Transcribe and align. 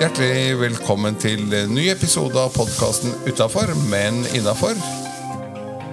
Hjertelig 0.00 0.56
velkommen 0.58 1.14
til 1.22 1.44
ny 1.70 1.84
episode 1.92 2.34
av 2.34 2.50
podkasten 2.56 3.12
Utafor, 3.22 3.70
men 3.86 4.24
innafor. 4.34 4.74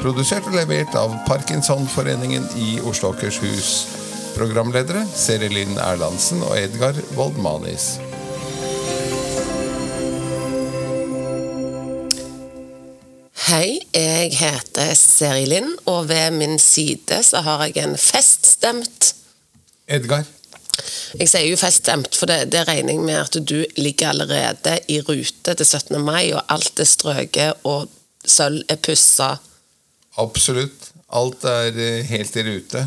Produsert 0.02 0.48
og 0.50 0.56
levert 0.58 0.96
av 0.98 1.14
Parkinsonforeningen 1.28 2.48
i 2.58 2.80
Oslo 2.82 3.12
og 3.12 3.20
Akershus. 3.20 3.70
Programledere 4.34 5.04
Seri 5.14 5.52
Linn 5.54 5.78
Erlandsen 5.78 6.42
og 6.42 6.58
Edgar 6.58 6.98
Woldmanis. 7.14 8.00
Hei, 13.46 13.78
jeg 13.94 14.34
heter 14.42 14.98
Seri 14.98 15.46
Linn, 15.54 15.70
og 15.86 16.10
ved 16.10 16.34
min 16.42 16.58
side 16.58 17.22
så 17.30 17.46
har 17.46 17.68
jeg 17.70 17.78
en 17.86 17.94
feststemt 17.94 19.14
Edgar. 19.86 20.26
Jeg 21.16 21.30
sier 21.32 21.48
jo 21.48 21.58
feststemt, 21.60 22.16
for 22.18 22.30
det, 22.30 22.50
det 22.52 22.66
regner 22.68 22.94
jeg 22.96 23.04
med 23.08 23.20
at 23.22 23.38
du 23.48 23.58
ligger 23.80 24.10
allerede 24.12 24.78
i 24.92 25.00
rute 25.02 25.54
til 25.56 25.66
17. 25.66 25.98
mai, 26.04 26.34
og 26.36 26.44
alt 26.54 26.80
er 26.84 26.90
strøket, 26.90 27.64
og 27.64 27.88
sølv 28.28 28.64
er 28.70 28.80
pussa. 28.84 29.36
Absolutt. 30.20 30.92
Alt 31.16 31.46
er 31.48 31.78
eh, 31.80 32.04
helt 32.10 32.36
i 32.36 32.44
rute. 32.44 32.84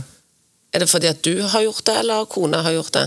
Er 0.75 0.85
det 0.85 0.91
fordi 0.91 1.09
at 1.11 1.23
du 1.25 1.41
har 1.49 1.65
gjort 1.65 1.85
det, 1.87 1.97
eller 2.03 2.29
kona 2.31 2.61
har 2.67 2.77
gjort 2.77 2.93
det? 2.99 3.07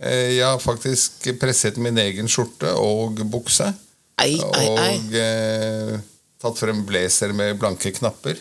Eh, 0.00 0.36
Jeg 0.36 0.46
har 0.46 0.58
faktisk 0.60 1.28
presset 1.40 1.78
min 1.80 1.98
egen 2.00 2.28
skjorte 2.28 2.72
og 2.76 3.20
bukse. 3.30 3.70
Ei, 4.20 4.34
ei, 4.36 4.66
ei. 4.66 4.96
Og 4.98 5.14
eh, 5.16 5.94
tatt 6.40 6.58
frem 6.60 6.82
blazer 6.88 7.32
med 7.36 7.56
blanke 7.60 7.92
knapper. 7.96 8.40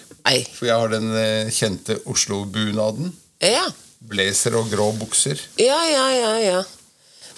For 0.56 0.68
jeg 0.68 0.76
har 0.76 0.92
den 0.92 1.08
eh, 1.16 1.52
kjente 1.56 2.00
Oslo-bunaden. 2.10 3.14
Ja. 3.44 3.68
Blazer 4.00 4.56
og 4.56 4.70
grå 4.72 4.92
bukser. 5.00 5.40
ja, 5.60 5.80
ja, 5.92 6.06
ja, 6.16 6.36
ja. 6.40 6.62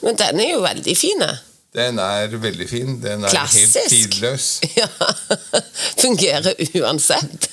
Men 0.01 0.15
den 0.17 0.39
er 0.41 0.51
jo 0.55 0.61
veldig 0.63 0.93
fin. 0.97 1.21
Den 1.73 1.99
er 2.03 2.27
veldig 2.41 2.65
fin. 2.69 2.95
Den 3.03 3.23
er 3.23 3.29
Klassisk. 3.29 3.77
helt 3.77 3.89
tidløs. 3.89 4.47
Ja. 4.81 4.87
Fungerer 6.01 6.53
uansett. 6.81 7.47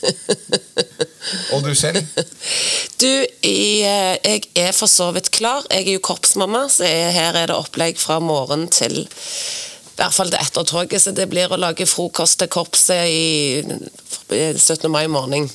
Og 1.52 1.62
du 1.64 1.74
selv? 1.74 2.02
Du, 3.00 3.06
eh, 3.06 4.16
jeg 4.24 4.42
er 4.58 4.72
for 4.74 4.90
så 4.90 5.10
vidt 5.14 5.30
klar. 5.30 5.62
Jeg 5.70 5.86
er 5.86 5.92
jo 5.98 6.02
korpsmamma, 6.02 6.64
så 6.72 6.88
jeg, 6.88 7.12
her 7.14 7.36
er 7.38 7.46
det 7.52 7.54
opplegg 7.56 8.00
fra 8.00 8.16
morgen 8.18 8.66
til 8.74 9.04
i 9.04 10.00
hvert 10.00 10.14
fall 10.14 10.30
det 10.30 10.38
etter 10.38 10.62
toget, 10.66 11.02
så 11.02 11.10
det 11.14 11.24
blir 11.30 11.50
å 11.50 11.58
lage 11.58 11.86
frokost 11.86 12.38
til 12.38 12.50
korpset 12.54 13.06
i 13.10 13.62
i 14.30 14.42
17. 14.54 14.86
mai 14.90 15.06
morgen. 15.10 15.48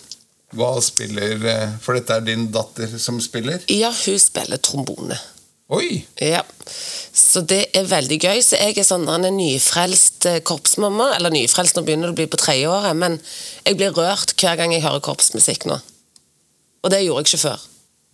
Hva 0.53 0.75
spiller 0.85 1.41
eh, 1.49 1.69
For 1.81 1.97
dette 1.97 2.13
er 2.19 2.25
din 2.27 2.43
datter 2.53 2.91
som 3.01 3.17
spiller? 3.23 3.63
Ja, 3.73 3.89
hun 3.93 4.19
spiller 4.21 4.59
trombone. 4.61 5.17
Oi! 5.73 6.03
Ja. 6.21 6.43
Så 7.13 7.41
det 7.49 7.63
er 7.77 7.87
veldig 7.89 8.17
gøy. 8.21 8.41
Så 8.45 8.59
jeg 8.59 8.75
er 8.77 8.85
sånn 8.85 9.07
en 9.09 9.25
nyfrelst 9.37 10.27
eh, 10.29 10.39
korpsmamma. 10.45 11.07
Eller 11.17 11.33
nyfrelst, 11.33 11.77
nå 11.77 11.81
begynner 11.87 12.11
det 12.11 12.15
å 12.15 12.19
bli 12.21 12.27
på 12.29 12.37
tredjeåret, 12.41 12.93
men 12.99 13.13
jeg 13.65 13.79
blir 13.79 13.95
rørt 13.97 14.35
hver 14.37 14.59
gang 14.59 14.73
jeg 14.75 14.83
hører 14.85 15.01
korpsmusikk 15.05 15.65
nå. 15.71 15.77
Og 16.83 16.88
det 16.93 17.01
gjorde 17.05 17.23
jeg 17.23 17.31
ikke 17.31 17.45
før. 17.47 17.59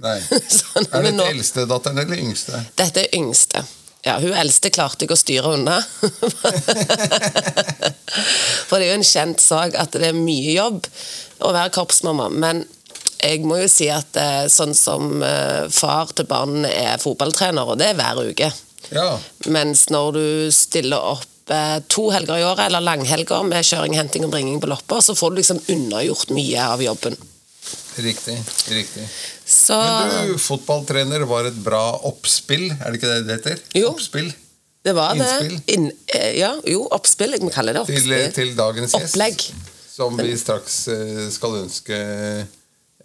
Nei. 0.06 0.18
Sånn, 0.60 0.86
Er 0.94 1.10
dette 1.10 1.18
nå- 1.18 1.28
eldstedatteren 1.34 2.00
eller 2.06 2.18
yngste? 2.24 2.56
Dette 2.80 3.04
er 3.08 3.12
yngste. 3.20 3.66
Ja, 4.06 4.14
hun 4.24 4.32
eldste 4.32 4.70
klarte 4.72 5.04
jeg 5.04 5.12
å 5.12 5.18
styre 5.20 5.50
unna. 5.58 5.82
For 8.70 8.78
det 8.80 8.86
er 8.86 8.92
jo 8.94 9.00
en 9.00 9.08
kjent 9.10 9.42
sak 9.44 9.76
at 9.80 9.92
det 9.98 10.08
er 10.14 10.18
mye 10.18 10.54
jobb 10.56 10.86
å 11.40 11.54
være 11.56 11.74
korpsmamma. 11.76 12.30
Men 12.32 12.64
jeg 13.20 13.44
må 13.48 13.60
jo 13.62 13.70
si 13.72 13.90
at 13.92 14.16
eh, 14.20 14.46
sånn 14.52 14.76
som 14.78 15.24
eh, 15.26 15.68
far 15.74 16.14
til 16.16 16.28
barn 16.30 16.66
er 16.68 17.02
fotballtrener, 17.02 17.74
og 17.74 17.80
det 17.82 17.92
er 17.92 18.00
hver 18.00 18.22
uke. 18.30 18.52
Ja. 18.96 19.10
Mens 19.52 19.88
når 19.92 20.16
du 20.16 20.28
stiller 20.56 21.12
opp 21.16 21.52
eh, 21.54 21.80
to 21.92 22.10
helger 22.16 22.40
i 22.40 22.48
året, 22.48 22.68
eller 22.70 22.86
langhelger 22.86 23.44
med 23.48 23.68
kjøring, 23.68 23.98
henting 24.00 24.28
og 24.28 24.34
bringing 24.36 24.62
på 24.64 24.72
lopper, 24.72 25.04
så 25.04 25.18
får 25.18 25.34
du 25.34 25.42
liksom 25.42 25.64
unnagjort 25.76 26.34
mye 26.36 26.70
av 26.76 26.84
jobben. 26.86 27.20
Riktig. 28.00 28.38
riktig. 28.72 29.06
Så 29.44 29.76
Men 29.76 30.30
du, 30.30 30.38
fotballtrener 30.40 31.26
var 31.28 31.50
et 31.50 31.58
bra 31.60 31.84
oppspill, 32.08 32.70
er 32.72 32.86
det 32.86 33.02
ikke 33.02 33.10
det 33.12 33.26
det 33.28 33.40
heter? 33.42 33.66
Jo. 33.76 33.92
Oppspill 33.92 34.32
det 34.84 34.94
var 34.94 35.16
det. 35.16 35.26
innspill. 35.26 35.92
Eh, 36.08 36.40
ja, 36.40 36.54
jo, 36.66 36.86
oppspill. 36.96 37.36
Vi 37.36 37.40
kaller 37.40 37.52
kalle 37.54 37.74
det 37.74 37.86
til, 37.86 37.98
oppspill. 37.98 38.32
til 38.34 38.56
dagens 38.58 38.96
gjest. 38.96 39.12
Opplegg. 39.12 39.44
Som 40.00 40.16
vi 40.18 40.32
straks 40.40 40.76
eh, 40.88 41.26
skal 41.28 41.58
ønske 41.60 41.96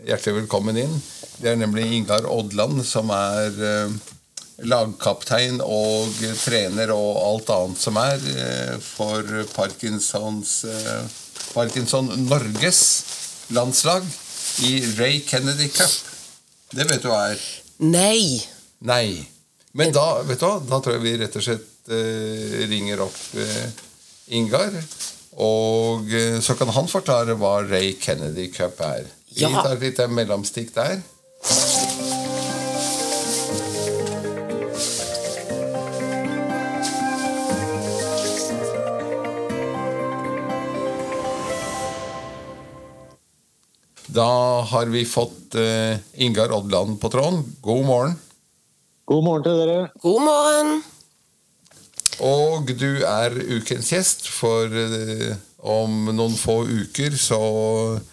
hjertelig 0.06 0.34
velkommen 0.36 0.76
inn. 0.78 0.92
Det 1.42 1.48
er 1.50 1.56
nemlig 1.58 1.88
Ingar 1.96 2.28
Odland, 2.30 2.84
som 2.86 3.08
er 3.10 3.56
eh, 3.66 3.96
lagkaptein 4.70 5.58
og 5.58 6.12
trener 6.38 6.92
og 6.94 7.18
alt 7.18 7.50
annet 7.50 7.82
som 7.82 7.98
er 7.98 8.22
eh, 8.30 8.76
for 8.78 9.26
Parkinsons 9.56 10.52
Parkinson 11.48 12.12
Norges 12.28 12.84
landslag 13.58 14.06
i 14.62 14.76
Ray 14.94 15.18
Kennedy 15.26 15.66
Cup. 15.74 15.98
Det 16.78 16.86
vet 16.92 17.02
du 17.02 17.10
hva 17.10 17.24
er. 17.32 17.42
Nei. 17.82 18.38
Nei. 18.86 19.08
Men 19.74 19.90
da 19.98 20.22
vet 20.22 20.38
du 20.38 20.46
hva, 20.46 20.62
da 20.62 20.78
tror 20.78 21.00
jeg 21.00 21.06
vi 21.08 21.16
rett 21.24 21.42
og 21.42 21.48
slett 21.48 21.90
ringer 22.70 23.02
opp 23.08 23.18
Ingar. 24.38 24.78
Og 25.36 26.12
eh, 26.14 26.38
så 26.44 26.54
kan 26.58 26.70
han 26.76 26.86
forklare 26.90 27.34
hva 27.40 27.56
Ray 27.66 27.94
Kennedy 28.00 28.50
Cup 28.54 28.80
er. 28.80 29.06
Vi 29.34 29.42
Ja. 29.42 29.62
tar 29.62 29.74
et 29.74 29.80
lite 29.88 30.06
mellomstikk 30.08 30.74
der. 30.76 31.00
Da 44.06 44.60
har 44.70 44.86
vi 44.86 45.04
fått 45.04 45.54
eh, 45.54 45.96
Ingar 46.14 46.52
Odland 46.52 47.00
på 47.00 47.08
tråden. 47.08 47.44
God 47.60 47.84
morgen. 47.86 48.14
God 49.04 49.24
morgen 49.24 49.42
til 49.44 49.58
dere. 49.60 49.78
God 50.02 50.22
morgen. 50.22 50.74
Og 52.22 52.70
du 52.78 53.02
er 53.02 53.34
ukens 53.56 53.90
gjest, 53.90 54.28
for 54.30 54.70
eh, 54.70 55.34
om 55.64 56.10
noen 56.12 56.34
få 56.36 56.60
uker 56.68 57.16
så 57.18 57.40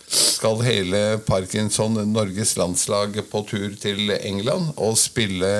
skal 0.07 0.63
hele 0.65 1.01
Parkinson 1.27 1.99
Norges 2.09 2.55
landslag 2.57 3.19
på 3.29 3.43
tur 3.49 3.75
til 3.79 4.13
England 4.17 4.71
og 4.79 4.97
spille 4.99 5.51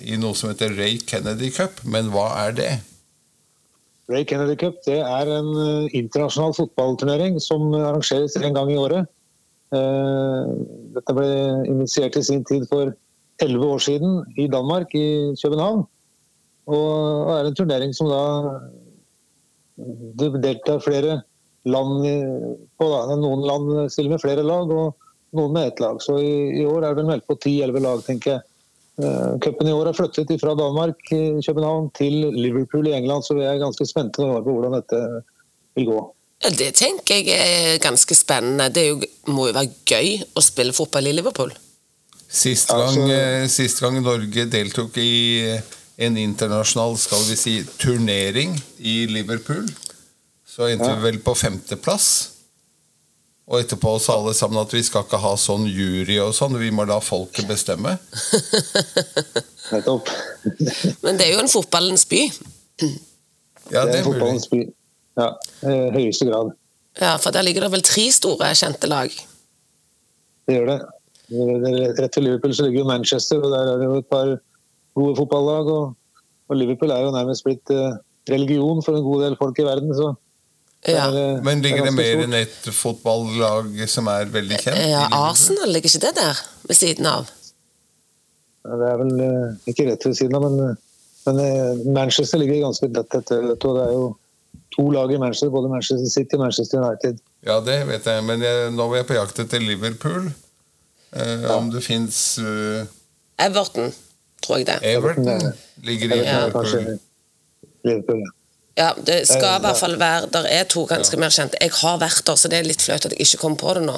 i 0.00 0.16
noe 0.20 0.34
som 0.38 0.50
heter 0.50 0.74
Ray 0.78 0.98
Kennedy 1.04 1.52
Cup. 1.54 1.84
Men 1.84 2.10
hva 2.14 2.30
er 2.46 2.56
det? 2.56 2.72
Ray 4.10 4.24
Kennedy 4.28 4.56
Cup 4.60 4.80
det 4.88 4.98
er 5.04 5.30
en 5.36 5.52
eh, 5.54 5.94
internasjonal 6.00 6.56
fotballturnering 6.56 7.38
som 7.40 7.70
arrangeres 7.76 8.36
en 8.40 8.56
gang 8.56 8.72
i 8.72 8.80
året. 8.80 9.08
Eh, 9.74 10.52
Dette 10.96 11.16
ble 11.16 11.30
initiert 11.70 12.18
i 12.18 12.26
sin 12.26 12.44
tid 12.48 12.66
for 12.70 12.92
elleve 13.42 13.74
år 13.76 13.82
siden 13.82 14.22
i 14.38 14.48
Danmark, 14.50 14.92
i 14.94 15.34
København. 15.40 15.84
Og 16.70 17.30
er 17.34 17.48
en 17.48 17.56
turnering 17.56 17.92
som 17.96 18.08
da 18.08 18.24
det 20.18 20.30
deltar 20.40 20.80
flere 20.84 21.20
land 21.66 22.04
på. 22.78 22.88
Da. 22.88 23.16
Noen 23.18 23.44
land 23.48 23.92
stiller 23.92 24.14
med 24.14 24.22
flere 24.22 24.44
lag, 24.46 24.70
og 24.70 24.94
noen 25.34 25.54
med 25.54 25.72
ett 25.72 25.82
lag. 25.82 26.00
Så 26.02 26.18
i, 26.22 26.34
i 26.60 26.66
år 26.66 26.84
er 26.84 26.92
det 26.92 27.02
vel 27.02 27.10
meldt 27.10 27.26
på 27.28 27.38
ti-elleve 27.42 27.82
lag, 27.84 28.02
tenker 28.06 28.36
jeg. 28.36 28.46
Eh, 29.02 29.38
Cupen 29.42 29.68
i 29.68 29.74
år 29.74 29.90
er 29.90 29.96
flyttet 29.98 30.34
fra 30.40 30.54
Danmark 30.54 31.08
i 31.10 31.22
København 31.42 31.90
til 31.98 32.20
Liverpool 32.36 32.86
i 32.88 32.94
England, 32.94 33.26
så 33.26 33.34
vi 33.38 33.46
er 33.46 33.58
ganske 33.62 33.86
spente 33.88 34.22
på 34.22 34.44
hvordan 34.44 34.78
dette 34.78 35.00
vil 35.74 35.90
gå. 35.90 36.02
Ja, 36.44 36.50
Det 36.50 36.74
tenker 36.78 37.18
jeg 37.18 37.34
er 37.34 37.78
ganske 37.82 38.14
spennende. 38.14 38.70
Det 38.70 38.84
er 38.84 38.92
jo, 38.92 39.00
må 39.34 39.48
jo 39.48 39.56
være 39.56 39.72
gøy 39.88 40.20
å 40.36 40.44
spille 40.44 40.76
fotball 40.76 41.10
i 41.10 41.16
Liverpool. 41.16 41.54
Sist 42.34 42.70
gang, 42.70 42.98
altså, 42.98 43.50
sist 43.50 43.82
gang 43.82 44.00
Norge 44.02 44.46
deltok 44.50 44.96
i 44.98 45.10
eh, 45.54 45.74
en 45.98 46.16
internasjonal 46.18 46.96
skal 46.98 47.22
vi 47.28 47.36
si, 47.38 47.54
turnering 47.78 48.56
i 48.78 49.06
Liverpool, 49.06 49.66
så 50.46 50.68
endte 50.70 50.88
Ja. 50.88 50.94
vi 50.96 51.02
vel 51.10 51.18
på 51.22 51.34
femteplass. 51.38 52.30
Og 53.46 53.60
etterpå 53.60 53.98
sa 54.00 54.14
alle 54.16 54.32
sammen 54.34 54.56
at 54.62 54.72
vi 54.72 54.80
skal 54.82 55.02
ikke 55.04 55.18
ha 55.20 55.34
sånn 55.36 55.66
jury 55.68 56.16
og 56.18 56.32
sånn, 56.34 56.56
vi 56.58 56.70
må 56.72 56.86
la 56.88 56.96
folket 57.04 57.46
bestemme. 57.46 57.98
Nettopp. 59.72 60.08
Men 61.02 61.18
det 61.18 61.26
er 61.28 61.34
jo 61.34 61.42
en 61.42 61.50
fotballens 61.52 62.06
by. 62.08 62.22
Ja, 63.72 63.84
Det 63.84 63.92
det 63.92 63.98
er 63.98 63.98
er 63.98 64.04
mulig. 64.04 64.04
fotballens 64.08 64.48
by. 64.50 64.62
Ja, 65.20 65.28
i 65.62 65.90
høyeste 65.94 66.26
grad. 66.30 66.52
Ja, 67.00 67.16
For 67.18 67.30
der 67.34 67.42
ligger 67.42 67.66
det 67.66 67.72
vel 67.74 67.82
tre 67.86 68.08
store 68.12 68.50
kjente 68.54 68.88
lag. 68.90 69.10
Det 70.48 70.56
gjør 70.58 70.66
det. 70.72 70.80
Det 71.28 71.38
er 71.40 71.94
Rett 72.02 72.16
ved 72.16 72.24
Liverpool 72.26 72.54
så 72.54 72.64
ligger 72.66 72.82
jo 72.82 72.88
Manchester, 72.88 73.40
og 73.42 73.50
der 73.54 73.72
er 73.74 73.78
det 73.80 73.86
jo 73.88 73.98
et 74.02 74.08
par 74.10 74.34
gode 74.94 75.16
fotballag. 75.18 75.70
Og, 75.74 75.94
og 76.48 76.56
Liverpool 76.60 76.92
er 76.94 77.04
jo 77.06 77.14
nærmest 77.14 77.44
blitt 77.46 77.70
eh, 77.74 77.96
religion 78.30 78.82
for 78.84 78.96
en 78.98 79.04
god 79.06 79.24
del 79.26 79.36
folk 79.40 79.58
i 79.58 79.66
verden. 79.66 79.94
så 79.94 80.12
Ja, 80.84 81.06
er, 81.08 81.40
Men 81.42 81.62
ligger 81.64 81.86
det 81.86 81.94
mer 81.96 82.24
enn 82.26 82.34
et 82.36 82.66
fotballag 82.76 83.70
som 83.88 84.08
er 84.12 84.28
veldig 84.32 84.58
kjent? 84.60 84.80
ja 84.90 85.06
Arsenal, 85.16 85.70
ligger 85.72 85.88
ikke 85.88 86.02
det 86.06 86.14
der 86.18 86.42
ved 86.68 86.76
siden 86.76 87.06
av? 87.08 87.30
Det 88.64 88.90
er 88.90 88.98
vel 89.00 89.14
eh, 89.20 89.70
ikke 89.72 89.86
rett 89.90 90.04
ved 90.08 90.14
siden 90.16 90.36
av, 90.36 90.44
men, 90.44 90.76
men 91.26 91.40
eh, 91.40 91.80
Manchester 91.96 92.40
ligger 92.40 92.62
ganske 92.66 92.88
tett 92.92 93.16
etter. 93.20 93.48
og 93.54 93.64
Det 93.64 93.82
er 93.86 93.92
jo 93.96 94.04
to 94.76 94.86
lag 94.92 95.12
i 95.12 95.18
Manchester, 95.20 95.52
både 95.52 95.68
Manchester 95.72 96.08
City 96.12 96.36
og 96.36 96.44
Manchester 96.46 96.80
United. 96.84 97.20
Ja, 97.44 97.58
det 97.64 97.78
vet 97.88 98.06
jeg, 98.08 98.24
men 98.24 98.44
jeg, 98.44 98.70
nå 98.76 98.86
er 98.90 99.02
jeg 99.02 99.08
på 99.10 99.16
jakt 99.18 99.40
etter 99.44 99.60
Liverpool. 99.64 100.30
Eh, 101.16 101.44
Om 101.56 101.68
det 101.72 101.84
fins 101.84 102.20
Everton, 103.38 103.92
tror 104.44 104.60
jeg 104.60 104.66
det. 104.68 104.78
Everton 104.94 105.52
ligger 105.84 106.14
i 106.14 106.18
Ja. 106.22 106.38
Liverpool. 106.46 106.98
Liverpool. 107.84 108.20
ja. 108.24 108.32
Ja, 108.76 108.88
det 109.06 109.20
skal 109.28 109.44
Eh, 109.52 109.58
i 109.60 109.62
hvert 109.62 109.76
fall 109.78 109.92
være 110.00 110.26
Der 110.34 110.46
er 110.50 110.64
to 110.66 110.82
ganske 110.90 111.16
mer 111.16 111.30
kjente. 111.30 111.54
Jeg 111.62 111.70
har 111.78 111.98
vært 112.00 112.24
der, 112.26 112.34
så 112.34 112.48
det 112.50 112.58
er 112.58 112.64
litt 112.66 112.82
flaut 112.82 113.04
at 113.06 113.12
jeg 113.12 113.20
ikke 113.22 113.38
kom 113.44 113.54
på 113.56 113.74
det 113.76 113.82
nå. 113.86 113.94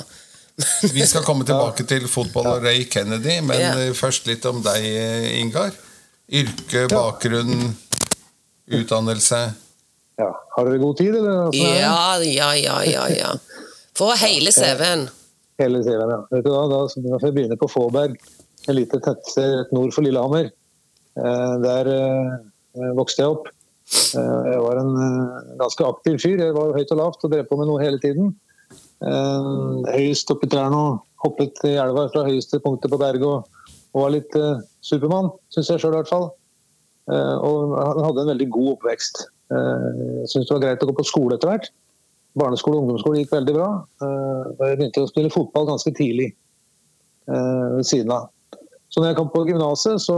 Vi 0.96 1.06
skal 1.08 1.22
komme 1.24 1.46
tilbake 1.48 1.86
til 1.88 2.04
fotball 2.08 2.46
og 2.50 2.62
Ray 2.64 2.84
Kennedy, 2.84 3.38
men 3.40 3.60
Ja. 3.60 3.70
eh, 3.78 3.92
først 3.96 4.26
litt 4.28 4.44
om 4.44 4.60
deg, 4.62 4.84
eh, 4.84 5.40
Ingar. 5.40 5.72
Yrke, 6.28 6.88
bakgrunn, 6.92 7.72
utdannelse. 8.68 9.40
Ja. 10.18 10.30
Har 10.56 10.64
dere 10.68 10.78
god 10.80 10.96
tid, 10.98 11.14
eller? 11.14 11.48
er? 11.48 11.80
Ja, 11.80 12.16
ja, 12.20 12.52
ja, 12.56 12.78
ja. 12.84 13.06
ja. 13.16 13.32
Få 13.96 14.10
hele 14.26 14.52
CV-en. 14.52 15.08
Hele 15.60 15.80
serien, 15.84 16.10
ja. 16.12 16.20
Vet 16.36 16.44
du 16.44 16.50
hva, 16.52 16.64
da, 16.68 16.82
da 16.84 17.18
får 17.20 17.30
jeg 17.30 17.34
begynne 17.38 17.56
på 17.60 17.68
Fåberg, 17.72 18.16
et 18.66 18.76
lite 18.76 19.00
tettsted 19.02 19.52
rett 19.60 19.74
nord 19.74 19.94
for 19.94 20.06
Lillehammer. 20.06 20.50
Eh, 21.16 21.54
der 21.62 21.90
eh, 21.92 22.90
vokste 22.98 23.22
jeg 23.22 23.36
opp. 23.36 23.50
Eh, 23.86 24.40
jeg 24.50 24.62
var 24.64 24.80
en 24.82 24.96
eh, 25.02 25.52
ganske 25.60 25.86
aktiv 25.86 26.18
fyr. 26.22 26.42
Jeg 26.42 26.56
var 26.56 26.74
høyt 26.76 26.92
og 26.94 27.00
lavt 27.00 27.26
og 27.26 27.32
drev 27.32 27.46
på 27.48 27.60
med 27.60 27.70
noe 27.70 27.82
hele 27.84 28.00
tiden. 28.02 28.34
Eh, 29.04 29.52
høyest 29.92 30.32
oppi 30.32 30.48
trærne 30.50 30.80
og 30.80 31.04
hoppet 31.24 31.62
i 31.68 31.76
elva 31.80 32.08
fra 32.12 32.26
høyeste 32.26 32.60
punktet 32.64 32.92
på 32.92 33.00
berget 33.00 33.28
og, 33.28 33.52
var 33.96 34.10
litt 34.12 34.34
eh, 34.36 34.58
supermann, 34.84 35.30
syns 35.48 35.70
jeg 35.72 35.80
sjøl 35.80 35.94
i 35.94 36.00
hvert 36.02 36.10
fall. 36.10 36.26
Eh, 37.08 37.36
og 37.48 37.72
han 37.78 38.02
hadde 38.04 38.26
en 38.26 38.32
veldig 38.34 38.48
god 38.52 38.70
oppvekst. 38.74 39.22
Eh, 39.56 39.86
jeg 40.20 40.32
syns 40.32 40.50
det 40.50 40.56
var 40.56 40.64
greit 40.66 40.84
å 40.84 40.88
gå 40.90 40.96
på 40.98 41.06
skole 41.08 41.38
etter 41.38 41.48
hvert. 41.48 41.70
Barneskole 42.36 42.76
og 42.76 42.84
ungdomsskole 42.84 43.22
gikk 43.22 43.32
veldig 43.32 43.54
bra. 43.56 43.70
Eh, 44.04 44.42
jeg 44.68 44.80
begynte 44.82 45.06
å 45.06 45.08
spille 45.08 45.32
fotball 45.32 45.70
ganske 45.70 45.94
tidlig 45.96 46.28
eh, 46.28 47.66
ved 47.78 47.88
siden 47.88 48.12
av. 48.18 48.28
Så 48.96 49.02
når 49.02 49.10
jeg 49.10 49.16
kom 49.18 49.26
på 49.28 49.42
gymnaset, 49.44 50.00
så 50.00 50.14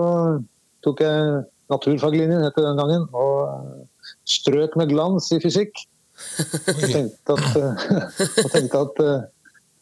tok 0.87 1.01
jeg 1.03 1.39
naturfaglinjen, 1.67 2.45
etter 2.47 2.63
den 2.63 2.79
gangen, 2.79 3.09
og 3.11 3.49
eh, 3.51 4.13
strøk 4.31 4.77
med 4.79 4.93
glans 4.93 5.27
i 5.35 5.41
fysikk. 5.43 5.83
Og 6.71 6.85
tenkte 6.93 7.35
at, 7.35 7.59
eh, 7.59 7.83
og 8.45 8.49
tenkte 8.55 8.85
at, 8.85 9.03
eh, 9.03 9.27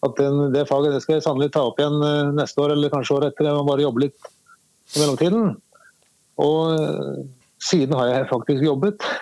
at 0.09 0.17
den, 0.17 0.41
det 0.53 0.65
faget 0.69 0.97
det 0.97 1.03
skal 1.05 1.19
jeg 1.19 1.27
sannelig 1.27 1.51
ta 1.53 1.67
opp 1.69 1.77
igjen 1.81 2.01
eh, 2.09 2.33
neste 2.41 2.65
år, 2.65 2.73
eller 2.73 2.93
kanskje 2.93 3.19
året 3.19 3.35
etter. 3.35 3.51
Jeg 3.51 3.59
må 3.59 3.69
bare 3.69 3.85
jobbe 3.85 4.07
litt 4.07 4.31
i 4.97 5.03
mellomtiden. 5.03 5.53
Og 6.47 6.59
eh, 6.73 7.23
siden 7.69 8.01
har 8.01 8.11
jeg 8.15 8.33
faktisk 8.33 8.65
jobbet. 8.65 9.05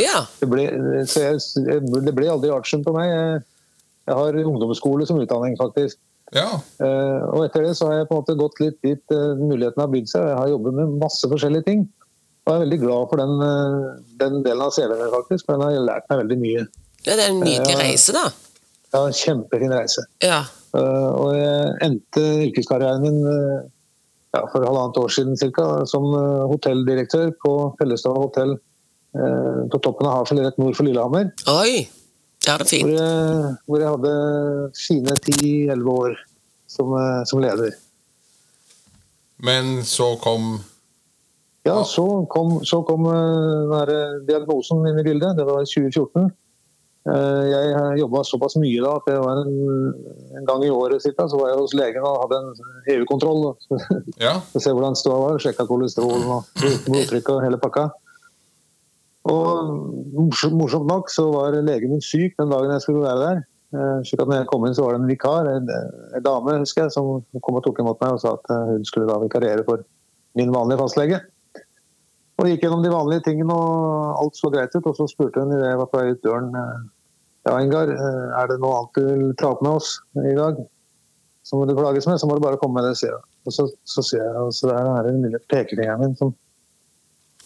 Ja. 0.00 0.22
Det 0.40 0.46
ble, 0.48 0.62
så 1.04 1.20
jeg, 1.20 1.80
det 1.84 2.12
ble 2.16 2.30
aldri 2.32 2.48
artium 2.48 2.80
på 2.80 2.94
meg. 2.96 3.10
Jeg, 3.10 3.40
jeg 4.08 4.16
har 4.16 4.38
ungdomsskole 4.40 5.04
som 5.04 5.18
utdanning, 5.20 5.52
faktisk. 5.60 6.00
Ja. 6.34 6.48
Eh, 6.82 7.20
og 7.30 7.44
etter 7.46 7.62
det 7.68 7.76
så 7.78 7.86
har 7.90 8.00
jeg 8.00 8.08
på 8.08 8.16
en 8.16 8.22
måte 8.22 8.34
gått 8.38 8.58
litt 8.62 8.78
dit 8.82 9.14
eh, 9.14 9.36
mulighetene 9.38 9.84
har 9.84 9.92
bydd 9.92 10.08
seg. 10.10 10.24
Jeg 10.26 10.38
har 10.40 10.48
jobbet 10.50 10.74
med 10.80 10.96
masse 11.02 11.28
forskjellige 11.30 11.66
ting. 11.68 11.84
Og 12.46 12.50
jeg 12.52 12.56
er 12.58 12.64
veldig 12.64 12.78
glad 12.82 13.06
for 13.12 13.22
den, 13.22 13.36
eh, 13.46 13.86
den 14.22 14.42
delen 14.46 14.64
av 14.66 14.72
CV-en, 14.74 14.98
min, 14.98 15.12
faktisk. 15.14 15.46
For 15.46 15.54
den 15.54 15.62
har 15.66 15.86
lært 15.86 16.10
meg 16.10 16.24
veldig 16.24 16.38
mye. 16.42 16.66
Det 17.06 17.14
er 17.14 17.22
en 17.28 17.40
nydelig 17.44 17.76
Ja. 17.76 17.80
reise, 17.84 18.12
da. 18.16 18.24
Ja, 18.94 19.04
en 19.06 19.12
kjempefin 19.12 19.74
reise. 19.74 20.06
Ja. 20.24 20.40
Eh, 20.74 21.08
og 21.14 21.34
jeg 21.38 21.74
endte 21.86 22.22
yrkeskarrieren 22.48 23.02
min 23.06 23.20
ja, 24.34 24.42
for 24.52 24.60
halvannet 24.66 24.98
år 25.00 25.08
siden 25.14 25.36
cirka, 25.38 25.86
som 25.88 26.02
hotelldirektør 26.50 27.30
på 27.40 27.52
Fellestad 27.78 28.18
hotell 28.18 28.56
eh, 29.16 29.60
på 29.72 29.78
toppen 29.80 30.06
av 30.10 30.18
Hafjell 30.20 30.42
rett 30.44 30.58
nord 30.60 30.76
for 30.76 30.84
Lillehammer. 30.84 31.30
Oi. 31.48 31.86
Ja, 32.46 32.56
det 32.62 32.78
er 32.78 32.84
Hvor 32.86 32.94
jeg, 32.94 33.56
hvor 33.66 33.82
jeg 33.82 33.92
hadde 33.94 34.14
fine 34.78 35.16
10-11 35.18 35.90
år 35.90 36.16
som, 36.70 36.92
eh, 36.94 37.24
som 37.24 37.42
leder. 37.42 37.74
Men 39.36 39.84
så 39.84 40.16
kom 40.22 40.60
Ja, 41.66 41.84
så 41.84 42.26
kom, 42.30 42.64
så 42.64 42.82
kom 42.86 43.06
eh, 43.10 44.22
diagnosen 44.28 44.86
inn 44.86 44.98
i 44.98 45.02
bildet. 45.02 45.36
Det 45.36 45.44
var 45.44 45.64
i 45.64 45.66
2014. 45.66 46.30
Eh, 47.10 47.42
Jeg 47.50 47.98
jobba 48.00 48.22
såpass 48.24 48.56
mye 48.62 48.82
da 48.82 48.94
at 49.00 49.10
det 49.10 49.18
var 49.18 49.42
en, 49.42 49.92
en 50.38 50.46
gang 50.46 50.64
i 50.64 50.70
året 50.70 51.02
cirka, 51.02 51.26
så 51.28 51.40
var 51.40 51.50
jeg 51.52 51.58
hos 51.58 51.74
legen 51.74 52.06
og 52.06 52.22
hadde 52.22 52.38
en 52.38 52.94
EU-kontroll. 52.94 53.56
Ja. 54.22 54.38
Se 54.62 54.70
hvordan 54.70 54.96
ståa 54.98 55.18
var. 55.24 55.42
Sjekka 55.42 55.66
kolesterolen 55.66 56.26
og 56.38 56.66
blodtrykket 56.86 57.34
og 57.34 57.42
hele 57.42 57.58
pakka. 57.62 57.88
Og 59.26 59.74
morsomt, 60.14 60.86
nok 60.86 61.10
så 61.10 61.26
var 61.32 61.56
legen 61.58 61.94
min 61.94 62.04
syk 62.04 62.36
den 62.38 62.52
dagen 62.52 62.72
jeg 62.74 62.84
skulle 62.84 63.04
være 63.04 63.22
der. 63.22 63.44
Slik 64.06 64.22
at 64.22 64.30
når 64.30 64.38
jeg 64.40 64.48
kom 64.52 64.66
inn, 64.66 64.74
så 64.76 64.84
var 64.84 64.94
det 64.94 65.00
en 65.02 65.10
vikar, 65.10 65.48
en, 65.50 65.70
en 66.16 66.24
dame 66.24 66.58
husker 66.62 66.84
jeg, 66.84 66.94
som 66.94 67.24
kom 67.42 67.58
og 67.58 67.64
tok 67.64 67.80
imot 67.82 67.98
meg 68.00 68.14
og 68.14 68.20
sa 68.22 68.36
at 68.38 68.52
eh, 68.54 68.68
hun 68.76 68.86
skulle 68.86 69.08
da 69.10 69.18
vikarere 69.20 69.64
for 69.66 69.82
min 70.38 70.52
vanlige 70.54 70.78
fastlege. 70.80 71.18
Og 72.36 72.50
gikk 72.50 72.66
gjennom 72.66 72.84
de 72.84 72.92
vanlige 72.92 73.24
tingene, 73.26 73.56
og 73.56 74.22
alt 74.22 74.38
så 74.38 74.52
greit 74.52 74.74
ut. 74.76 74.86
Og 74.86 74.96
så 74.98 75.08
spurte 75.10 75.42
hun 75.42 75.54
idet 75.56 75.70
jeg 75.70 75.80
var 75.80 75.90
på 75.90 76.00
vei 76.00 76.14
ut 76.14 76.22
døren 76.24 76.52
eh, 76.54 76.76
Ja, 77.46 77.58
Ingar, 77.62 77.90
eh, 77.94 78.24
er 78.40 78.48
det 78.50 78.58
noe 78.62 78.80
annet 78.80 78.96
du 78.98 79.04
vil 79.06 79.36
ta 79.38 79.52
opp 79.54 79.60
med 79.62 79.78
oss 79.78 79.92
i 80.18 80.34
dag? 80.38 80.58
Som 81.46 81.62
du 81.62 81.76
plages 81.78 82.08
med, 82.10 82.18
så 82.18 82.26
må 82.26 82.38
du 82.38 82.42
bare 82.42 82.58
komme 82.58 82.80
med 82.80 82.88
det, 82.88 82.96
sier 82.98 83.14
hun. 83.14 83.26
Og 83.46 83.54
så, 83.54 83.68
så 83.86 84.02
sier 84.02 84.24
jeg 84.24 84.40
og 84.42 84.50
så 84.54 84.72
der 84.72 84.88
er 84.90 85.06
den 85.06 85.22
lille 85.22 85.38
pekefingeren 85.52 86.02
min 86.02 86.16
som, 86.18 86.32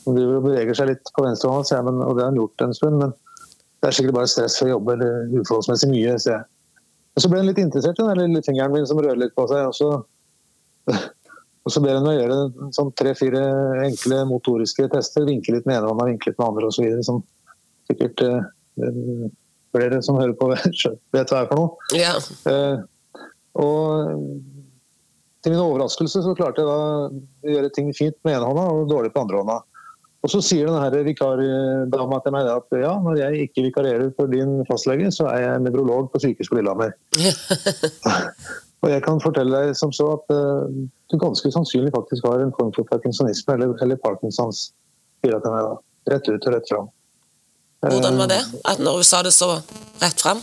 som 0.05 0.17
driver 0.17 0.39
og 0.39 0.47
beveger 0.49 0.77
seg 0.77 0.91
litt 0.93 1.13
på 1.17 1.25
venstre 1.27 1.51
hånd, 1.53 1.69
sier 1.69 1.81
jeg, 1.81 1.93
og 1.93 2.17
det 2.17 2.25
har 2.25 2.33
han 2.33 2.41
gjort 2.41 2.65
en 2.65 2.77
stund. 2.77 3.03
Men 3.03 3.13
det 3.81 3.89
er 3.89 3.97
sikkert 3.97 4.17
bare 4.19 4.31
stress 4.31 4.59
for 4.61 4.69
å 4.69 4.75
jobbe 4.75 4.97
eller 4.97 5.37
uforholdsmessig 5.41 5.91
mye, 5.93 6.17
sier 6.21 6.37
jeg. 6.39 6.49
Og 7.17 7.25
så 7.25 7.31
ble 7.31 7.41
han 7.41 7.49
litt 7.51 7.61
interessert 7.61 7.99
i 8.01 8.07
den 8.07 8.21
lille 8.21 8.43
fingeren 8.47 8.75
min 8.75 8.87
som 8.89 9.01
rører 9.01 9.19
litt 9.19 9.35
på 9.37 9.47
seg. 9.51 9.67
Og 9.67 9.75
så, 9.77 9.89
og 11.65 11.75
så 11.75 11.83
ber 11.85 11.99
han 11.99 12.07
meg 12.07 12.21
gjøre 12.21 12.39
sånn 12.77 12.93
tre-fire 12.99 13.43
enkle 13.87 14.23
motoriske 14.31 14.89
tester. 14.95 15.27
Vinke 15.29 15.55
litt 15.57 15.69
med 15.69 15.81
ene 15.81 15.91
hånda, 15.91 16.09
vinke 16.13 16.31
litt 16.31 16.39
med 16.41 16.49
andre 16.49 16.71
osv. 16.71 16.87
Som 17.07 17.23
sikkert 17.91 18.23
uh, 18.25 19.27
flere 19.75 20.01
som 20.07 20.21
hører 20.21 20.37
på 20.39 20.53
vet 20.55 21.35
hva 21.35 21.43
er 21.43 21.51
for 21.51 21.59
noe. 21.59 21.91
Ja. 21.99 22.15
Uh, 22.47 22.87
og 23.61 24.15
til 25.41 25.55
min 25.55 25.63
overraskelse 25.63 26.23
så 26.23 26.37
klarte 26.37 26.63
jeg 26.63 26.69
da 26.69 26.79
å 27.09 27.53
gjøre 27.57 27.73
ting 27.75 27.91
fint 27.97 28.17
med 28.27 28.37
ene 28.37 28.49
hånda 28.49 28.67
og 28.77 28.89
dårlig 28.91 29.13
på 29.15 29.25
andre 29.25 29.41
hånda. 29.41 29.59
Og 30.21 30.29
så 30.29 30.41
sier 30.45 30.69
denne 30.69 31.03
vikardama 31.07 32.19
til 32.25 32.35
meg 32.35 32.49
at 32.53 32.77
ja, 32.77 32.93
når 33.01 33.21
jeg 33.23 33.47
ikke 33.47 33.65
vikarierer 33.71 34.11
for 34.19 34.29
din 34.29 34.59
fastlege, 34.69 35.09
så 35.17 35.31
er 35.33 35.47
jeg 35.47 35.63
nevrolog 35.65 36.11
på 36.13 36.21
sykehuset 36.21 36.53
på 36.53 36.59
Lillehammer. 36.59 36.93
Og 38.81 38.89
jeg 38.89 39.03
kan 39.05 39.21
fortelle 39.21 39.59
deg 39.65 39.77
som 39.77 39.93
så 39.93 40.07
at 40.15 40.33
uh, 40.33 40.69
du 41.13 41.17
ganske 41.21 41.53
sannsynlig 41.53 41.93
faktisk 41.93 42.25
har 42.29 42.41
en 42.41 42.53
form 42.57 42.73
for 42.77 42.89
parkinsonisme 42.89 43.57
eller, 43.57 43.75
eller 43.85 44.01
Parkinsons, 44.01 44.71
sier 45.21 45.37
til 45.37 45.53
meg 45.53 45.67
da. 45.67 45.75
Rett 46.15 46.31
ut 46.31 46.49
og 46.49 46.55
rett 46.55 46.73
fram. 46.73 46.89
Hvordan 47.85 48.17
var 48.21 48.31
det? 48.33 48.41
Eh. 48.41 48.61
At 48.73 48.81
når 48.81 49.01
hun 49.01 49.09
sa 49.09 49.21
det 49.25 49.35
så 49.37 49.53
rett 50.01 50.21
fram? 50.21 50.41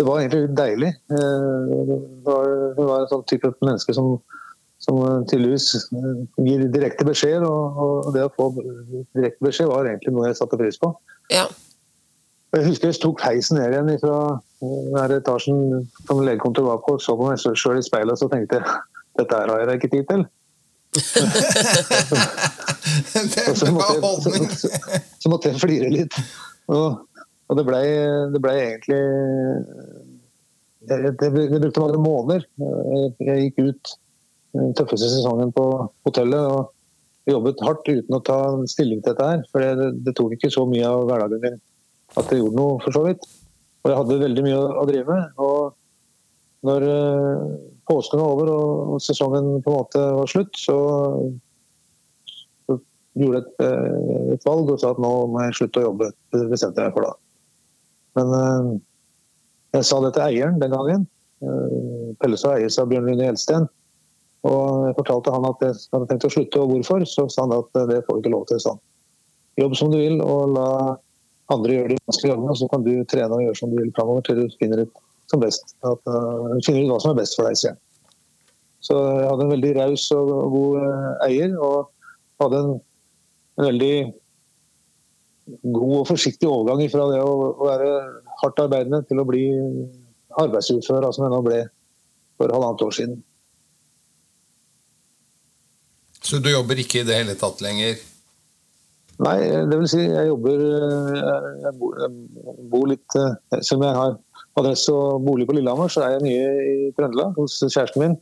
det 0.00 0.06
var 0.08 0.22
egentlig 0.22 0.46
litt 0.46 0.56
deilig. 0.56 0.90
Hun 1.12 1.90
var, 2.24 2.52
var 2.78 3.02
en 3.02 3.10
sånn 3.10 3.26
type 3.28 3.50
menneske 3.60 3.92
som, 3.96 4.14
som 4.80 5.00
tydeligvis 5.28 5.74
eh, 5.92 6.22
gir 6.46 6.64
direkte 6.72 7.04
beskjed, 7.08 7.44
og, 7.44 8.10
det 8.14 8.24
å 8.26 8.32
få 8.36 8.50
direkte 8.56 9.44
beskjed 9.44 9.68
var 9.70 9.88
egentlig 9.88 10.14
noe 10.16 10.30
jeg 10.30 10.38
satte 10.40 10.60
pris 10.60 10.80
på. 10.80 10.92
Ja. 11.32 11.46
Jeg 12.56 12.66
husker 12.66 12.90
jeg 12.90 12.98
tok 13.02 13.20
heisen 13.22 13.60
ned 13.60 13.76
igjen 13.76 14.00
fra 14.02 14.16
den 14.60 15.18
etasjen 15.20 15.60
som 16.08 16.22
legekontoret 16.24 16.72
var 16.72 16.80
på, 16.86 16.96
så 16.98 17.14
på 17.18 17.28
meg 17.28 17.38
sjøl 17.38 17.78
i 17.78 17.84
speilet 17.86 18.16
og 18.16 18.24
så 18.24 18.30
tenkte 18.32 18.58
jeg 18.58 18.66
dette 19.20 19.36
her 19.36 19.52
har 19.52 19.60
jeg 19.60 19.68
da 19.68 19.76
ikke 19.78 19.92
tid 19.92 20.06
til. 20.10 20.22
Det 23.30 23.52
så 23.54 23.68
måtte 23.70 23.94
jeg, 24.34 24.46
så, 24.58 24.68
så 25.22 25.30
måtte 25.30 25.50
jeg 25.52 25.60
flire 25.62 25.90
litt. 25.92 26.16
Og, 26.72 26.86
og 27.46 27.58
det 27.58 27.64
blei 27.68 27.84
ble 28.34 28.54
egentlig 28.58 28.98
jeg, 30.88 30.98
jeg, 31.04 31.12
jeg 31.20 31.60
brukte 31.60 31.84
mange 31.84 32.00
måneder. 32.02 32.46
Jeg, 32.58 33.12
jeg 33.28 33.44
gikk 33.44 33.60
ut 33.68 33.92
den 34.56 34.72
tøffeste 34.78 35.08
sesongen 35.12 35.52
på 35.54 35.64
hotellet 36.06 36.46
og 36.50 37.30
jobbet 37.30 37.60
hardt 37.62 37.88
uten 37.88 38.16
å 38.16 38.22
ta 38.26 38.38
stilling 38.70 39.02
til 39.02 39.14
dette 39.14 39.26
her. 39.26 39.44
For 39.52 39.62
det, 39.62 39.90
det 40.06 40.14
tok 40.18 40.34
ikke 40.36 40.50
så 40.52 40.64
mye 40.68 40.88
av 40.88 41.04
hverdagen 41.08 41.44
min 41.44 41.60
at 42.18 42.30
det 42.30 42.40
gjorde 42.40 42.58
noe, 42.58 42.78
for 42.82 42.94
så 42.94 43.04
vidt. 43.06 43.28
Og 43.80 43.92
jeg 43.92 43.98
hadde 44.00 44.22
veldig 44.24 44.44
mye 44.44 44.58
å, 44.60 44.86
drive 44.88 45.14
med. 45.14 45.38
Og 45.40 46.66
når 46.68 46.86
eh, 46.88 47.44
påsken 47.88 48.20
var 48.20 48.34
over 48.34 48.50
og, 48.54 48.98
sesongen 49.04 49.52
på 49.64 49.72
en 49.72 49.78
måte 49.78 50.02
var 50.18 50.30
slutt, 50.30 50.58
så 50.58 50.76
gjorde 53.20 53.40
et, 53.40 53.54
eh, 53.64 54.34
et 54.36 54.46
valg 54.46 54.74
og 54.74 54.82
sa 54.82 54.92
at 54.92 55.00
nå 55.02 55.12
må 55.32 55.46
jeg 55.46 55.58
slutte 55.60 55.82
å 55.82 55.88
jobbe. 55.88 56.10
Det 56.34 56.44
bestemte 56.50 56.84
jeg 56.84 56.96
for 56.96 57.08
da. 57.08 57.14
Men 58.18 58.36
eh, 58.40 58.70
jeg 59.78 59.88
sa 59.88 60.02
det 60.04 60.14
til 60.16 60.26
eieren 60.26 60.60
den 60.60 60.74
gangen. 60.74 61.08
Pellestad 62.20 62.58
eies 62.58 62.76
av 62.82 62.90
Bjørn 62.90 63.06
Rune 63.06 63.24
Gjelsten. 63.24 63.70
Og 64.48 64.86
jeg 64.88 64.96
fortalte 64.96 65.34
han 65.34 65.44
at 65.48 65.62
jeg 65.66 65.76
hadde 65.92 66.06
tenkt 66.08 66.24
å 66.24 66.32
slutte, 66.32 66.62
og 66.62 66.72
hvorfor, 66.72 67.04
så 67.08 67.26
sa 67.28 67.44
han 67.44 67.58
at 67.58 67.80
det 67.90 68.00
får 68.06 68.16
du 68.16 68.22
ikke 68.22 68.32
lov 68.32 68.46
til. 68.48 68.62
sånn. 68.62 68.80
Jobb 69.60 69.76
som 69.76 69.90
du 69.92 69.98
vil, 70.00 70.20
og 70.24 70.54
la 70.54 70.70
andre 71.52 71.76
gjøre 71.76 71.92
de 71.92 72.00
vanskelige 72.06 72.32
jobbene, 72.32 72.56
så 72.56 72.68
kan 72.70 72.84
du 72.86 72.92
trene 73.10 73.36
og 73.36 73.44
gjøre 73.44 73.58
som 73.58 73.72
du 73.72 73.78
vil 73.80 73.94
framover 73.96 74.26
til 74.26 74.40
du 74.40 74.58
finner 74.60 74.84
ut, 74.86 75.02
som 75.30 75.42
best, 75.42 75.74
at, 75.86 76.00
uh, 76.08 76.58
finner 76.66 76.86
ut 76.86 76.94
hva 76.94 77.00
som 77.02 77.12
er 77.12 77.20
best 77.20 77.36
for 77.38 77.48
deg. 77.48 77.58
sier. 77.58 77.76
Så 78.80 78.96
jeg 78.96 79.28
hadde 79.28 79.46
en 79.46 79.52
veldig 79.52 79.72
raus 79.76 80.06
og 80.16 80.30
god 80.54 80.78
uh, 80.80 81.26
eier, 81.26 81.56
og 81.58 81.90
hadde 82.40 82.62
en, 82.64 82.74
en, 83.58 83.66
veldig 83.66 83.94
god 85.74 85.96
og 85.98 86.06
forsiktig 86.08 86.48
overgang 86.48 86.86
fra 86.92 87.08
det 87.10 87.20
å 87.26 87.34
være 87.60 87.90
hardt 88.40 88.62
arbeidende 88.62 89.02
til 89.08 89.20
å 89.20 89.26
bli 89.28 89.44
arbeidsufør, 90.40 91.10
som 91.12 91.26
jeg 91.26 91.34
nå 91.34 91.42
ble 91.44 91.64
for 92.38 92.54
halvannet 92.54 92.86
år 92.86 92.96
siden. 92.96 93.18
Så 96.30 96.38
du 96.38 96.50
jobber 96.52 96.78
ikke 96.78 97.02
i 97.02 97.06
det 97.06 97.18
hele 97.18 97.34
tatt 97.38 97.62
lenger? 97.64 97.98
Nei, 99.20 99.36
det 99.68 99.76
vil 99.76 99.88
si 99.90 100.00
jeg 100.00 100.30
jobber 100.30 100.62
Jeg 100.64 101.72
bor, 101.76 101.96
jeg 102.00 102.68
bor 102.72 102.86
litt 102.88 103.16
Selv 103.58 103.80
om 103.80 103.84
jeg 103.84 103.98
har 103.98 104.14
adresse 104.60 104.94
og 104.94 105.24
bolig 105.26 105.46
på 105.48 105.54
Lillehammer, 105.56 105.90
så 105.92 106.04
er 106.04 106.16
jeg 106.16 106.24
mye 106.24 106.48
i 106.66 106.90
Trøndelag 106.96 107.36
hos 107.38 107.58
kjæresten 107.62 108.02
min. 108.02 108.16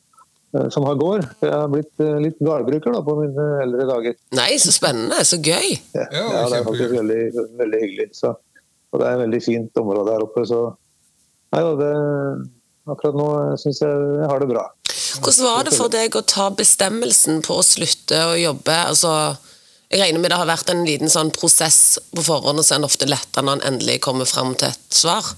Som 0.72 0.86
har 0.88 0.98
gård. 1.00 1.24
Jeg 1.44 1.52
har 1.52 1.70
blitt 1.72 2.02
litt 2.24 2.38
gårdbruker 2.44 2.94
da, 2.94 3.00
på 3.04 3.14
mine 3.18 3.46
eldre 3.64 3.86
dager. 3.88 4.14
Nei, 4.36 4.50
så 4.60 4.72
spennende. 4.72 5.20
Så 5.28 5.40
gøy. 5.40 5.74
Ja, 5.96 6.06
ja 6.12 6.44
det 6.52 6.60
er 6.60 6.68
faktisk 6.68 6.94
veldig, 6.94 7.48
veldig 7.58 7.80
hyggelig. 7.82 8.06
Så, 8.16 8.34
og 8.92 9.02
det 9.02 9.08
er 9.08 9.16
et 9.16 9.24
veldig 9.24 9.42
fint 9.44 9.82
område 9.82 10.14
her 10.14 10.24
oppe. 10.24 10.44
Så 10.48 10.62
nei, 11.56 11.64
det, 11.80 11.90
akkurat 12.92 13.18
nå 13.18 13.28
syns 13.60 13.82
jeg 13.84 14.08
jeg 14.20 14.30
har 14.30 14.42
det 14.42 14.50
bra. 14.50 14.64
Hvordan 15.18 15.46
var 15.48 15.66
det 15.66 15.74
for 15.74 15.92
deg 15.92 16.16
å 16.16 16.24
ta 16.26 16.48
bestemmelsen 16.54 17.42
på 17.46 17.58
å 17.58 17.64
slutte 17.66 18.18
å 18.30 18.36
jobbe? 18.38 18.76
Altså, 18.90 19.12
jeg 19.88 20.02
regner 20.02 20.22
med 20.22 20.32
det 20.32 20.38
har 20.40 20.50
vært 20.50 20.70
en 20.72 20.84
liten 20.86 21.10
sånn 21.12 21.32
prosess 21.34 21.98
på 22.14 22.24
forhånd, 22.26 22.60
og 22.60 22.66
så 22.66 22.76
er 22.76 22.82
det 22.82 22.90
ofte 22.90 23.08
lettere 23.08 23.46
når 23.46 23.58
en 23.58 23.66
endelig 23.72 23.98
kommer 24.04 24.28
fram 24.28 24.54
til 24.58 24.70
et 24.70 25.00
svar? 25.00 25.32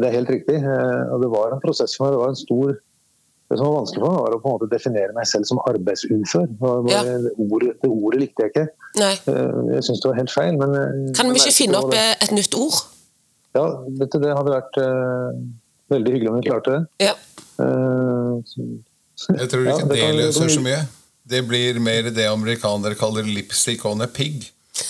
Det 0.00 0.08
er 0.08 0.16
helt 0.16 0.30
riktig. 0.32 0.60
Og 0.60 1.24
det 1.24 1.30
var 1.32 1.52
en 1.54 1.62
prosess 1.62 1.96
for 1.96 2.06
meg. 2.06 2.14
Det 2.14 2.22
var 2.22 2.32
en 2.32 2.40
stor 2.40 2.78
det 3.50 3.56
som 3.58 3.66
var 3.66 3.80
vanskelig 3.80 4.04
for 4.04 4.12
meg, 4.12 4.20
var 4.22 4.34
å 4.36 4.38
på 4.38 4.46
en 4.46 4.52
måte 4.54 4.66
definere 4.70 5.14
meg 5.16 5.26
selv 5.26 5.48
som 5.48 5.58
arbeidsufør. 5.66 6.44
Ja. 6.86 7.00
Det, 7.02 7.32
ordet, 7.34 7.72
det, 7.82 7.88
ordet, 7.90 8.20
likte 8.20 8.44
jeg 8.44 8.52
ikke. 8.52 8.66
Nei. 9.00 9.14
Jeg 9.74 9.86
syns 9.88 10.04
det 10.04 10.06
var 10.06 10.20
helt 10.20 10.34
feil. 10.34 10.60
Men 10.60 11.10
kan 11.18 11.32
vi 11.34 11.42
ikke 11.42 11.56
finne 11.56 11.80
opp 11.80 11.96
et 11.98 12.30
nytt 12.36 12.54
ord? 12.54 12.78
Ja, 13.58 13.64
dette, 13.98 14.20
det 14.22 14.30
hadde 14.30 14.54
vært 14.54 14.78
veldig 15.90 16.14
hyggelig 16.14 16.30
om 16.30 16.38
vi 16.40 16.46
klarte 16.48 16.76
det. 16.76 17.08
Ja. 17.08 17.14
Uh, 17.60 18.40
jeg 19.28 19.50
tror 19.52 19.66
ikke 19.66 19.74
ja, 19.74 19.88
det, 19.90 19.98
det 20.00 20.14
løser 20.16 20.52
så 20.52 20.62
mye. 20.64 20.80
Det 21.30 21.42
blir 21.46 21.78
mer 21.82 22.08
det 22.14 22.26
amerikanere 22.26 22.96
kaller 22.98 23.26
'lipstick 23.28 23.84
on 23.86 24.02
a 24.02 24.08
pig'. 24.08 24.50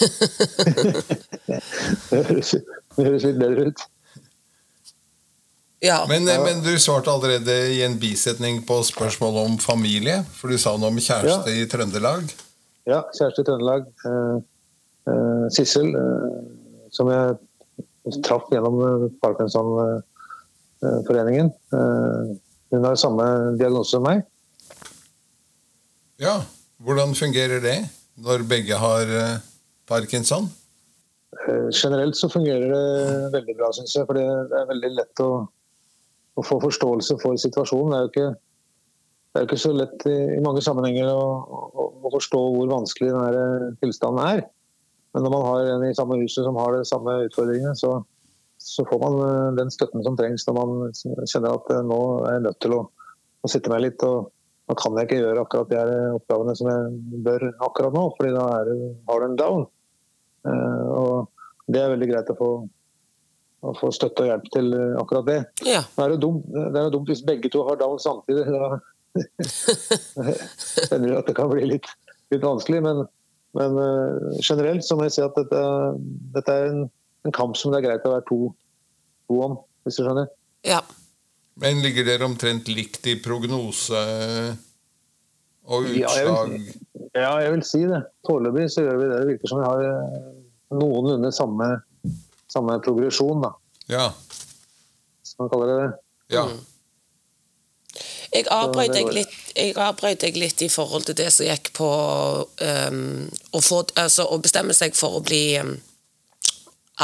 det, 2.11 2.21
høres, 2.29 2.55
det 2.97 3.07
høres 3.07 3.27
litt 3.27 3.41
bedre 3.41 3.71
ut. 3.71 3.83
Ja. 5.81 6.05
Men, 6.09 6.25
men, 6.25 6.61
du 6.63 6.79
svarte 6.79 7.11
allerede 7.11 7.55
i 7.73 7.83
en 7.83 7.99
bisetning 7.99 8.61
på 8.69 8.83
spørsmålet 8.85 9.49
om 9.49 9.59
familie. 9.59 10.21
For 10.37 10.53
du 10.53 10.61
sa 10.61 10.77
noe 10.77 10.93
om 10.93 11.01
kjæreste 11.01 11.51
ja. 11.51 11.65
i 11.65 11.69
Trøndelag. 11.69 12.29
Ja, 12.89 13.03
kjæreste 13.17 13.43
i 13.43 13.49
Trøndelag. 13.49 13.89
Uh, 14.05 14.37
uh, 15.09 15.47
Sissel, 15.53 15.89
uh, 15.97 16.45
som 16.93 17.09
jeg 17.13 18.21
traff 18.25 18.49
gjennom 18.53 18.81
Parkinson-foreningen. 20.81 21.53
hun 22.71 22.85
har 22.87 22.97
samme 22.97 23.25
diagnose 23.59 23.91
som 23.97 24.05
meg. 24.07 24.25
Ja, 26.21 26.41
Hvordan 26.81 27.15
fungerer 27.15 27.61
det 27.61 27.77
når 28.17 28.47
begge 28.49 28.77
har 28.81 29.11
parkinson? 29.89 30.49
Generelt 31.77 32.17
så 32.17 32.31
fungerer 32.33 32.73
det 32.73 33.33
veldig 33.35 33.57
bra, 33.59 33.69
syns 33.77 33.93
jeg. 33.97 34.07
For 34.09 34.17
det 34.17 34.25
er 34.25 34.71
veldig 34.71 34.93
lett 34.97 35.21
å 35.21 35.31
å 36.41 36.47
få 36.47 36.61
forståelse 36.63 37.19
for 37.23 37.39
situasjonen. 37.41 37.93
Det 37.93 37.99
er 37.99 38.07
jo 38.07 38.13
ikke, 38.13 38.29
er 39.37 39.49
ikke 39.49 39.61
så 39.65 39.73
lett 39.77 40.07
i, 40.09 40.17
i 40.37 40.45
mange 40.45 40.63
sammenhenger 40.65 41.11
å, 41.13 41.27
å, 41.51 41.91
å, 42.01 42.13
forstå 42.17 42.41
hvor 42.57 42.71
vanskelig 42.71 43.13
denne 43.13 43.45
eh, 43.45 43.67
tilstanden 43.83 44.23
er. 44.25 44.45
Men 45.15 45.27
når 45.27 45.35
man 45.35 45.47
har 45.49 45.73
en 45.75 45.89
i 45.89 45.97
samme 45.97 46.21
huset 46.21 46.47
som 46.47 46.59
har 46.61 46.77
de 46.77 46.87
samme 46.87 47.17
utfordringene, 47.27 47.75
så, 47.79 47.99
så, 48.63 48.85
får 48.85 48.99
man 49.01 49.15
eh, 49.29 49.53
den 49.57 49.71
støtten 49.73 50.05
som 50.05 50.17
trengs 50.19 50.45
når 50.47 50.57
man 50.59 50.73
kjenner 50.93 51.57
at 51.57 51.71
eh, 51.73 51.87
nå 51.87 52.01
er 52.29 52.37
jeg 52.37 52.45
nødt 52.45 52.61
til 52.61 52.77
å, 52.77 52.81
å 53.41 53.51
sitte 53.51 53.73
meg 53.73 53.87
litt. 53.87 54.05
og 54.05 54.29
nå 54.69 54.77
kan 54.79 54.99
jeg 54.99 55.09
ikke 55.09 55.21
gjøre 55.23 55.45
akkurat 55.47 55.71
de 55.73 56.01
oppgavene 56.19 56.57
som 56.59 56.69
jeg 56.71 57.23
bør 57.27 57.47
akkurat 57.67 57.97
nå, 57.97 58.03
fordi 58.19 58.35
da 58.37 58.45
er, 58.59 58.69
har 59.09 59.23
du 59.23 59.27
en 59.27 59.39
down. 59.41 59.65
og 60.95 61.65
Det 61.67 61.81
er 61.81 61.91
veldig 61.95 62.11
greit 62.13 62.31
å 62.31 62.37
få, 62.39 62.51
å 63.67 63.75
få 63.81 63.91
støtte 63.97 64.27
og 64.27 64.31
hjelp 64.31 64.53
til 64.55 64.71
eh, 64.77 64.95
akkurat 65.01 65.27
det. 65.31 65.41
Ja. 65.67 65.83
Det, 65.97 66.05
er 66.05 66.15
jo 66.15 66.21
dumt, 66.29 66.47
det 66.53 66.85
er 66.85 66.95
dumt 66.95 67.11
hvis 67.11 67.25
begge 67.27 67.51
to 67.51 67.65
har 67.67 67.81
down 67.81 67.99
samtidig. 67.99 68.45
Da 68.45 68.79
hender 70.93 71.09
det 71.09 71.19
at 71.25 71.33
det 71.33 71.39
kan 71.41 71.51
bli 71.51 71.67
litt, 71.73 71.91
litt 72.31 72.45
vanskelig. 72.45 72.85
Men, 72.85 73.03
men 73.57 73.83
generelt 74.45 74.87
så 74.87 75.01
må 75.01 75.09
jeg 75.09 75.17
si 75.17 75.25
at 75.25 75.35
dette, 75.41 75.67
dette 76.37 76.61
er 76.61 76.71
en, 76.71 76.89
en, 77.27 77.35
kamp 77.35 77.59
som 77.59 77.73
det 77.73 77.81
er 77.81 77.89
greit 77.89 78.09
å 78.09 78.15
være 78.15 78.27
to, 78.29 78.41
to 79.29 79.43
om, 79.45 79.59
hvis 79.85 80.01
du 80.01 80.05
skjønner. 80.05 80.31
Ja. 80.67 80.81
Men 81.61 81.83
ligger 81.85 82.07
dere 82.07 82.29
omtrent 82.29 82.69
likt 82.73 83.07
i 83.11 83.19
prognose 83.21 84.01
og 85.71 85.91
utslag? 85.91 86.01
Ja, 86.01 86.15
jeg 86.17 86.31
vil, 86.31 87.11
ja, 87.15 87.33
jeg 87.45 87.55
vil 87.57 87.67
si 87.69 87.85
det. 87.91 88.01
Foreløpig 88.27 88.71
så 88.73 88.87
gjør 88.87 89.01
vi 89.03 89.11
det. 89.11 89.21
Det 89.21 89.31
virker 89.35 89.53
som 89.53 89.61
vi 89.61 89.69
har 89.69 89.87
eh, 89.91 90.35
noenlunde 90.81 91.33
samme 91.37 91.71
samme 92.53 92.81
progresjon, 92.81 93.41
da. 93.41 93.55
Ja. 93.87 94.13
Skal 95.23 95.45
man 95.45 95.51
kaller 95.53 95.67
det 95.67 95.79
det. 95.83 95.91
Ja. 96.35 96.45
Mm. 96.45 96.59
Jeg 98.31 98.47
avbrøt 98.55 98.93
deg, 98.95 99.09
litt, 99.11 99.33
jeg 99.57 99.75
avbrøt 99.75 100.23
deg 100.23 100.37
litt 100.39 100.63
i 100.63 100.69
forhold 100.71 101.09
til 101.09 101.17
det 101.19 101.33
som 101.35 101.49
gikk 101.49 101.73
på 101.75 101.89
um, 102.47 103.01
å, 103.51 103.63
få, 103.63 103.81
altså, 103.99 104.29
å, 104.31 104.39
bestemme 104.39 104.77
seg 104.77 104.95
for 104.95 105.19
å 105.19 105.23
bli 105.27 105.43
um, 105.59 105.73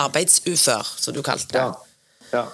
arbeidsufør, 0.02 0.94
som 1.00 1.16
du 1.16 1.22
kalte 1.24 1.56
det. 1.56 1.64
Ja. 1.64 2.32
ja. 2.32 2.46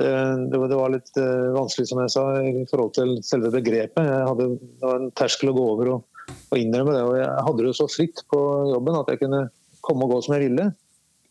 Det, 0.00 0.10
det, 0.52 0.76
var 0.78 0.92
litt 0.94 1.10
uh, 1.18 1.50
vanskelig, 1.52 1.88
som 1.90 2.00
jeg 2.00 2.12
sa, 2.14 2.24
i 2.46 2.64
forhold 2.70 2.94
til 2.96 3.16
selve 3.26 3.50
begrepet. 3.52 4.06
Jeg 4.06 4.28
hadde, 4.28 4.46
det 4.60 4.86
var 4.86 5.00
en 5.00 5.10
terskel 5.18 5.52
å 5.52 5.56
gå 5.56 5.64
over 5.74 5.92
og, 5.96 6.30
og 6.30 6.56
innrømme 6.56 6.94
det. 6.94 7.02
og 7.04 7.16
Jeg 7.18 7.46
hadde 7.48 7.66
det 7.66 7.74
så 7.76 7.88
fritt 7.90 8.22
på 8.32 8.40
jobben 8.70 9.00
at 9.00 9.10
jeg 9.12 9.20
kunne 9.24 9.42
komme 9.84 10.06
og 10.06 10.14
gå 10.14 10.22
som 10.24 10.36
jeg 10.36 10.46
ville. 10.48 10.70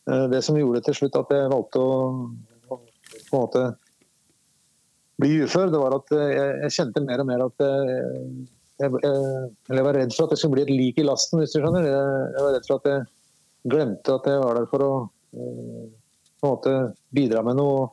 Eh, 0.10 0.26
det 0.32 0.42
som 0.46 0.58
gjorde 0.60 0.84
til 0.86 0.98
slutt 1.02 1.18
at 1.20 1.34
jeg 1.34 1.52
valgte 1.52 1.82
å 1.82 1.92
på 2.70 2.78
en 3.38 3.42
måte 3.42 3.62
bli 5.20 5.40
ufør, 5.44 5.72
det 5.74 5.82
var 5.82 5.96
at 5.98 6.12
jeg, 6.14 6.50
jeg 6.64 6.76
kjente 6.78 7.04
mer 7.04 7.22
og 7.24 7.28
mer 7.28 7.42
at 7.48 7.64
jeg, 7.64 8.04
jeg, 8.80 9.00
jeg, 9.04 9.84
var 9.84 9.98
redd 9.98 10.14
for 10.16 10.26
at 10.26 10.34
jeg 10.34 10.42
skulle 10.42 10.60
bli 10.60 10.66
et 10.68 10.72
lik 10.74 11.02
i 11.02 11.06
lasten, 11.08 11.42
hvis 11.42 11.56
du 11.56 11.60
skjønner. 11.60 11.88
Jeg, 11.90 12.36
var 12.38 12.54
redd 12.56 12.68
for 12.70 12.80
at 12.80 12.88
jeg 12.92 13.08
glemte 13.74 14.16
at 14.16 14.30
jeg 14.30 14.44
var 14.44 14.60
der 14.60 14.70
for 14.72 14.86
å 14.86 14.92
eh, 15.02 15.10
på 15.32 16.48
en 16.48 16.52
måte 16.52 16.76
bidra 17.16 17.44
med 17.46 17.60
noe 17.60 17.88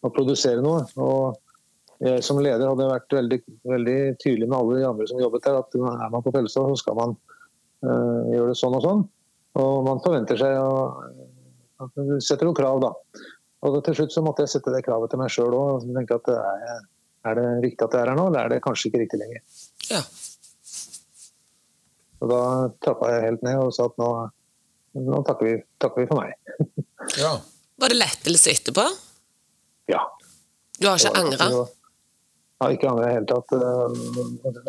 og 0.00 0.12
produsere 0.16 0.62
noe. 0.64 0.84
Og 1.00 2.04
jeg 2.04 2.24
som 2.24 2.40
leder 2.40 2.70
hadde 2.70 2.88
vært 2.88 3.16
veldig, 3.18 3.40
veldig 3.68 3.98
tydelig 4.22 4.48
med 4.48 4.58
alle 4.58 4.78
de 4.80 4.86
andre 4.88 5.08
som 5.10 5.20
jobbet 5.20 5.44
der, 5.44 5.58
at 5.60 5.76
er 5.76 6.12
man 6.14 6.24
på 6.24 6.32
Fellestad, 6.32 6.70
så 6.70 6.80
skal 6.80 6.96
man 6.96 7.16
uh, 7.84 8.30
gjøre 8.32 8.52
det 8.52 8.60
sånn 8.60 8.78
og 8.78 8.86
sånn. 8.86 9.04
Og 9.60 9.82
man 9.84 10.00
forventer 10.04 10.38
seg 10.40 10.56
å 10.62 10.70
du 11.96 12.18
setter 12.20 12.48
jo 12.48 12.56
krav, 12.56 12.80
da. 12.82 12.90
Og 13.64 13.78
til 13.84 13.96
slutt 13.96 14.12
så 14.12 14.22
måtte 14.24 14.44
jeg 14.44 14.54
sette 14.54 14.72
det 14.72 14.82
kravet 14.84 15.12
til 15.12 15.20
meg 15.20 15.32
sjøl 15.32 15.54
òg. 15.56 15.86
Og 15.86 15.94
tenke 15.96 16.18
at 16.20 16.28
er, 16.34 16.82
er 17.28 17.38
det 17.38 17.46
riktig 17.64 17.86
at 17.86 17.96
jeg 17.96 18.04
er 18.04 18.12
her 18.12 18.18
nå, 18.18 18.26
eller 18.28 18.42
er 18.42 18.54
det 18.54 18.64
kanskje 18.64 18.90
ikke 18.90 19.02
riktig 19.04 19.20
lenger? 19.20 19.40
Ja. 19.88 20.02
Og 22.20 22.32
da 22.32 22.42
trappa 22.84 23.14
jeg 23.14 23.26
helt 23.28 23.44
ned 23.46 23.62
og 23.62 23.72
sa 23.76 23.88
at 23.88 23.96
nå, 24.00 24.10
nå 24.98 25.20
takker, 25.26 25.46
vi, 25.46 25.58
takker, 25.78 26.02
vi, 26.02 26.08
for 26.10 26.20
meg. 26.20 26.34
ja. 27.22 27.34
Var 27.80 27.92
det 27.92 28.00
lettelse 28.00 28.52
etterpå? 28.52 28.84
Ja. 29.88 30.02
Du 30.80 30.88
har 30.88 30.98
ikke 30.98 31.12
angra? 31.16 31.46
Jeg 31.50 32.66
har 32.66 32.74
ikke 32.74 32.90
angra 32.90 33.06
i 33.06 33.08
det 33.08 33.14
hele 33.16 33.30
tatt. 33.30 33.54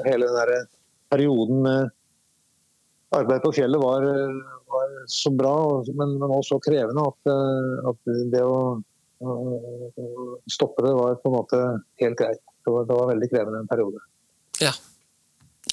Hele 0.05 0.29
den 0.29 0.37
der 0.37 0.69
perioden 1.11 1.65
med 1.65 1.89
arbeid 3.11 3.43
på 3.43 3.51
fjellet 3.55 3.81
var, 3.81 4.05
var 4.71 4.93
så 5.11 5.31
bra, 5.35 5.55
men, 5.91 6.15
men 6.21 6.31
også 6.31 6.61
krevende 6.63 7.03
at, 7.09 7.31
eh, 7.33 7.89
at 7.91 8.13
det 8.31 8.43
å, 8.47 8.61
å, 9.19 9.33
stoppe 10.51 10.85
det 10.85 10.93
var 10.95 11.17
på 11.19 11.31
en 11.31 11.35
måte 11.35 11.59
helt 12.03 12.19
greit. 12.19 12.39
Det 12.61 12.71
var, 12.71 12.87
det 12.87 12.95
var 12.95 13.11
veldig 13.11 13.29
krevende 13.31 13.63
en 13.63 13.71
periode. 13.71 13.99
Ja, 14.61 14.71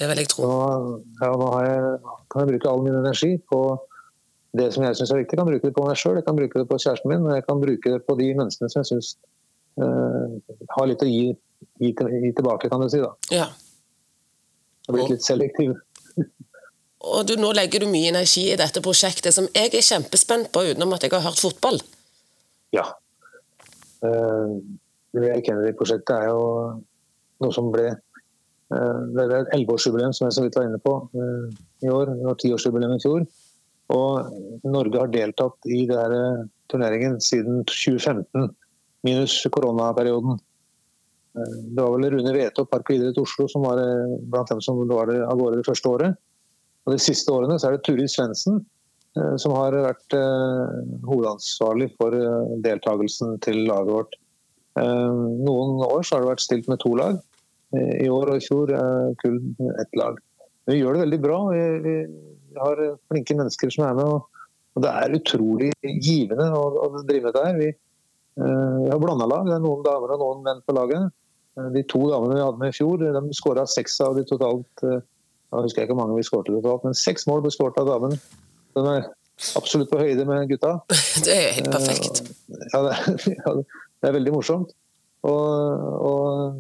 det 0.01 0.09
vil 0.11 0.23
jeg 0.25 0.33
tro. 0.33 0.49
Nå, 0.49 0.89
ja, 1.21 1.31
nå 1.31 1.53
jeg, 1.69 2.17
kan 2.33 2.43
jeg 2.43 2.51
bruke 2.55 2.73
all 2.73 2.85
min 2.87 2.99
energi 2.99 3.37
på 3.51 3.63
det 4.57 4.71
som 4.73 4.85
jeg 4.85 4.97
syns 4.97 5.13
er 5.13 5.21
viktig. 5.21 5.37
Jeg 5.37 5.43
kan 5.43 5.51
bruke 5.51 5.69
det 5.69 5.77
på 5.77 5.85
meg 5.85 5.99
sjøl, 6.01 6.17
jeg 6.19 6.27
kan 6.27 6.39
bruke 6.39 6.63
det 6.63 6.69
på 6.71 6.79
kjæresten 6.81 7.13
min, 7.13 7.27
og 7.27 7.37
jeg 7.37 7.45
kan 7.45 7.61
bruke 7.61 7.93
det 7.95 8.01
på 8.07 8.17
de 8.19 8.29
menneskene 8.39 8.73
som 8.73 8.81
jeg 8.81 8.91
syns 8.93 9.11
uh, 9.83 10.39
har 10.77 10.89
litt 10.89 11.05
å 11.05 11.09
gi, 11.09 11.35
gi, 11.83 11.93
gi, 11.93 12.33
tilbake, 12.39 12.71
kan 12.73 12.83
du 12.83 12.89
si. 12.93 13.03
da. 13.05 13.13
Ja. 13.35 13.49
har 14.89 14.97
blitt 14.97 15.13
litt 15.13 15.27
selektiv. 15.27 15.77
Og 16.99 17.23
du, 17.29 17.37
nå 17.39 17.53
legger 17.55 17.85
du 17.85 17.91
mye 17.93 18.11
energi 18.11 18.49
i 18.51 18.59
dette 18.59 18.83
prosjektet, 18.83 19.31
som 19.35 19.47
jeg 19.55 19.71
er 19.71 19.85
kjempespent 19.85 20.51
på, 20.55 20.65
utenom 20.73 20.97
at 20.97 21.05
jeg 21.05 21.15
har 21.15 21.23
hørt 21.29 21.41
fotball. 21.41 21.79
Ja. 22.75 22.89
Uh, 24.03 24.59
Kennedy-prosjektet 25.15 26.15
er 26.15 26.29
jo 26.31 26.43
noe 27.43 27.55
som 27.55 27.71
ble 27.75 27.89
uh, 27.91 28.99
Det 29.15 29.25
er 29.25 29.35
et 29.39 29.55
elleveårsjubileum, 29.57 30.13
som 30.15 30.27
jeg 30.27 30.37
så 30.37 30.45
vidt 30.45 30.59
var 30.59 30.67
inne 30.69 30.81
på, 30.83 30.97
uh, 31.15 31.47
i 31.85 31.93
år. 31.93 32.17
Det 32.17 32.27
var 32.27 32.41
tiårsjubileum 32.43 32.97
i 32.97 33.05
fjor. 33.05 33.29
Og 33.95 34.69
Norge 34.69 35.01
har 35.01 35.13
deltatt 35.13 35.69
i 35.69 35.85
denne 35.89 36.49
turneringen 36.69 37.17
siden 37.25 37.63
2015, 37.69 38.51
minus 39.07 39.41
koronaperioden. 39.55 40.41
Det 41.39 41.81
var 41.81 41.95
vel 41.95 42.11
Rune 42.13 42.33
Wete 42.35 42.65
og 42.65 42.71
Park 42.73 42.91
idrett 42.93 43.21
Oslo 43.21 43.47
som 43.49 43.65
var 43.65 43.81
blant 44.29 44.51
dem 44.51 44.61
som 44.65 44.81
var 44.91 45.09
det 45.09 45.21
av 45.23 45.39
gårde 45.39 45.61
det 45.61 45.69
første 45.69 45.93
året. 45.93 46.19
Og 46.89 46.95
De 46.97 47.01
siste 47.05 47.33
årene 47.33 47.59
så 47.61 47.69
er 47.69 47.77
det 47.77 47.85
Turid 47.85 48.09
Svendsen 48.09 48.63
eh, 49.19 49.35
som 49.41 49.53
har 49.59 49.77
vært 49.77 50.17
eh, 50.17 50.79
hovedansvarlig 51.05 51.91
for 52.01 52.17
eh, 52.17 52.55
deltakelsen 52.65 53.37
til 53.45 53.67
laget 53.69 53.93
vårt. 53.93 54.19
Noen 54.79 55.81
år 55.83 56.05
så 56.07 56.15
har 56.15 56.23
det 56.23 56.31
vært 56.31 56.43
stilt 56.45 56.69
med 56.71 56.79
to 56.79 56.93
lag. 56.95 57.17
I 57.75 58.07
år 58.15 58.31
og 58.31 58.37
i 58.39 58.45
fjor 58.45 58.71
kun 59.19 59.41
ett 59.83 59.97
lag. 59.99 60.21
Vi 60.71 60.77
gjør 60.79 60.95
det 60.95 61.01
veldig 61.03 61.19
bra. 61.25 61.39
Vi, 61.51 61.95
vi, 62.59 62.65
har 62.67 62.97
flinke 63.13 63.37
mennesker 63.39 63.73
som 63.75 63.87
er 63.89 63.99
med. 63.99 64.11
Og, 64.17 64.49
og 64.77 64.85
det 64.85 64.95
er 64.95 65.19
utrolig 65.19 65.71
givende 65.83 66.51
å, 66.55 66.65
å 66.85 66.91
drive 66.99 67.29
med 67.29 67.31
dette. 67.31 67.45
her. 67.47 67.61
Vi, 67.63 67.71
vi 68.39 68.91
har 68.91 69.01
blanda 69.03 69.27
lag. 69.31 69.47
Det 69.47 69.57
er 69.57 69.63
noen 69.65 69.87
damer 69.87 70.17
og 70.17 70.25
noen 70.25 70.43
menn 70.47 70.65
på 70.67 70.75
laget. 70.77 71.15
De 71.75 71.83
to 71.91 72.05
damene 72.11 72.37
vi 72.37 72.43
hadde 72.45 72.61
med 72.61 72.71
i 72.71 72.77
fjor, 72.77 73.01
de 73.03 73.35
skåra 73.35 73.65
seks 73.67 73.97
av 74.05 74.19
de 74.19 74.23
totalt 74.29 74.85
jeg 75.49 75.65
husker 75.65 75.85
ikke 75.85 75.95
hvor 75.95 76.03
mange 76.03 76.19
vi 76.19 76.27
skåret 76.27 76.51
totalt, 76.53 76.85
men 76.85 76.97
seks 76.97 77.25
mål 77.29 77.41
ble 77.45 77.53
skåret 77.55 77.79
av 77.81 77.89
damen. 77.89 78.17
Den 78.77 78.89
er 78.91 79.07
absolutt 79.57 79.89
på 79.89 80.01
høyde 80.01 80.27
med 80.29 80.51
gutta. 80.51 80.75
Det 81.25 81.37
er 81.37 81.55
helt 81.57 81.71
perfekt. 81.73 82.21
Eh, 82.53 82.67
ja, 82.75 82.83
det, 82.85 82.97
ja, 83.39 83.55
det 83.57 84.11
er 84.11 84.17
veldig 84.19 84.35
morsomt. 84.35 84.75
Og, 85.27 85.87
og 86.09 86.59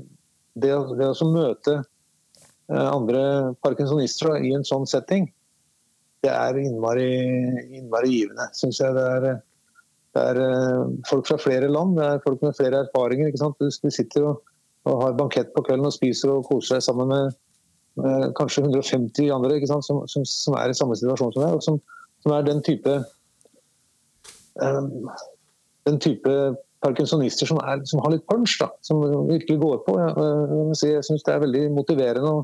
det, 0.59 0.73
det, 0.99 1.11
å 1.11 1.29
møte 1.29 1.75
eh, 1.79 2.89
andre 2.89 3.23
parkinsonister 3.63 4.41
i 4.41 4.55
en 4.57 4.65
sånn 4.67 4.89
setting, 4.89 5.29
det 6.25 6.31
er 6.35 6.59
innmari, 6.61 7.11
innmari 7.79 8.15
givende, 8.15 8.49
syns 8.59 8.81
jeg. 8.83 8.95
Det 8.97 9.05
er, 9.17 9.27
det 10.17 10.25
er, 10.25 10.41
eh, 10.45 10.95
folk 11.09 11.29
fra 11.29 11.39
flere 11.41 11.71
land, 11.71 11.97
det 11.99 12.07
er 12.07 12.25
folk 12.25 12.43
med 12.43 12.57
flere 12.59 12.85
erfaringer. 12.87 13.31
ikke 13.31 13.43
sant? 13.43 13.61
Du, 13.61 13.91
sitter 13.95 14.31
og, 14.33 14.55
og 14.89 15.05
har 15.05 15.19
bankett 15.19 15.53
på 15.55 15.63
kvelden 15.67 15.91
og 15.91 15.95
spiser 15.95 16.35
og 16.35 16.49
koser 16.49 16.79
deg 16.79 16.89
sammen 16.89 17.13
med 17.13 17.37
med 17.99 18.33
kanskje 18.39 18.63
150 18.63 19.31
andre 19.35 19.67
som, 19.67 19.83
som, 19.83 20.25
som, 20.25 20.55
er 20.55 20.71
i 20.71 20.77
samme 20.77 20.97
situasjon 20.97 21.33
som 21.35 21.43
deg, 21.43 21.57
og 21.57 21.65
som, 21.65 21.81
som 22.23 22.35
er 22.37 22.45
den 22.47 22.63
type 22.63 22.93
um, 24.63 25.09
den 25.89 25.99
type 26.05 26.35
parkinsonister 26.85 27.49
som, 27.49 27.59
er, 27.59 27.83
som, 27.91 28.03
har 28.05 28.15
litt 28.15 28.27
punch, 28.31 28.59
da, 28.61 28.69
som 28.87 29.01
virkelig 29.27 29.59
går 29.59 29.81
på. 29.87 29.97
Jeg, 29.99 30.15
jeg, 30.21 30.93
jeg 30.93 31.07
syns 31.09 31.27
det 31.27 31.35
er 31.35 31.43
veldig 31.43 31.65
motiverende 31.75 32.35
å, 32.37 32.43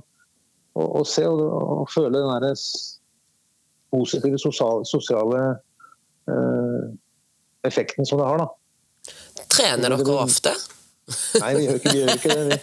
å, 0.75 0.87
å 1.01 1.05
se 1.07 1.27
og, 1.29 1.43
og, 1.45 1.85
føle 1.93 2.17
den 2.17 2.33
der 2.33 2.57
positive 3.95 4.41
sosiale, 4.43 4.85
sosiale 4.91 5.43
eh, 6.31 6.83
effekten 7.71 8.07
som 8.09 8.21
det 8.21 8.29
har. 8.29 8.43
Da. 8.43 9.15
Trener 9.55 9.95
dere 9.95 10.19
ofte? 10.19 10.53
Nei, 11.39 11.55
vi 11.55 11.65
gjør 11.69 11.81
ikke, 11.81 11.95
vi 11.95 12.03
gjør 12.03 12.19
ikke 12.19 12.37
det. 12.51 12.61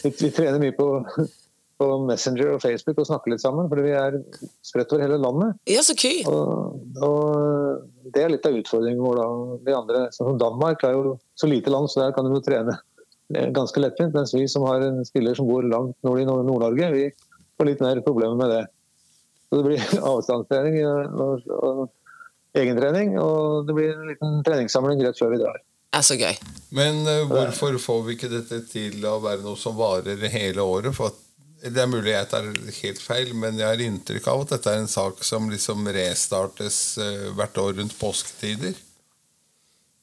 Vi, 0.00 0.10
vi, 0.16 0.32
trener 0.32 0.60
mye 0.62 0.74
på 0.76 0.88
på 1.80 1.88
Messenger 2.04 2.54
og 2.54 2.60
Facebook 2.62 2.98
og 3.00 3.08
snakker 3.08 3.32
litt 3.32 3.42
sammen. 3.42 3.68
Fordi 3.70 3.86
vi 3.86 3.94
er 3.96 4.18
spredt 4.66 4.92
over 4.92 5.04
hele 5.06 5.20
landet. 5.20 5.56
Ja, 5.70 5.84
så 5.86 5.96
kul. 5.98 6.20
Og, 6.28 6.76
og 7.06 8.10
det 8.12 8.24
er 8.24 8.34
litt 8.34 8.48
av 8.48 8.58
utfordringen 8.58 9.00
vår. 9.04 9.20
da. 9.22 9.58
De 9.68 9.76
andre, 9.78 10.02
som 10.16 10.36
Danmark 10.40 10.84
er 10.86 10.98
jo 10.98 11.16
så 11.40 11.48
lite 11.48 11.72
land, 11.72 11.88
så 11.90 12.04
der 12.04 12.16
kan 12.16 12.28
du 12.28 12.36
jo 12.36 12.42
trene 12.44 12.76
ganske 13.56 13.80
lettvint. 13.80 14.16
Mens 14.16 14.34
vi 14.36 14.44
som 14.50 14.66
har 14.68 14.84
en 14.84 15.00
spiller 15.08 15.38
som 15.38 15.48
bor 15.48 15.64
langt 15.64 15.96
nord 16.06 16.20
i 16.20 16.28
Nord-Norge, 16.28 16.92
vi 16.96 17.06
får 17.56 17.70
litt 17.70 17.84
mer 17.84 18.02
problemer 18.04 18.36
med 18.36 18.52
det. 18.52 18.62
Så 19.50 19.58
det 19.58 19.66
blir 19.66 19.96
avstandstrening 20.12 20.78
og, 20.86 21.16
og, 21.26 21.56
og 21.58 22.60
egentrening, 22.60 23.16
og 23.20 23.66
det 23.66 23.76
blir 23.76 23.92
en 23.94 24.06
liten 24.10 24.38
treningssamling 24.46 25.02
rett 25.04 25.18
før 25.18 25.34
vi 25.34 25.42
drar. 25.42 25.58
Er 25.90 26.04
så 26.06 26.14
gøy. 26.14 26.36
Men 26.76 27.02
uh, 27.02 27.26
hvorfor 27.26 27.74
får 27.82 28.04
vi 28.06 28.14
ikke 28.14 28.30
dette 28.30 28.60
til 28.70 29.02
å 29.06 29.16
være 29.22 29.42
noe 29.42 29.58
som 29.58 29.74
varer 29.78 30.22
hele 30.30 30.62
året? 30.62 30.94
For 30.94 31.10
at 31.10 31.26
det 31.60 31.82
er 31.82 31.90
mulig 31.90 32.14
jeg 32.14 32.28
tar 32.30 32.46
helt 32.46 33.02
feil, 33.02 33.32
men 33.36 33.58
jeg 33.58 33.66
har 33.68 33.82
inntrykk 33.84 34.28
av 34.32 34.44
at 34.44 34.54
dette 34.54 34.70
er 34.70 34.84
en 34.84 34.88
sak 34.90 35.18
som 35.26 35.50
liksom 35.50 35.90
restartes 35.96 36.78
uh, 37.02 37.32
hvert 37.34 37.58
år 37.58 37.74
rundt 37.80 37.98
påsketider. 37.98 38.78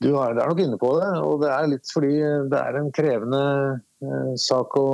Du 0.03 0.12
er, 0.12 0.36
er, 0.36 0.43
nok 0.43 0.60
inne 0.62 0.77
på 0.77 0.91
det, 0.99 1.07
og 1.25 1.39
det 1.41 1.49
er 1.55 1.71
litt 1.71 1.89
fordi 1.89 2.12
det 2.51 2.60
er 2.60 2.77
en 2.77 2.91
krevende 2.93 3.45
uh, 3.79 4.33
sak 4.38 4.75
å, 4.77 4.89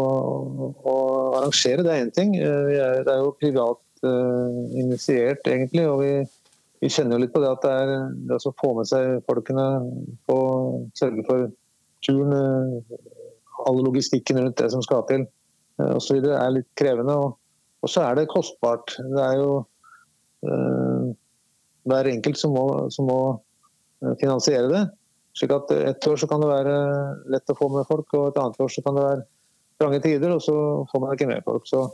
å, 0.78 0.96
arrangere. 1.42 1.84
Det 1.84 1.92
er 1.92 2.06
én 2.06 2.14
ting. 2.16 2.38
Er, 2.38 3.02
det 3.02 3.18
er 3.18 3.26
jo 3.26 3.34
privat 3.42 3.82
initiert, 4.04 5.46
egentlig. 5.48 5.86
og 5.90 6.02
vi, 6.04 6.12
vi, 6.84 6.90
kjenner 6.92 7.18
jo 7.18 7.24
litt 7.24 7.34
på 7.34 7.42
det 7.44 7.52
at 7.54 7.64
det 7.64 7.74
er 7.82 7.94
det 8.30 8.40
å 8.40 8.56
få 8.60 8.74
med 8.78 8.90
seg 8.90 9.22
folkene 9.30 9.68
på 10.30 10.38
sørge 11.00 11.26
for 11.28 11.48
turen, 12.04 12.84
alle 13.68 13.86
logistikken 13.86 14.42
rundt 14.42 14.60
det 14.60 14.70
som 14.74 14.84
skal 14.84 15.06
til. 15.10 15.26
Eh, 15.82 15.94
osv. 15.98 16.20
er 16.22 16.54
litt 16.54 16.70
krevende. 16.80 17.16
Og, 17.18 17.38
og, 17.82 17.92
så 17.92 18.06
er 18.06 18.20
det 18.20 18.30
kostbart. 18.32 18.96
Det 18.98 19.24
er 19.24 19.40
jo 19.42 19.52
uh, 20.48 21.12
hver 21.90 22.10
enkelt 22.12 22.40
som 22.40 22.54
må, 22.56 22.66
som 22.94 23.10
må, 23.10 23.20
eh, 24.04 24.16
finansiere 24.22 24.70
det. 24.72 24.84
slik 25.34 25.52
at 25.56 25.72
Et 25.74 26.08
år 26.08 26.18
så 26.20 26.28
kan 26.30 26.42
det 26.44 26.52
være 26.52 26.74
lett 27.34 27.50
å 27.50 27.58
få 27.58 27.70
med 27.74 27.88
folk, 27.90 28.06
og 28.14 28.28
et 28.28 28.38
annet 28.38 28.60
år 28.62 28.70
så 28.70 28.84
kan 28.86 28.96
det 28.96 29.04
være 29.04 29.24
trange 29.82 30.00
tider, 30.04 30.36
og 30.36 30.42
så 30.46 30.56
får 30.92 31.02
man 31.02 31.16
ikke 31.16 31.28
med 31.28 31.44
folk. 31.44 31.66
Så 31.66 31.88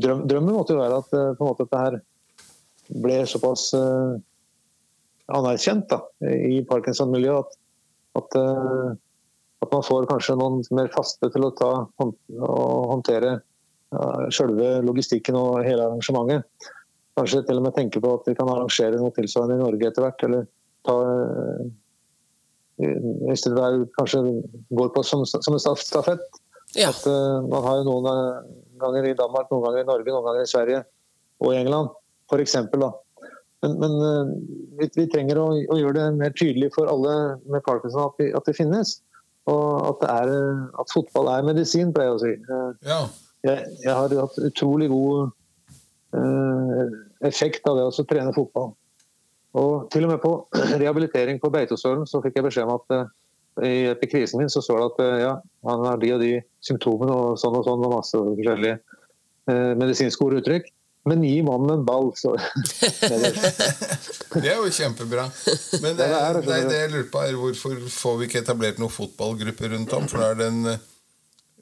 drøm, 0.00 0.26
Drømmen 0.30 0.56
måtte 0.56 0.76
jo 0.76 0.80
være 0.80 1.00
at 1.02 1.10
på 1.12 1.44
en 1.44 1.48
måte 1.48 1.66
dette 1.66 1.80
her 1.82 1.98
ble 3.02 3.22
såpass 3.28 3.70
uh, 3.76 4.16
anerkjent 5.32 5.88
da, 5.90 6.02
i 6.28 6.60
Parkinson-miljøet 6.68 7.46
at, 7.46 7.58
at 8.20 8.38
uh, 8.40 8.92
at 9.62 9.70
man 9.70 9.84
får 9.86 10.08
kanskje 10.10 10.36
noen 10.38 10.62
mer 10.74 10.90
faste 10.94 11.28
til 11.30 11.46
å 11.46 11.52
ta 11.54 11.70
og 12.02 12.86
håndtere 12.90 13.36
selve 14.34 14.80
logistikken 14.86 15.36
og 15.38 15.62
hele 15.66 15.84
arrangementet. 15.86 16.48
Kanskje 17.18 17.42
til 17.46 17.60
og 17.60 17.66
med 17.66 17.76
tenke 17.76 18.00
på 18.00 18.14
at 18.16 18.26
vi 18.26 18.34
kan 18.38 18.50
arrangere 18.50 18.98
noe 18.98 19.12
tilsvarende 19.14 19.58
i 19.58 19.62
Norge 19.62 19.88
etter 19.88 20.06
hvert. 20.06 20.24
Eller 20.26 20.46
ta 20.88 20.96
eh, 21.04 21.66
Hvis 23.28 23.44
det 23.44 23.52
der 23.58 23.82
kanskje 23.98 24.22
går 24.72 24.94
på 24.94 25.04
som, 25.04 25.26
som 25.28 25.58
en 25.58 25.60
stafett. 25.60 26.24
Ja. 26.72 26.88
At 26.88 27.04
uh, 27.04 27.44
Man 27.44 27.66
har 27.66 27.82
jo 27.82 27.84
noen 28.82 28.98
ganger 28.98 29.12
i 29.12 29.18
Danmark, 29.18 29.48
noen 29.50 29.64
ganger 29.66 29.84
i 29.84 29.88
Norge, 29.88 30.10
noen 30.10 30.26
ganger 30.26 30.44
i 30.44 30.50
Sverige 30.50 30.84
og 31.42 31.54
i 31.54 31.58
England 31.62 31.92
f.eks. 32.32 32.56
Men, 33.62 33.78
men 33.78 33.92
uh, 34.02 34.30
vi, 34.80 34.88
vi, 34.96 35.06
trenger 35.10 35.38
å, 35.38 35.46
å, 35.54 35.78
gjøre 35.78 35.98
det 35.98 36.06
mer 36.18 36.34
tydelig 36.34 36.72
for 36.74 36.90
alle 36.90 37.38
med 37.46 37.62
Parkinson 37.66 38.08
at, 38.08 38.18
vi, 38.18 38.30
at 38.34 38.48
det 38.48 38.56
finnes. 38.58 38.96
Og 39.50 39.62
at, 39.90 40.04
er, 40.10 40.32
at, 40.78 40.92
fotball 40.94 41.30
er 41.30 41.46
medisin, 41.46 41.92
pleier 41.94 42.12
jeg 42.12 42.18
å 42.18 42.22
si. 42.22 42.34
Ja. 42.88 42.98
Jeg, 43.42 43.64
jeg, 43.82 43.90
har 43.90 44.14
hatt 44.14 44.38
utrolig 44.38 44.88
god 44.90 45.32
uh, 46.14 46.84
effekt 47.26 47.66
av 47.70 47.78
det 47.78 47.88
å 47.88 48.06
trene 48.06 48.34
fotball. 48.34 48.72
Og 49.58 49.88
til 49.92 50.06
og 50.06 50.14
med 50.14 50.22
på 50.22 50.34
rehabilitering 50.82 51.42
på 51.42 51.50
Beitostølen 51.52 52.06
så 52.08 52.22
fikk 52.24 52.38
jeg 52.38 52.48
beskjed 52.48 52.70
om 52.70 52.78
at 52.78 52.96
uh, 52.96 53.10
i 53.60 53.90
epikrisen 53.90 54.40
min 54.40 54.52
så 54.52 54.62
står 54.64 54.78
det 54.80 54.86
at 54.86 55.00
uh, 55.02 55.16
ja, 55.20 55.32
han 55.68 55.84
har 55.84 56.00
de 56.00 56.12
og 56.14 56.22
de 56.22 56.30
symptomene 56.64 57.12
og 57.12 57.40
sånn 57.40 57.58
og 57.58 57.66
sånn 57.66 57.84
og 57.84 57.96
masse 57.98 58.16
forskjellige 58.16 58.78
medisinske 59.74 60.22
ord 60.22 60.36
og 60.36 60.44
uttrykk. 60.44 60.68
Men 61.04 61.24
gi 61.26 61.40
mannen 61.42 61.70
en 61.74 61.84
ball, 61.84 62.12
så 62.14 62.36
Det 64.42 64.46
er 64.46 64.60
jo 64.60 64.68
kjempebra. 64.70 65.24
Men 65.82 65.96
det, 65.98 66.06
er, 66.06 66.38
det, 66.38 66.58
det 66.68 66.78
jeg 66.78 66.92
lurer 66.92 67.08
på 67.10 67.22
er 67.24 67.38
hvorfor 67.40 67.80
får 67.90 68.20
vi 68.20 68.28
ikke 68.28 68.42
etablert 68.44 68.78
noen 68.78 68.92
fotballgrupper 68.92 69.74
rundt 69.74 69.96
om? 69.98 70.06
For 70.10 70.22
da 70.22 70.28
er 70.30 70.38
det 70.38 70.46
en 70.52 70.70
eh, 70.76 70.84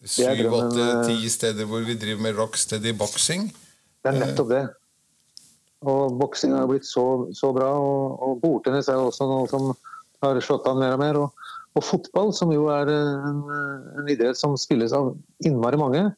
syv, 0.04 0.44
åtte, 0.58 0.84
eh, 0.84 1.00
ti 1.08 1.32
steder 1.32 1.70
hvor 1.70 1.86
vi 1.88 1.96
driver 1.96 2.26
med 2.26 2.36
rocksteady 2.36 2.92
boksing. 3.00 3.48
Det 4.04 4.12
er 4.12 4.20
nettopp 4.20 4.52
det. 4.52 4.62
Og 5.88 6.18
boksing 6.20 6.52
har 6.58 6.68
blitt 6.68 6.84
så, 6.84 7.06
så 7.32 7.54
bra. 7.56 7.72
Og, 7.80 8.20
og 8.20 8.36
bordtennis 8.44 8.92
er 8.92 9.00
også 9.00 9.24
noe 9.30 9.48
som 9.48 9.72
har 10.20 10.44
slått 10.44 10.68
an 10.68 10.82
mer 10.84 10.98
og 10.98 11.00
mer. 11.00 11.22
Og, 11.24 11.48
og 11.78 11.84
fotball, 11.86 12.32
som 12.34 12.50
jo 12.50 12.66
er 12.72 12.88
en, 12.90 13.44
en 14.00 14.08
idrett 14.10 14.38
som 14.38 14.56
spilles 14.58 14.94
av 14.96 15.12
innmari 15.46 15.78
mange, 15.78 16.08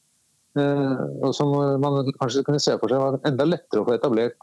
Eh, 0.53 1.03
og 1.25 1.33
som 1.33 1.49
man 1.81 2.11
kanskje 2.19 2.43
kunne 2.45 2.61
se 2.61 2.75
for 2.77 2.93
seg 2.93 3.01
var 3.01 3.15
enda 3.25 3.47
lettere 3.49 3.81
å 3.81 3.87
få 3.87 3.95
etablert 3.97 4.35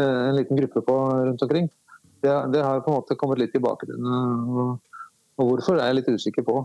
eh, 0.00 0.20
en 0.30 0.38
liten 0.38 0.56
gruppe 0.56 0.80
på 0.86 0.94
rundt 1.28 1.44
omkring. 1.44 1.68
Det, 2.24 2.32
det 2.54 2.62
har 2.64 2.80
på 2.80 2.92
en 2.92 2.96
måte 2.96 3.18
kommet 3.20 3.40
litt 3.42 3.52
til 3.52 3.66
og, 3.66 4.78
og 5.36 5.42
hvorfor 5.42 5.76
er 5.76 5.90
jeg 5.90 5.98
litt 5.98 6.12
usikker 6.14 6.46
på. 6.46 6.62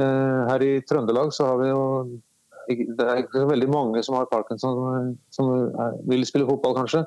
Eh, 0.00 0.40
her 0.48 0.64
i 0.64 0.72
Trøndelag 0.88 1.34
så 1.36 1.50
har 1.50 1.60
vi 1.60 1.72
jo 1.72 1.82
det 2.72 3.04
er 3.04 3.24
ikke 3.24 3.42
så 3.42 3.48
veldig 3.50 3.68
mange 3.68 4.00
som 4.06 4.14
har 4.14 4.28
parkinson 4.30 5.16
som 5.34 5.48
er, 5.50 5.96
vil 6.08 6.22
spille 6.24 6.46
fotball, 6.46 6.76
kanskje. 6.78 7.02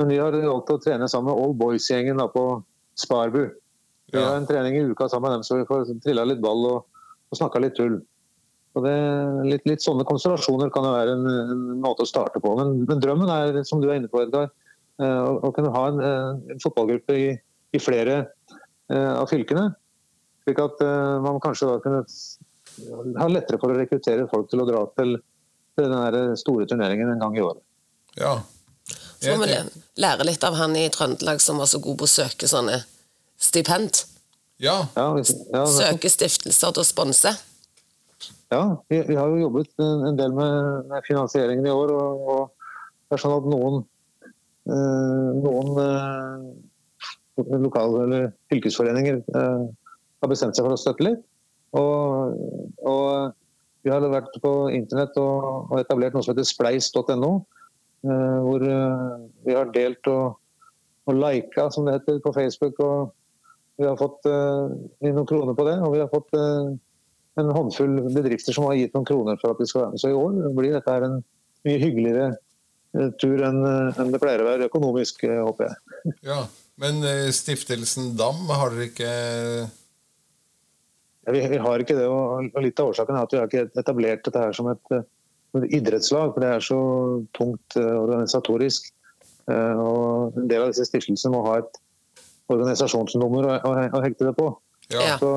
Men 0.00 0.08
vi 0.10 0.16
har 0.18 0.32
valgt 0.32 0.72
å 0.72 0.78
trene 0.80 1.06
sammen 1.12 1.28
med 1.28 1.42
All 1.44 1.52
Boys-gjengen 1.60 2.22
på 2.32 2.44
Sparbu. 2.98 3.42
Vi 4.12 4.20
har 4.22 4.36
en 4.36 4.46
trening 4.48 4.76
i 4.76 4.84
uka 4.88 5.08
sammen 5.08 5.28
med 5.28 5.38
dem, 5.38 5.44
så 5.44 5.58
vi 5.58 5.66
får 5.68 5.90
trilla 6.04 6.24
litt 6.24 6.40
ball 6.40 6.64
og, 6.68 7.02
og 7.28 7.38
snakka 7.38 7.60
litt 7.60 7.76
tull. 7.76 7.98
Og 8.76 8.84
det, 8.84 8.94
litt, 9.48 9.66
litt 9.68 9.84
sånne 9.84 10.06
konstellasjoner 10.08 10.70
kan 10.72 10.86
jo 10.86 10.94
være 10.94 11.16
en, 11.16 11.26
en 11.26 11.82
måte 11.82 12.04
å 12.06 12.08
starte 12.08 12.40
på. 12.40 12.54
Men, 12.56 12.84
men 12.88 13.02
drømmen 13.02 13.30
er, 13.34 13.60
som 13.68 13.82
du 13.82 13.88
er 13.88 13.98
inne 13.98 14.10
på, 14.12 14.22
Edgar, 14.22 14.50
eh, 15.02 15.20
å, 15.20 15.38
å 15.48 15.52
kunne 15.56 15.72
ha 15.74 15.84
en, 15.90 16.02
eh, 16.04 16.52
en 16.54 16.62
fotballgruppe 16.62 17.16
i, 17.16 17.28
i 17.74 17.80
flere 17.82 18.20
eh, 18.22 19.12
av 19.12 19.26
fylkene. 19.32 19.70
Slik 20.46 20.60
at 20.64 20.84
eh, 20.84 21.16
man 21.24 21.40
kanskje 21.44 21.72
da 21.72 21.80
kunne 21.84 22.04
ha 23.18 23.30
lettere 23.32 23.60
for 23.60 23.74
å 23.74 23.78
rekruttere 23.78 24.28
folk 24.30 24.48
til 24.52 24.62
å 24.62 24.68
dra 24.68 24.84
til, 25.00 25.16
til 25.76 25.90
den 25.92 26.38
store 26.38 26.68
turneringen 26.70 27.10
en 27.12 27.24
gang 27.24 27.36
i 27.36 27.42
året. 27.44 27.64
Ja. 28.16 28.38
Så 29.18 29.34
må 29.36 29.48
vi 29.50 29.58
lære 29.98 30.24
litt 30.24 30.44
av 30.46 30.54
han 30.56 30.76
i 30.78 30.86
Trøndelag 30.94 31.42
som 31.42 31.58
var 31.58 31.68
så 31.68 31.80
god 31.82 31.98
på 31.98 32.06
å 32.06 32.12
søke 32.12 32.48
sånne 32.48 32.78
stipend. 33.38 34.04
ja. 35.54 35.64
Søke 35.70 36.10
stiftelser 36.10 36.74
til 36.74 36.82
å 36.82 36.86
sponse. 36.86 37.32
Ja, 38.50 38.62
vi, 38.88 39.02
vi 39.06 39.16
har 39.18 39.28
jo 39.30 39.42
jobbet 39.44 39.74
en 39.84 40.16
del 40.18 40.32
med, 40.34 40.86
med 40.90 41.04
finansieringen 41.06 41.66
i 41.68 41.74
år. 41.74 41.92
Og, 41.94 42.30
og 42.32 43.08
det 43.08 43.18
er 43.18 43.22
sånn 43.22 43.36
at 43.36 43.48
noen, 43.52 43.82
eh, 44.72 45.28
noen 45.38 45.82
eh, 45.84 47.58
lokale 47.62 48.06
eller 48.06 48.30
fylkesforeninger 48.50 49.20
eh, 49.20 49.66
har 50.22 50.32
bestemt 50.32 50.56
seg 50.56 50.66
for 50.66 50.74
å 50.74 50.80
støtte 50.80 51.06
litt. 51.06 51.22
Og, 51.76 52.34
og 52.88 53.36
vi 53.84 53.92
har 53.92 54.08
vært 54.10 54.34
på 54.42 54.52
internett 54.72 55.16
og, 55.20 55.68
og 55.68 55.78
etablert 55.82 56.16
noe 56.16 56.24
som 56.24 56.32
heter 56.32 56.48
spleis.no. 56.48 57.32
eh, 58.08 58.38
hvor 58.48 58.64
eh, 58.64 59.14
vi 59.46 59.56
har 59.60 59.70
delt 59.76 60.10
og, 60.10 60.40
og 61.08 61.20
lika, 61.20 61.68
som 61.70 61.86
det 61.86 62.00
heter, 62.00 62.18
på 62.24 62.34
Facebook. 62.34 62.80
og 62.80 63.14
vi 63.78 63.86
har 63.86 63.96
fått 63.98 64.26
uh, 64.26 64.66
noen 65.06 65.26
kroner 65.28 65.54
på 65.54 65.64
det, 65.68 65.76
og 65.86 65.94
vi 65.94 66.02
har 66.02 66.10
fått 66.10 66.34
uh, 66.34 66.74
en 67.38 67.50
håndfull 67.54 68.00
bedrifter 68.10 68.56
som 68.56 68.66
har 68.66 68.78
gitt 68.78 68.94
noen 68.96 69.06
kroner 69.06 69.38
for 69.38 69.54
at 69.54 69.60
vi 69.62 69.68
skal 69.70 69.84
være 69.84 69.94
med. 69.94 70.02
Så 70.02 70.10
i 70.10 70.18
år 70.18 70.38
blir 70.56 70.74
dette 70.74 70.94
en 71.06 71.20
mye 71.66 71.78
hyggeligere 71.78 72.24
eh, 72.32 73.10
tur 73.22 73.42
enn 73.46 73.60
en 73.66 74.10
det 74.10 74.18
pleier 74.22 74.42
å 74.42 74.48
være 74.48 74.66
økonomisk, 74.66 75.22
håper 75.26 75.68
jeg. 75.68 76.14
ja. 76.32 76.40
Men 76.78 77.02
stiftelsen 77.34 78.12
DAM, 78.18 78.44
har 78.54 78.74
dere 78.74 78.86
ikke 78.86 79.12
Ja, 81.26 81.32
vi, 81.34 81.40
vi 81.50 81.58
har 81.62 81.82
ikke 81.82 81.96
det, 81.98 82.06
og 82.10 82.58
litt 82.62 82.82
av 82.82 82.90
årsaken 82.92 83.18
er 83.18 83.26
at 83.26 83.34
vi 83.34 83.40
har 83.40 83.50
ikke 83.50 83.82
etablert 83.82 84.22
dette 84.26 84.42
her 84.42 84.54
som 84.54 84.70
et, 84.70 84.94
et 85.58 85.66
idrettslag, 85.78 86.30
for 86.34 86.42
det 86.42 86.52
er 86.54 86.66
så 86.66 86.78
tungt 87.38 87.78
organisatorisk. 87.78 88.90
Og 89.50 90.38
en 90.38 90.50
del 90.50 90.66
av 90.66 90.70
disse 90.70 90.86
stiftelsene 90.90 91.34
må 91.34 91.42
ha 91.46 91.58
et 91.62 91.82
organisasjonsnummer 92.54 93.48
å, 93.48 93.56
å, 93.68 93.72
å 93.98 94.04
hekte 94.04 94.28
det 94.28 94.34
på. 94.38 94.46
Ja. 94.92 95.16
Så 95.20 95.32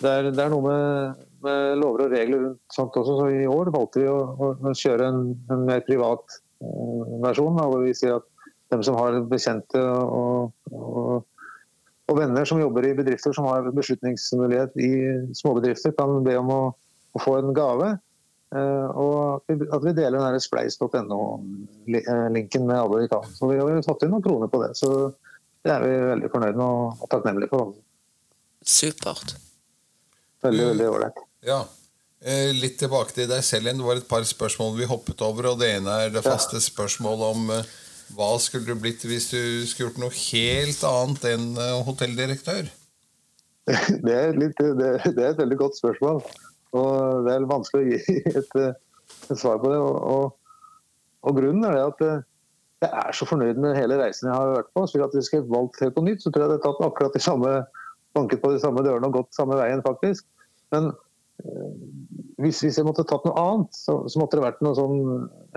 det 0.00 0.10
er, 0.10 0.22
det 0.32 0.44
er 0.44 0.50
noe 0.52 0.64
med, 0.64 1.24
med 1.44 1.78
lover 1.80 2.00
og 2.06 2.12
regler 2.14 2.38
rundt 2.46 2.60
sånt 2.72 2.96
også. 2.96 3.12
Så 3.20 3.26
i 3.36 3.48
år 3.50 3.66
valgte 3.74 4.00
vi 4.02 4.08
å, 4.10 4.18
å, 4.32 4.74
kjøre 4.76 5.08
en, 5.10 5.20
en 5.52 5.62
mer 5.68 5.80
privat 5.86 6.24
eh, 6.64 7.02
versjon, 7.24 7.56
da, 7.58 7.64
hvor 7.68 7.80
vi 7.84 7.96
sier 7.96 8.14
at 8.20 8.26
dem 8.70 8.82
som 8.86 8.94
har 9.00 9.12
bekjente 9.28 9.80
og, 9.82 10.52
og, 10.70 11.24
og 12.10 12.18
venner 12.18 12.44
som 12.46 12.62
jobber 12.62 12.82
i 12.86 12.98
bedrifter 12.98 13.32
som 13.34 13.46
har 13.50 13.72
beslutningsmulighet 13.74 14.72
i 14.80 14.92
småbedrifter, 15.36 15.90
kan 15.98 16.24
be 16.26 16.34
om 16.38 16.48
å, 16.54 16.62
å 17.14 17.18
få 17.22 17.32
en 17.40 17.54
gave. 17.56 17.88
Eh, 18.50 18.88
og 18.98 19.46
at 19.46 19.82
vi, 19.84 19.92
deler 19.94 20.18
den 20.18 20.40
spleis.no-linken 20.42 22.66
med 22.66 22.78
alle 22.78 23.00
vi 23.04 23.08
kan. 23.12 23.24
Så 23.36 23.42
vi 23.50 23.58
har 23.60 23.82
tatt 23.86 24.02
inn 24.06 24.12
noen 24.14 24.26
kroner 24.26 24.48
på 24.50 24.58
det. 24.64 24.72
Så 24.78 24.88
det 25.64 25.72
er 25.74 25.84
vi 25.84 25.92
veldig 26.08 26.30
fornøyd 26.32 26.56
med 26.56 26.64
og, 26.66 27.04
takknemlige 27.12 27.52
for. 27.52 27.74
Supert. 28.64 29.36
Veldig, 30.44 30.64
veldig 30.72 30.88
ålreit. 30.88 31.20
Ja. 31.44 31.60
Eh, 32.20 32.50
Litt 32.56 32.78
tilbake 32.80 33.14
til 33.16 33.28
deg 33.28 33.44
selv 33.44 33.68
igjen. 33.68 33.80
Det 33.80 33.88
var 33.88 34.00
et 34.00 34.08
par 34.08 34.24
spørsmål 34.28 34.74
vi 34.78 34.88
hoppet 34.88 35.20
over. 35.24 35.52
og 35.52 35.60
Det 35.60 35.70
ene 35.76 35.96
er 36.06 36.12
det 36.14 36.24
faste 36.24 36.60
spørsmålet 36.64 37.36
om 37.36 37.52
eh, 37.56 37.72
hva 38.16 38.30
skulle 38.42 38.66
du 38.68 38.80
blitt 38.80 39.04
hvis 39.06 39.30
du 39.30 39.40
skulle 39.68 39.90
gjort 39.90 40.00
noe 40.02 40.16
helt 40.16 40.84
annet 40.88 41.26
enn 41.34 41.48
eh, 41.60 41.80
hotelldirektør? 41.88 42.70
Det 44.06 44.14
er, 44.16 44.32
litt, 44.34 44.56
det, 44.58 44.88
det 45.14 45.22
er 45.22 45.34
et 45.34 45.38
veldig 45.38 45.56
godt 45.60 45.76
spørsmål. 45.78 46.24
Og 46.74 47.26
det 47.26 47.34
er 47.36 47.44
vanskelig 47.46 47.82
å 47.84 47.90
gi 47.92 48.16
et, 48.40 48.56
et 49.30 49.38
svar 49.38 49.60
på 49.62 49.70
det. 49.70 49.78
Og, 49.78 50.00
og, 50.00 50.64
og 51.28 51.36
grunnen 51.36 51.68
er 51.68 51.76
det 51.76 51.84
at 51.84 52.29
jeg 52.80 52.90
er 52.96 53.16
så 53.16 53.28
fornøyd 53.28 53.60
med 53.60 53.76
hele 53.76 53.98
reisen 54.00 54.30
jeg 54.30 54.36
har 54.36 54.54
vært 54.54 54.72
på. 54.76 54.86
Så 54.88 55.02
at 55.04 55.14
jeg 55.16 55.26
skulle 55.26 55.52
valgt 55.52 55.82
helt 55.84 55.96
på 55.96 56.04
nytt, 56.06 56.24
så 56.24 56.32
tror 56.32 56.44
jeg 56.44 56.48
jeg 56.48 56.56
hadde 56.56 56.64
tatt 56.66 56.82
akkurat 56.86 57.16
de 57.16 57.22
samme 57.22 57.52
banket 58.16 58.42
på 58.42 58.52
de 58.54 58.60
samme 58.62 58.82
dørene 58.86 59.10
og 59.10 59.20
gått 59.20 59.36
samme 59.36 59.58
veien, 59.60 59.82
faktisk. 59.84 60.26
Men 60.74 60.90
eh, 61.44 61.74
hvis, 62.42 62.62
hvis 62.64 62.80
jeg 62.80 62.88
måtte 62.88 63.04
tatt 63.06 63.26
noe 63.28 63.36
annet, 63.42 63.76
så, 63.76 64.00
så 64.10 64.22
måtte 64.22 64.40
det 64.40 64.46
vært 64.46 64.64
sånn, 64.80 64.98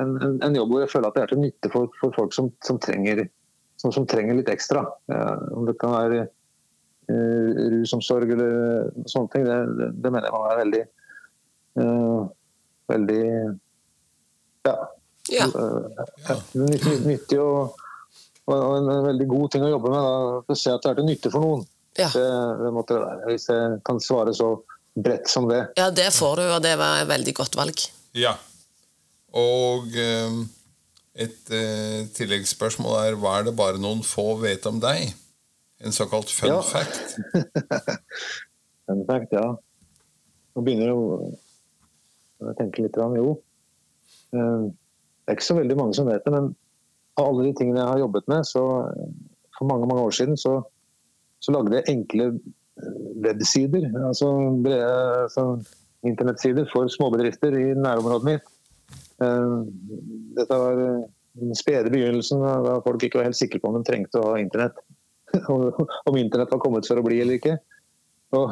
en, 0.03 0.13
en, 0.19 0.37
en 0.43 0.59
jobb 0.59 0.75
hvor 0.75 0.83
jeg 0.83 0.91
føler 0.91 1.09
at 1.09 1.17
det 1.17 1.23
er 1.23 1.33
til 1.33 1.43
nytte 1.45 1.73
for, 1.73 1.89
for 2.01 2.15
folk 2.17 2.35
som, 2.35 2.51
som, 2.67 2.81
trenger, 2.83 3.25
som, 3.81 3.93
som 3.95 4.07
trenger 4.09 4.37
litt 4.37 4.51
ekstra. 4.51 4.85
Ja, 5.11 5.25
om 5.55 5.65
det 5.69 5.77
kan 5.81 5.95
være 5.95 6.21
eh, 6.27 7.65
rusomsorg 7.77 8.35
eller 8.35 8.91
sånne 9.07 9.33
ting, 9.33 9.47
det, 9.47 9.59
det, 9.79 9.91
det 10.03 10.11
mener 10.11 10.29
jeg 10.29 10.35
må 10.35 10.45
være 10.49 10.63
veldig 10.65 10.85
eh, 11.79 12.31
veldig 12.91 13.23
ja, 14.67 14.75
Ja. 15.33 15.47
eh, 15.49 16.43
nyttig, 17.07 17.39
og, 17.41 17.75
og 18.47 18.77
en, 18.77 18.89
en 18.93 19.05
veldig 19.07 19.27
god 19.31 19.51
ting 19.55 19.65
å 19.67 19.71
jobbe 19.73 19.91
med. 19.93 20.07
Da, 20.47 20.57
se 20.59 20.73
at 20.73 20.83
det 20.85 20.91
er 20.93 20.99
til 21.01 21.07
nytte 21.09 21.31
for 21.33 21.45
noen. 21.45 21.65
Ja. 21.99 22.07
Det, 22.13 22.25
det 22.63 22.71
måtte 22.73 22.97
det 22.97 23.03
være. 23.05 23.27
Hvis 23.31 23.49
jeg 23.51 23.79
kan 23.85 23.99
svare 24.01 24.33
så 24.37 24.51
bredt 24.93 25.29
som 25.29 25.47
det. 25.49 25.63
ja, 25.77 25.87
det 25.93 26.11
får 26.13 26.35
du, 26.37 26.43
og 26.55 26.59
det 26.65 26.75
var 26.77 27.01
et 27.01 27.09
veldig 27.09 27.33
godt 27.39 27.55
valg. 27.57 27.81
Ja. 28.17 28.35
Og 29.33 29.95
eh, 29.97 30.35
et 31.25 31.49
eh, 31.53 32.03
tilleggsspørsmål 32.17 32.97
er 33.07 33.17
hva 33.21 33.39
er 33.39 33.47
det 33.49 33.55
bare 33.57 33.81
noen 33.81 34.03
få 34.05 34.35
vet 34.41 34.65
om 34.69 34.77
deg? 34.81 35.11
En 35.83 35.91
såkalt 35.93 36.29
fun 36.31 36.49
Ja. 36.53 36.61
fact. 36.63 37.17
Fun 38.87 39.01
fact, 39.07 39.31
ja. 39.33 39.47
Nå 40.53 40.61
begynner 40.63 40.89
det 40.91 40.95
å 40.95 41.31
Jeg 42.43 42.55
tenker 42.59 42.83
litt 42.85 42.97
om, 42.99 43.13
jo. 43.15 43.33
Det 45.23 45.31
er 45.31 45.37
ikke 45.37 45.47
så 45.47 45.55
veldig 45.55 45.77
mange 45.79 45.95
som 45.95 46.09
vet 46.09 46.25
det, 46.25 46.33
men 46.35 46.51
av 47.19 47.29
alle 47.29 47.45
de 47.47 47.53
tingene 47.55 47.79
jeg 47.79 47.91
har 47.91 48.01
jobbet 48.01 48.27
med, 48.31 48.47
så 48.47 48.63
for 49.57 49.69
mange 49.69 49.87
mange 49.87 50.03
år 50.03 50.15
siden 50.17 50.39
så, 50.39 50.57
så 51.43 51.53
lagde 51.55 51.77
jeg 51.77 51.89
enkle 51.93 52.29
eh, 52.33 52.97
websider, 53.23 53.87
altså 54.01 54.31
brede 54.65 54.89
altså, 55.23 55.45
internettsider 56.03 56.67
for 56.73 56.89
småbedrifter 56.91 57.55
i 57.59 57.67
nærområdet 57.77 58.29
mitt. 58.31 58.49
Eh, 59.23 59.55
Dette 60.39 60.59
var 60.65 60.83
eh, 60.87 61.05
den 61.39 61.55
spede 61.57 61.93
begynnelsen 61.93 62.43
da 62.43 62.79
folk 62.85 63.05
ikke 63.05 63.21
var 63.21 63.29
helt 63.29 63.39
sikre 63.39 63.61
på 63.61 63.71
om 63.71 63.79
de 63.79 63.87
trengte 63.87 64.21
å 64.21 64.33
ha 64.33 64.41
internett. 64.41 64.77
Om 65.49 66.17
internett 66.19 66.51
var 66.53 66.59
kommet 66.61 66.85
for 66.85 66.99
å 67.01 67.03
bli 67.05 67.15
eller 67.23 67.39
ikke. 67.39 67.55
Og, 68.37 68.51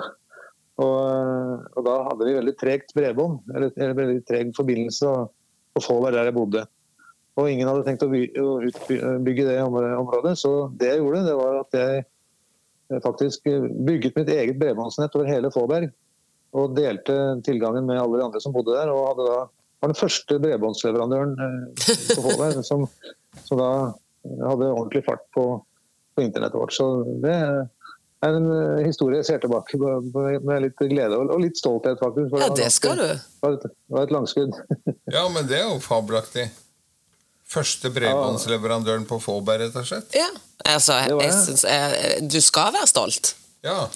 og, 0.81 1.67
og 1.77 1.83
da 1.85 1.97
hadde 2.07 2.25
vi 2.25 2.33
veldig 2.39 2.53
tregt 2.57 2.95
bredbånd, 2.97 3.51
eller, 3.53 3.69
eller 3.75 3.99
veldig 3.99 4.23
treg 4.25 4.49
forbindelse, 4.57 5.11
og, 5.11 5.29
og 5.75 5.83
Fåberg, 5.85 6.15
der 6.15 6.29
jeg 6.29 6.35
bodde. 6.35 6.65
Og 7.39 7.47
ingen 7.47 7.69
hadde 7.69 7.85
tenkt 7.87 8.03
å, 8.03 8.09
bygge 8.11 9.47
det 9.47 9.59
området, 9.63 10.35
så 10.39 10.67
det 10.77 10.91
jeg 10.91 11.01
gjorde, 11.01 11.23
det 11.29 11.37
var 11.39 11.61
at 11.61 11.77
jeg 11.79 12.05
faktisk 12.99 13.47
bygget 13.87 14.17
mitt 14.19 14.29
eget 14.33 14.59
bredbåndsnett 14.59 15.15
over 15.15 15.29
hele 15.29 15.51
Fåberg. 15.53 15.91
Og 16.51 16.75
delte 16.75 17.15
tilgangen 17.47 17.87
med 17.87 18.01
alle 18.01 18.19
de 18.19 18.25
andre 18.25 18.41
som 18.43 18.51
bodde 18.51 18.75
der. 18.75 18.91
Og 18.91 19.13
hadde 19.13 19.27
da, 19.29 19.37
var 19.81 19.91
den 19.93 19.99
første 20.01 20.39
bredbåndsleverandøren 20.43 21.37
eh, 21.39 21.85
på 22.17 22.25
Fåberg 22.25 22.59
som, 22.69 22.83
som 23.47 23.61
da 23.61 23.71
hadde 24.49 24.73
ordentlig 24.73 25.05
fart 25.07 25.23
på, 25.35 25.45
på 26.11 26.25
internettet 26.25 26.59
vårt. 26.59 26.75
Så 26.75 26.89
det 27.23 27.37
er 28.27 28.37
en 28.37 28.49
eh, 28.53 28.81
historie 28.85 29.21
jeg 29.21 29.27
ser 29.31 29.39
tilbake 29.43 29.79
på 29.81 30.25
med 30.45 30.65
litt 30.67 30.83
glede 30.91 31.17
og, 31.17 31.33
litt 31.41 31.57
stolthet, 31.59 31.97
faktisk. 32.01 32.29
for 32.33 32.43
Ja, 32.43 32.49
det 32.57 32.69
skal 32.73 32.99
du. 32.99 33.07
Det 33.07 33.71
var 33.95 34.05
et, 34.05 34.13
langskudd. 34.13 34.57
Ja, 35.15 35.25
men 35.33 35.47
det 35.49 35.57
er 35.59 35.67
jo 35.69 35.79
fabelaktig. 35.83 36.47
Første 37.51 37.91
bredbåndsleverandøren 37.91 39.03
på 39.09 39.17
Fåberg, 39.19 39.65
rett 39.65 39.75
og 39.75 39.87
slett. 39.89 40.13
Ja. 40.15 40.29
Altså, 40.69 40.95
jeg, 41.01 41.17
jeg 41.25 41.33
synes 41.35 41.65
jeg, 41.67 42.29
du 42.31 42.37
skal 42.43 42.71
være 42.77 42.87
stolt. 42.87 43.33
Ja. 43.65 43.89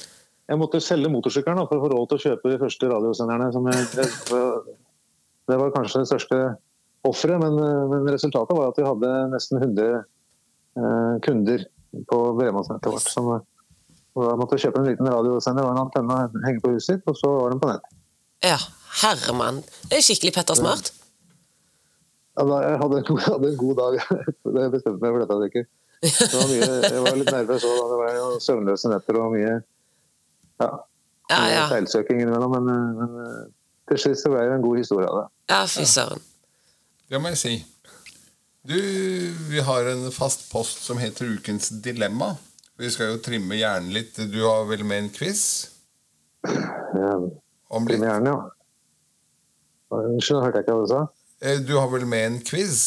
Jeg 0.49 0.59
måtte 0.59 0.81
selge 0.83 1.09
motorsykkelen 1.13 1.61
for 1.69 1.77
å 1.77 1.85
få 1.85 1.91
råd 1.93 2.09
til 2.09 2.17
å 2.17 2.23
kjøpe 2.25 2.51
de 2.51 2.59
første 2.61 2.89
radiosenderne. 2.91 3.47
Som 3.53 3.69
jeg, 3.71 3.85
det, 3.95 4.09
det 5.49 5.59
var 5.61 5.73
kanskje 5.77 6.03
det 6.03 6.09
største 6.11 6.41
offeret, 7.05 7.39
men, 7.41 7.57
men 7.93 8.11
resultatet 8.11 8.57
var 8.57 8.73
at 8.73 8.81
vi 8.81 8.85
hadde 8.89 9.13
nesten 9.31 9.61
100 9.61 9.87
eh, 9.95 11.15
kunder 11.25 11.65
på 12.09 12.21
bredbåndsnettet 12.41 12.91
vårt. 12.91 13.09
Som, 13.13 13.31
og 14.15 14.23
da 14.29 14.35
måtte 14.39 14.55
jeg 14.57 14.67
kjøpe 14.69 14.79
en 14.81 14.87
liten 14.89 15.09
radiosender 15.11 15.65
og 15.67 15.73
en 15.75 15.81
antenne 15.85 16.15
og 16.25 16.35
henge 16.47 16.61
på 16.63 16.71
huset 16.75 16.87
sitt, 16.95 17.07
og 17.11 17.17
så 17.19 17.31
var 17.35 17.51
den 17.53 17.59
på 17.63 17.69
nett. 17.71 17.89
Ja, 18.45 18.57
Herremann. 19.01 19.61
Det 19.89 19.97
er 19.99 20.05
skikkelig 20.05 20.31
Petter 20.37 20.55
Smart. 20.59 20.91
Ja, 22.35 22.43
da, 22.47 22.59
jeg 22.65 22.79
hadde 22.81 22.99
en, 23.01 23.05
god, 23.07 23.21
hadde 23.29 23.49
en 23.53 23.57
god 23.59 23.77
dag 23.79 23.93
Det 24.55 24.63
jeg 24.65 24.71
bestemte 24.73 25.03
meg 25.03 25.13
for 25.15 25.23
dette. 25.23 25.49
Ikke. 25.49 25.65
Det 26.05 26.35
var 26.35 26.49
mye, 26.51 26.79
jeg 26.83 27.03
var 27.05 27.19
litt 27.21 27.31
nervøs 27.31 27.67
òg. 27.67 27.77
Det 27.91 27.99
var 28.01 28.17
jo 28.17 28.25
søvnløse 28.43 28.91
netter 28.91 29.19
og 29.21 29.29
mye 29.35 29.53
ja, 29.55 30.67
Ja, 31.31 31.37
ja. 31.49 31.61
feilsøking 31.71 32.19
innimellom. 32.21 32.55
Men, 32.57 32.97
men 32.99 33.15
eh, 33.23 33.37
til 33.91 34.01
slutt 34.03 34.19
så 34.21 34.31
ble 34.33 34.43
det 34.47 34.57
en 34.59 34.65
god 34.65 34.81
historie 34.83 35.07
av 35.09 35.21
det. 35.21 35.25
Ja, 35.53 35.61
fy 35.71 35.87
søren. 35.89 36.21
Det 37.09 37.21
må 37.23 37.31
jeg 37.33 37.39
si. 37.41 37.55
Du, 38.65 38.75
vi 39.51 39.61
har 39.61 39.87
en 39.91 40.07
fast 40.13 40.47
post 40.51 40.83
som 40.87 40.99
heter 41.01 41.29
Ukens 41.37 41.69
dilemma. 41.85 42.33
Vi 42.77 42.89
skal 42.91 43.13
jo 43.13 43.21
trimme 43.23 43.55
hjernen 43.55 43.93
litt. 43.95 44.17
Du 44.31 44.41
har 44.43 44.65
vel 44.67 44.83
med 44.87 45.05
en 45.05 45.09
quiz? 45.15 45.43
Om 46.45 47.85
litt. 47.87 47.95
Trimme 47.95 48.09
hjernen, 48.09 48.31
ja. 48.33 48.51
Unnskyld, 49.95 50.41
hørte 50.43 50.59
jeg 50.59 50.65
ikke 50.65 50.75
hva 50.75 50.83
du 50.85 50.91
sa. 50.91 51.03
Eh, 51.45 51.59
Du 51.63 51.75
har 51.79 51.87
vel 51.93 52.05
med 52.09 52.25
en 52.29 52.39
quiz? 52.43 52.81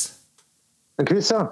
En 1.01 1.07
quiz, 1.09 1.31
ja. 1.33 1.44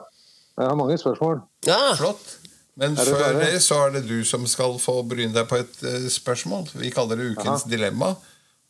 Jeg 0.56 0.68
har 0.70 0.76
mange 0.78 0.96
spørsmål. 1.00 1.40
Ja. 1.68 1.94
Flott. 1.98 2.36
Men 2.76 2.96
før 2.96 3.38
det 3.40 3.62
så 3.64 3.78
er 3.86 3.94
det 3.94 4.02
du 4.08 4.18
som 4.28 4.44
skal 4.48 4.74
få 4.80 4.98
bryne 5.08 5.32
deg 5.32 5.46
på 5.48 5.56
et 5.62 5.76
uh, 5.86 6.08
spørsmål. 6.12 6.66
Vi 6.76 6.90
kaller 6.92 7.16
det 7.16 7.30
Ukens 7.32 7.64
Aha. 7.64 7.70
dilemma, 7.72 8.10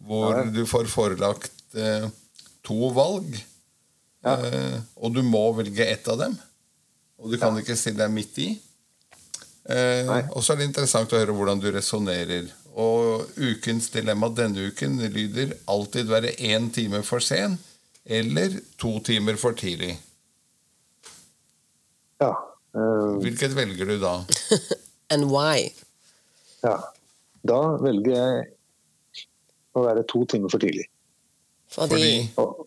hvor 0.07 0.31
Ja. 0.37 0.45
du 0.55 0.63
får 0.67 0.87
forelagt 0.93 1.51
uh, 1.75 2.07
to 2.63 2.91
valg. 2.95 3.35
Ja. 4.23 4.37
Uh, 4.39 4.77
og 5.03 5.15
du 5.17 5.23
må 5.27 5.43
velge 5.59 5.87
ett 5.91 6.07
av 6.09 6.21
dem. 6.23 6.37
Og 7.19 7.33
du 7.33 7.39
kan 7.41 7.57
ikke 7.59 7.75
stille 7.79 7.99
deg 8.05 8.15
midt 8.15 8.39
i. 8.39 8.49
Eh, 9.67 10.11
og 10.31 10.45
så 10.45 10.53
er 10.55 10.61
det 10.61 10.69
interessant 10.71 11.13
å 11.13 11.19
høre 11.21 11.35
hvordan 11.35 11.61
du 11.63 11.69
resonnerer. 11.75 12.49
Og 12.77 13.31
ukens 13.41 13.89
dilemma 13.95 14.29
denne 14.37 14.69
uken 14.71 14.99
lyder 15.11 15.57
alltid 15.73 16.11
være 16.13 16.35
én 16.45 16.69
time 16.75 17.01
for 17.07 17.25
sen 17.25 17.57
eller 18.07 18.53
to 18.79 18.99
timer 19.03 19.39
for 19.41 19.57
tidlig. 19.59 19.97
Ja. 22.23 22.31
eh, 22.77 23.17
Hvilket 23.25 23.57
velger 23.57 23.89
du 23.91 23.97
da? 24.03 24.19
And 25.13 25.31
why? 25.33 25.71
ja. 26.67 26.77
Da 27.47 27.59
velger 27.79 28.11
jeg 28.11 28.47
å 29.79 29.83
være 29.85 30.03
to 30.11 30.25
timer 30.27 30.51
for 30.51 30.59
tidlig. 30.59 30.89
Fordi, 31.71 32.25
Og 32.43 32.65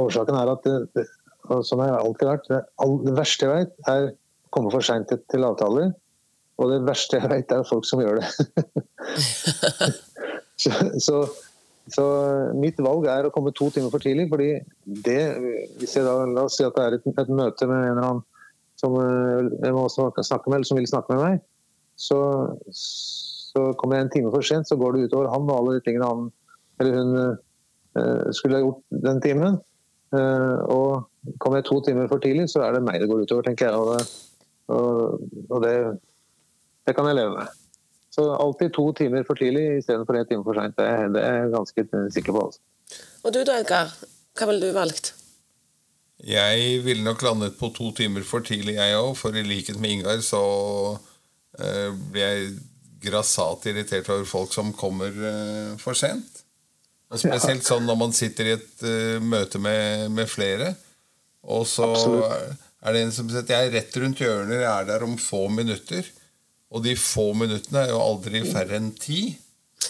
årsaken 0.00 0.36
er 0.38 0.48
at 0.54 0.62
det, 0.64 0.76
det, 0.96 1.04
og 1.52 1.60
sånn 1.68 1.82
har 1.82 1.90
jeg 1.90 2.06
alltid 2.06 2.30
vært. 2.30 2.46
Det, 2.48 2.60
all, 2.84 2.94
det 3.04 3.12
verste 3.18 3.44
jeg 3.44 3.58
vet, 3.66 3.74
er 3.92 4.06
å 4.08 4.14
komme 4.56 4.72
for 4.72 4.86
seint 4.86 5.10
til, 5.12 5.20
til 5.28 5.44
avtaler. 5.44 5.90
Og 6.58 6.72
det 6.72 6.80
verste 6.86 7.20
jeg 7.20 7.30
vet, 7.30 7.52
er 7.54 7.66
folk 7.68 7.86
som 7.86 8.02
gjør 8.02 8.18
det. 8.18 8.30
så, 10.62 10.72
så, 10.98 11.20
så 11.94 12.06
mitt 12.58 12.80
valg 12.82 13.06
er 13.10 13.28
å 13.28 13.34
komme 13.34 13.54
to 13.54 13.70
timer 13.74 13.92
for 13.94 14.02
tidlig, 14.02 14.26
fordi 14.32 14.48
det 15.06 15.20
hvis 15.78 15.94
jeg 15.98 16.06
da, 16.08 16.16
La 16.26 16.48
oss 16.48 16.58
si 16.58 16.66
at 16.66 16.74
det 16.74 16.86
er 16.86 16.98
et, 16.98 17.06
et 17.14 17.30
møte 17.30 17.68
med 17.70 17.78
en 17.78 17.92
eller 17.92 18.08
annen 18.08 18.26
som 18.78 18.94
eh, 19.02 19.46
jeg 19.64 19.74
må 19.74 19.86
snakke 19.90 20.22
snakke 20.26 20.50
med, 20.50 20.60
eller 20.60 20.70
som 20.70 20.78
vil 20.78 20.90
snakke 20.90 21.14
med 21.14 21.22
meg, 21.24 21.40
så, 21.98 22.18
så 22.74 23.70
kommer 23.78 23.98
jeg 23.98 24.06
en 24.06 24.12
time 24.16 24.34
for 24.34 24.46
sent, 24.46 24.68
så 24.70 24.78
går 24.78 24.94
det 24.94 25.08
utover 25.08 25.30
han 25.32 25.48
og 25.48 25.56
alle 25.56 25.78
de 25.78 25.86
tingene 25.86 26.10
han 26.10 26.28
eller 26.78 26.94
hun 26.94 27.16
eh, 27.18 28.28
skulle 28.36 28.58
ha 28.58 28.62
gjort 28.62 28.82
den 29.06 29.22
timen. 29.22 29.58
Eh, 30.14 30.58
og 30.70 31.08
kommer 31.42 31.58
jeg 31.58 31.68
to 31.68 31.80
timer 31.84 32.06
for 32.10 32.22
tidlig, 32.22 32.48
så 32.52 32.62
er 32.66 32.76
det 32.76 32.84
meg 32.86 33.00
det 33.02 33.08
går 33.10 33.24
utover, 33.26 33.46
tenker 33.48 33.68
jeg. 33.68 33.74
Og 33.74 33.90
det, 33.90 34.04
og, 34.74 35.24
og 35.48 35.64
det, 35.64 35.74
det 36.88 36.96
kan 36.96 37.08
jeg 37.10 37.18
leve 37.20 37.36
med. 37.36 37.56
Så 38.14 38.24
alltid 38.34 38.72
to 38.74 38.88
timer 38.96 39.26
for 39.28 39.38
tidlig 39.38 39.66
istedenfor 39.78 40.16
én 40.18 40.26
time 40.26 40.42
for 40.46 40.56
seint. 40.56 40.74
Det, 40.78 40.88
det 41.14 41.22
er 41.22 41.42
jeg 41.42 41.52
ganske 41.54 41.84
sikker 42.16 42.34
på. 42.34 42.46
Altså. 42.48 42.60
og 43.22 43.34
du 43.36 43.42
da, 43.44 43.60
Edgar? 43.60 43.92
Hva 44.38 44.48
ville 44.48 44.70
du 44.70 44.74
valgt? 44.74 45.12
Jeg 46.26 46.80
ville 46.82 47.04
nok 47.06 47.22
landet 47.22 47.54
på 47.60 47.70
to 47.76 47.92
timer 47.94 48.24
for 48.26 48.42
tidlig, 48.42 48.74
jeg 48.74 48.96
òg. 48.98 49.12
For 49.18 49.36
i 49.36 49.44
likhet 49.46 49.78
med 49.78 49.98
Ingar 49.98 50.18
så 50.26 50.42
uh, 50.96 51.90
blir 52.10 52.24
jeg 52.24 52.50
grassat 53.04 53.68
irritert 53.70 54.10
over 54.10 54.26
folk 54.26 54.54
som 54.54 54.72
kommer 54.74 55.14
uh, 55.14 55.78
for 55.78 55.98
sent. 55.98 56.42
Og 57.08 57.22
spesielt 57.22 57.64
sånn 57.64 57.86
når 57.88 58.00
man 58.02 58.16
sitter 58.16 58.50
i 58.50 58.56
et 58.56 58.82
uh, 58.82 59.22
møte 59.22 59.60
med, 59.62 60.08
med 60.12 60.28
flere, 60.28 60.74
og 61.48 61.62
så 61.70 61.86
Absolutt. 61.86 62.56
er 62.82 62.94
det 62.94 63.04
en 63.04 63.14
som 63.14 63.30
sier 63.30 63.44
at 63.44 63.52
jeg 63.54 63.68
er 63.68 63.76
rett 63.78 63.94
rundt 64.02 64.20
hjørnet, 64.20 64.58
jeg 64.58 64.72
er 64.72 64.88
der 64.90 65.06
om 65.06 65.14
få 65.22 65.46
minutter. 65.54 66.02
Og 66.70 66.82
de 66.84 66.94
få 67.00 67.30
minuttene 67.38 67.86
er 67.86 67.92
jo 67.94 68.00
aldri 68.02 68.42
færre 68.44 68.76
enn 68.76 68.90
ti. 69.00 69.22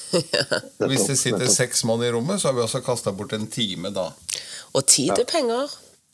Hvis 0.89 1.07
det 1.09 1.17
sitter 1.19 1.49
seks 1.51 1.83
mann 1.89 2.03
i 2.07 2.11
rommet, 2.15 2.41
så 2.41 2.51
har 2.51 2.57
vi 2.59 2.63
også 2.65 2.83
kasta 2.87 3.13
bort 3.17 3.33
en 3.37 3.49
time 3.51 3.91
da. 3.95 4.11
Og 4.77 4.85
tid 4.87 5.15
er 5.17 5.25
penger, 5.29 5.71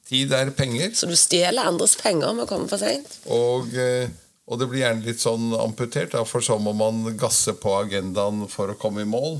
Tid 0.09 0.33
er 0.37 0.51
penger. 0.53 0.91
så 0.97 1.09
du 1.09 1.15
stjeler 1.17 1.65
andres 1.69 1.95
penger 1.97 2.35
med 2.37 2.45
å 2.45 2.49
komme 2.51 2.69
for 2.69 2.81
seint. 2.81 3.19
Og, 3.33 3.71
eh, 3.81 4.09
og 4.47 4.61
det 4.61 4.67
blir 4.69 4.83
gjerne 4.85 5.07
litt 5.07 5.23
sånn 5.23 5.47
amputert, 5.57 6.13
da, 6.13 6.25
for 6.29 6.45
så 6.45 6.59
må 6.61 6.75
man 6.77 7.03
gasse 7.17 7.55
på 7.57 7.73
agendaen 7.81 8.45
for 8.53 8.69
å 8.73 8.77
komme 8.79 9.01
i 9.05 9.09
mål. 9.09 9.39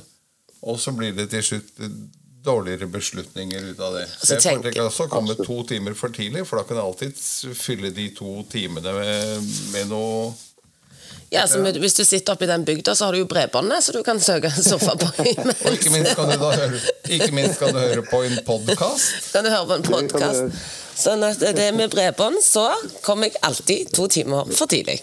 Og 0.65 0.79
så 0.81 0.95
blir 0.97 1.13
det 1.17 1.29
til 1.35 1.45
slutt 1.45 1.75
dårligere 2.45 2.89
beslutninger 2.93 3.71
ut 3.75 3.81
av 3.81 3.95
det. 3.99 4.07
så 4.09 4.27
Så 4.27 4.33
jeg 4.35 4.43
tenker- 4.43 4.73
foretrekker 4.73 4.89
også 4.89 5.07
å 5.07 5.13
komme 5.13 5.37
to 5.37 5.63
timer 5.69 5.95
for 5.95 6.09
tidlig, 6.13 6.47
for 6.47 6.57
da 6.61 6.65
kan 6.65 6.77
jeg 6.77 6.85
alltid 6.85 7.57
fylle 7.57 7.93
de 7.95 8.09
to 8.17 8.43
timene 8.53 8.93
med, 8.97 9.53
med 9.73 9.89
noe 9.93 10.33
Ja, 11.35 11.47
så 11.51 11.59
med, 11.59 11.77
Hvis 11.83 11.97
du 11.99 12.05
sitter 12.07 12.37
oppe 12.37 12.47
i 12.47 12.51
den 12.51 12.65
bygda, 12.65 12.95
så 12.95 13.09
har 13.09 13.17
du 13.17 13.19
jo 13.25 13.27
bredbåndet, 13.31 13.83
så 13.83 13.93
du 13.93 14.03
kan 14.07 14.21
søke 14.23 14.51
surfe 14.55 14.95
på 15.01 15.09
Og 15.27 15.73
ikke 15.73 15.91
minst 15.91 16.15
kan 16.15 16.31
du 16.31 16.37
da 16.39 16.53
høre, 16.55 16.81
ikke 17.11 17.31
minst 17.35 17.59
kan 17.59 17.75
du 17.75 17.81
høre 17.83 18.05
på 18.07 18.23
en 18.29 18.39
podkast. 18.47 19.33
kan 19.35 19.47
du 19.47 19.51
høre 19.51 19.67
på 19.67 19.79
en 19.81 19.87
podkast. 19.89 20.65
Sånn 20.95 21.27
at 21.27 21.43
det 21.59 21.73
med 21.75 21.91
bredbånd, 21.91 22.39
så 22.45 22.69
kommer 23.03 23.27
jeg 23.27 23.41
alltid 23.43 23.91
to 23.97 24.07
timer 24.07 24.47
for 24.55 24.71
tidlig. 24.71 25.01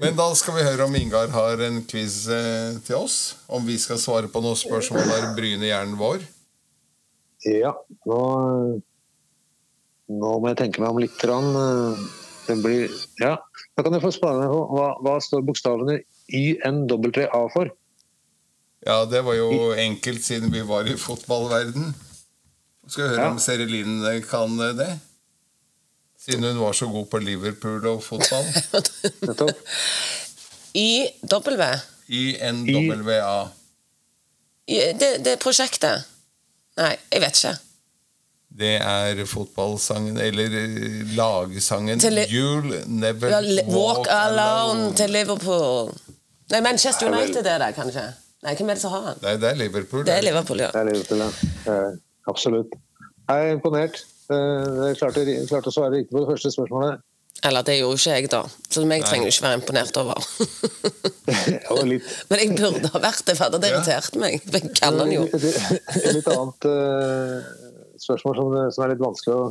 Men 0.00 0.16
da 0.16 0.30
skal 0.38 0.56
vi 0.56 0.64
høre 0.64 0.86
om 0.86 0.96
Ingar 0.96 1.32
har 1.34 1.60
en 1.66 1.82
quiz 1.90 2.22
eh, 2.30 2.78
til 2.86 3.02
oss. 3.02 3.18
Om 3.52 3.66
vi 3.66 3.76
skal 3.82 4.00
svare 4.00 4.30
på 4.32 4.40
noen 4.40 4.56
spørsmål 4.56 5.10
der 5.10 5.28
bryner 5.36 5.68
hjernen 5.68 5.98
vår. 6.00 6.24
Ja, 7.50 7.74
nå, 8.06 8.20
nå 10.14 10.34
må 10.38 10.52
jeg 10.52 10.60
tenke 10.62 10.84
meg 10.84 10.94
om 10.94 11.02
litt. 11.02 11.18
grann. 11.20 11.50
Det 12.46 12.56
blir, 12.62 12.90
ja. 13.22 13.36
Da 13.76 13.82
kan 13.86 13.94
jeg 13.94 14.02
få 14.02 14.10
spørre 14.14 14.40
meg 14.42 14.50
på 14.50 14.62
hva, 14.76 14.88
hva 15.04 15.14
står 15.22 15.44
bokstavene 15.46 16.00
YNWA 16.32 17.42
for? 17.54 17.70
Ja, 18.82 19.04
det 19.06 19.20
var 19.24 19.36
jo 19.38 19.70
enkelt 19.78 20.24
siden 20.26 20.50
vi 20.52 20.64
var 20.66 20.88
i 20.90 20.96
fotballverden. 20.98 21.92
Skal 22.88 23.04
vi 23.04 23.08
høre 23.14 23.22
Ja. 23.22 23.30
om 23.30 23.38
Serilin 23.38 24.00
kan 24.26 24.56
det? 24.78 24.88
Siden 26.18 26.44
hun 26.44 26.58
var 26.58 26.72
så 26.74 26.86
god 26.90 27.06
på 27.10 27.18
Liverpool 27.22 27.86
og 27.86 28.02
fotball. 28.02 28.46
YW. 30.74 31.62
YNWA. 32.08 33.48
Det, 34.68 35.10
det 35.24 35.32
er 35.36 35.40
prosjektet. 35.42 36.04
Nei, 36.78 36.94
jeg 37.12 37.20
vet 37.22 37.38
ikke. 37.38 37.54
Det 38.58 38.74
er 38.84 39.22
fotballsangen, 39.26 40.18
eller 40.20 40.52
eh, 40.58 41.14
lagsangen 41.16 42.00
Til 42.02 42.18
You'll 42.28 42.74
Never 42.86 43.32
Walk, 43.32 43.70
Walk 43.72 44.10
Alone 44.12 44.90
til 44.98 45.10
Liverpool. 45.14 45.88
Nei, 46.52 46.60
Manchester 46.60 47.08
United 47.08 47.46
er 47.48 47.62
det, 47.64 47.70
kanskje. 47.78 48.04
Nei, 48.44 48.52
hvem 48.58 48.68
er 48.72 48.76
det 48.76 48.82
som 48.82 48.92
har 48.92 49.06
den? 49.12 49.22
Nei, 49.24 49.36
det 49.40 49.48
er 49.52 49.56
Liverpool. 49.62 50.04
Det 50.04 50.16
er 50.18 50.26
Liverpool, 50.26 50.60
ja. 50.60 50.68
Det 50.74 50.82
er 50.82 50.90
Liverpool, 50.90 51.22
ja. 51.24 51.30
Eh, 51.72 51.94
absolutt. 52.28 52.74
Jeg 53.30 53.48
er 53.48 53.56
imponert. 53.56 54.02
Eh, 54.32 54.68
Jeg 54.90 54.98
klarte, 55.00 55.24
jeg 55.30 55.48
klarte 55.48 55.72
å 55.72 55.74
svare 55.78 55.94
riktig 55.96 56.12
på 56.12 56.20
det 56.26 56.30
første 56.34 56.52
spørsmålet. 56.52 57.00
Eller 57.48 57.64
det 57.66 57.78
gjorde 57.80 57.96
ikke 57.98 58.16
jeg, 58.18 58.28
da. 58.30 58.42
Så 58.70 58.84
meg 58.86 59.02
trenger 59.08 59.26
du 59.26 59.32
ikke 59.32 59.46
være 59.48 59.58
imponert 59.62 59.96
over. 60.02 60.18
Men 62.28 62.38
jeg 62.42 62.52
burde 62.58 62.90
ha 62.92 63.00
vært 63.02 63.24
det, 63.26 63.34
for 63.38 63.48
det 63.48 63.58
hadde 63.58 63.70
Ja. 63.72 63.78
irritert 63.80 64.16
meg. 64.20 64.44
Men 64.52 64.68
kan 64.76 64.98
han 65.00 65.10
jo. 65.14 65.24
Litt 65.32 66.28
annet 66.30 66.68
eh, 66.68 67.36
spørsmål 68.02 68.36
som, 68.38 68.56
som 68.74 68.84
er 68.84 68.92
litt 68.94 69.02
vanskelig 69.04 69.36
å, 69.38 69.46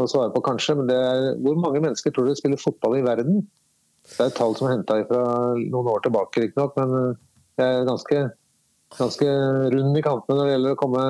å 0.00 0.06
svare 0.10 0.32
på, 0.34 0.42
kanskje. 0.46 0.76
Men 0.80 0.90
det 0.90 0.98
er 0.98 1.24
hvor 1.44 1.56
mange 1.60 1.82
mennesker 1.84 2.14
tror 2.14 2.28
du 2.30 2.36
spiller 2.38 2.60
fotball 2.60 2.98
i 2.98 3.06
verden? 3.06 3.42
Det 4.10 4.20
er 4.24 4.30
et 4.30 4.38
tall 4.38 4.54
som 4.58 4.68
er 4.68 4.78
henta 4.78 5.00
fra 5.08 5.24
noen 5.60 5.90
år 5.92 6.04
tilbake, 6.06 6.46
riktignok, 6.46 6.76
men 6.80 7.16
det 7.60 7.66
jeg 7.66 7.80
er 7.82 7.88
ganske, 7.88 8.20
ganske 8.98 9.26
rund 9.74 9.98
i 9.98 10.04
kantene 10.04 10.38
når 10.38 10.46
det 10.48 10.54
gjelder 10.54 10.74
å 10.74 10.78
komme, 10.80 11.02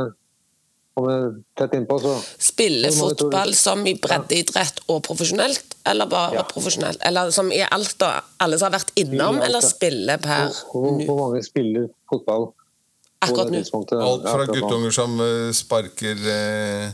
komme 0.99 1.14
tett 1.57 1.77
innpå. 1.79 1.99
Så 2.03 2.14
Spille 2.51 2.90
fotball 2.96 3.55
som 3.57 3.87
i 3.87 3.94
breddeidrett 4.03 4.83
og 4.90 5.05
profesjonelt, 5.07 5.77
eller 5.88 6.11
bare 6.11 6.40
Ja. 6.40 6.46
profesjonelt? 6.51 6.99
Eller 7.07 7.31
som 7.31 7.53
i 7.55 7.62
alt, 7.62 7.94
da? 8.03 8.16
Alle 8.42 8.59
som 8.59 8.68
har 8.73 8.81
vært 8.81 8.92
innom, 9.01 9.38
eller 9.40 9.64
spille 9.64 10.18
per 10.20 10.51
hvor, 10.73 10.99
hvor 11.07 11.23
mange 11.23 11.44
spiller 11.46 11.88
fotball 12.11 12.51
Akkurat 13.20 13.52
nå? 13.52 14.00
Alt 14.00 14.26
fra 14.28 14.48
guttunger 14.48 14.94
som 14.96 15.20
eh, 15.20 15.52
sparker 15.56 16.26
eh, 16.33 16.90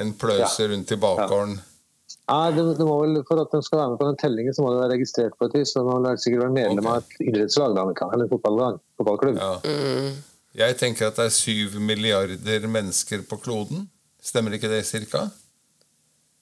en 0.00 0.12
pløse 0.16 0.68
rundt 0.70 0.92
i 0.92 1.00
bakgården. 1.00 1.58
Nei, 2.24 2.44
det, 2.56 2.62
det 2.78 2.84
må 2.88 2.94
vel, 3.02 3.18
For 3.28 3.40
at 3.42 3.52
de 3.52 3.60
skal 3.64 3.82
være 3.82 3.92
med 3.92 4.00
på 4.00 4.06
den 4.08 4.20
tellingen, 4.20 4.54
så 4.56 4.64
må 4.64 4.72
de 4.72 4.80
være 4.80 4.94
registrert 4.94 5.34
på 5.36 5.48
et 5.50 5.58
vis. 5.58 5.74
Så 5.74 5.82
de 5.84 5.88
må 5.90 6.14
sikkert 6.16 6.46
være 6.46 6.56
medlem 6.56 6.88
av 6.88 7.02
et 7.02 7.18
idrettslag, 7.28 7.76
eller 7.76 8.30
fotballag, 8.30 8.78
fotballklubb. 9.00 9.40
Ja. 9.42 9.58
Mm. 9.68 10.14
Jeg 10.54 10.78
tenker 10.80 11.10
at 11.10 11.18
det 11.18 11.28
er 11.28 11.34
syv 11.34 11.76
milliarder 11.82 12.68
mennesker 12.70 13.24
på 13.28 13.40
kloden. 13.42 13.88
Stemmer 14.24 14.56
ikke 14.56 14.70
det 14.72 14.84
cirka? 14.88 15.26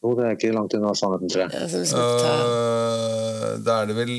Jo, 0.02 0.14
det 0.18 0.24
er 0.26 0.32
ikke 0.34 0.50
langt 0.56 0.74
unna 0.74 0.92
sannheten, 0.98 1.30
tror 1.30 1.44
jeg. 1.44 1.50
Ja, 1.54 1.62
Øh, 2.02 3.58
da 3.66 3.74
er 3.82 3.86
det 3.90 3.96
vel 3.96 4.14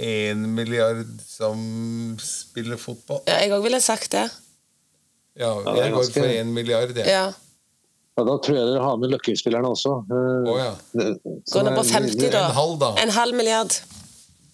én 0.00 0.46
milliard 0.56 1.02
som 1.28 1.58
spiller 2.22 2.78
fotball? 2.80 3.20
Ja, 3.28 3.40
jeg 3.42 3.52
òg 3.52 3.62
ville 3.66 3.80
sagt 3.84 4.12
det. 4.14 4.26
Ja, 5.36 5.50
det 5.66 5.74
jeg 5.82 5.92
går 5.92 6.08
for 6.14 6.30
én 6.32 6.52
milliard, 6.56 6.94
jeg. 6.96 7.04
Ja. 7.06 7.26
Ja, 8.16 8.24
da 8.24 8.36
tror 8.40 8.56
jeg 8.56 8.66
dere 8.70 8.80
har 8.86 8.96
med 8.96 9.10
Løkkespillerne 9.12 9.68
også. 9.68 9.90
Uh, 10.08 10.48
oh, 10.48 10.56
ja. 10.56 10.70
det- 10.96 11.18
går 11.52 11.60
det 11.60 11.64
ned 11.66 11.76
på 11.76 11.84
er- 11.84 11.92
50, 11.92 12.30
da. 12.32 12.44
En 12.48 12.56
halv, 12.56 12.78
da. 12.80 12.88
En 13.02 13.10
halv 13.12 13.34
milliard. 13.36 13.72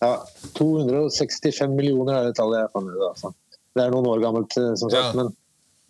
Ja, 0.02 0.16
265 0.58 1.70
millioner 1.70 2.12
er 2.16 2.24
det 2.26 2.34
tallet 2.40 2.58
jeg 2.58 2.72
fant 2.74 2.90
ut. 2.90 3.04
Altså. 3.12 3.30
Det 3.76 3.84
er 3.84 3.90
noen 3.94 4.06
år 4.10 4.18
gammelt, 4.24 4.56
eh, 4.58 4.72
som 4.80 4.90
sagt. 4.90 4.98
Ja. 5.04 5.12
Men 5.14 5.30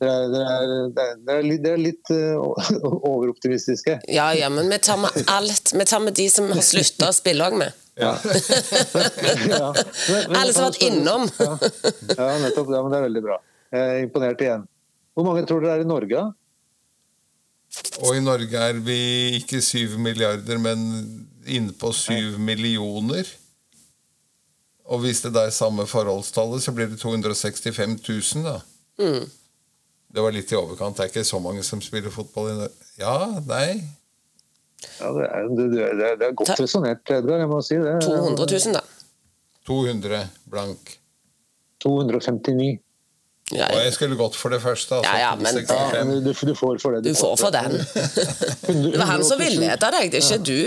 dere 0.03 0.15
er, 0.19 0.33
er, 0.43 0.73
er, 1.05 1.13
er 1.37 1.47
litt, 1.47 1.69
litt 1.81 2.11
eh, 2.15 2.35
overoptimistiske. 3.13 4.01
Ja, 4.13 4.29
ja, 4.37 4.51
men 4.53 4.69
vi 4.73 4.79
tar 4.83 4.99
med 5.03 5.23
alt. 5.31 5.73
Vi 5.79 5.87
tar 5.89 6.03
med 6.05 6.17
de 6.19 6.27
som 6.33 6.51
har 6.53 6.65
slutta 6.67 7.09
å 7.13 7.17
spille 7.17 7.47
òg 7.49 7.59
med. 7.63 7.79
Ja. 8.01 8.15
Ja. 9.53 9.67
Men- 10.09 10.37
Alle 10.41 10.53
som 10.57 10.65
har 10.65 10.71
vært 10.71 10.85
innom. 10.87 11.27
Ja, 11.37 11.57
ja 12.17 12.29
nettopp. 12.41 12.71
Ja, 12.73 12.79
men 12.81 12.89
det 12.95 12.99
er 12.99 13.05
veldig 13.05 13.23
bra. 13.27 13.37
Jeg 13.73 13.83
er 13.91 13.99
imponert 14.07 14.41
igjen. 14.41 14.63
Hvor 15.13 15.27
mange 15.27 15.43
tror 15.49 15.61
dere 15.61 15.75
er 15.77 15.85
i 15.85 15.89
Norge? 15.91 16.23
da? 16.23 16.31
Og 18.07 18.17
i 18.17 18.23
Norge 18.25 18.63
er 18.71 18.81
vi 18.85 18.97
ikke 19.43 19.61
syv 19.65 19.99
milliarder, 20.01 20.57
men 20.61 20.87
inne 21.45 21.77
på 21.77 21.93
syv 21.97 22.39
millioner. 22.41 23.29
Og 24.89 25.05
hvis 25.05 25.21
det 25.25 25.35
da 25.37 25.47
er 25.49 25.55
samme 25.55 25.85
forholdstallet, 25.89 26.65
så 26.65 26.73
blir 26.77 26.89
det 26.93 26.99
265 27.01 27.99
000, 28.09 28.49
da. 28.49 28.57
Mm. 29.01 29.29
Det 30.13 30.21
var 30.21 30.35
litt 30.35 30.51
i 30.53 30.57
overkant. 30.59 30.97
Det 30.99 31.05
er 31.07 31.11
ikke 31.13 31.25
så 31.25 31.39
mange 31.41 31.63
som 31.65 31.81
spiller 31.81 32.13
fotball 32.13 32.51
i 32.53 32.57
Norge. 32.61 32.89
Ja, 33.01 33.15
nei. 33.49 33.83
Ja, 35.01 35.09
det, 35.15 35.27
er, 35.29 35.49
det, 35.57 35.67
det, 35.73 35.83
er, 35.89 36.17
det 36.21 36.27
er 36.29 36.33
godt 36.37 36.51
Ta- 36.53 36.59
resonnert, 36.61 37.05
Edgar. 37.17 37.39
Jeg 37.41 37.49
må 37.49 37.61
si 37.65 37.79
det. 37.81 37.95
200 38.05 38.47
000, 38.51 38.75
da. 38.77 38.83
200 39.69 40.23
blank. 40.53 40.97
259. 41.85 42.81
Ja, 43.53 43.67
Og 43.69 43.81
jeg 43.85 43.93
skulle 43.93 44.17
gått 44.17 44.37
for 44.39 44.49
det 44.55 44.61
første. 44.63 44.95
Altså, 45.01 45.13
Ja, 45.13 45.19
ja, 45.19 45.33
men 45.37 45.59
Ja, 45.69 46.05
men 46.09 46.23
du, 46.25 46.31
du 46.33 46.55
får 46.57 46.79
for 46.81 46.95
det. 46.97 47.03
du 47.05 47.15
får 47.19 47.37
for 47.41 47.53
den. 47.53 47.75
Det 48.93 48.99
var 48.99 49.11
han 49.11 49.25
som 49.27 49.41
villeda 49.41 49.91
deg, 49.93 50.13
det 50.13 50.23
er 50.23 50.25
ikke 50.25 50.45
du. 50.47 50.61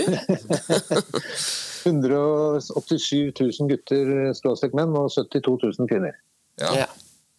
187 1.86 3.32
000 3.40 3.68
gutter 3.70 4.12
skråstrek 4.38 4.74
menn 4.76 4.94
og 4.98 5.10
72 5.14 5.56
000 5.78 5.90
kvinner. 5.90 6.14
Ja. 6.60 6.72
Ja, 6.82 6.86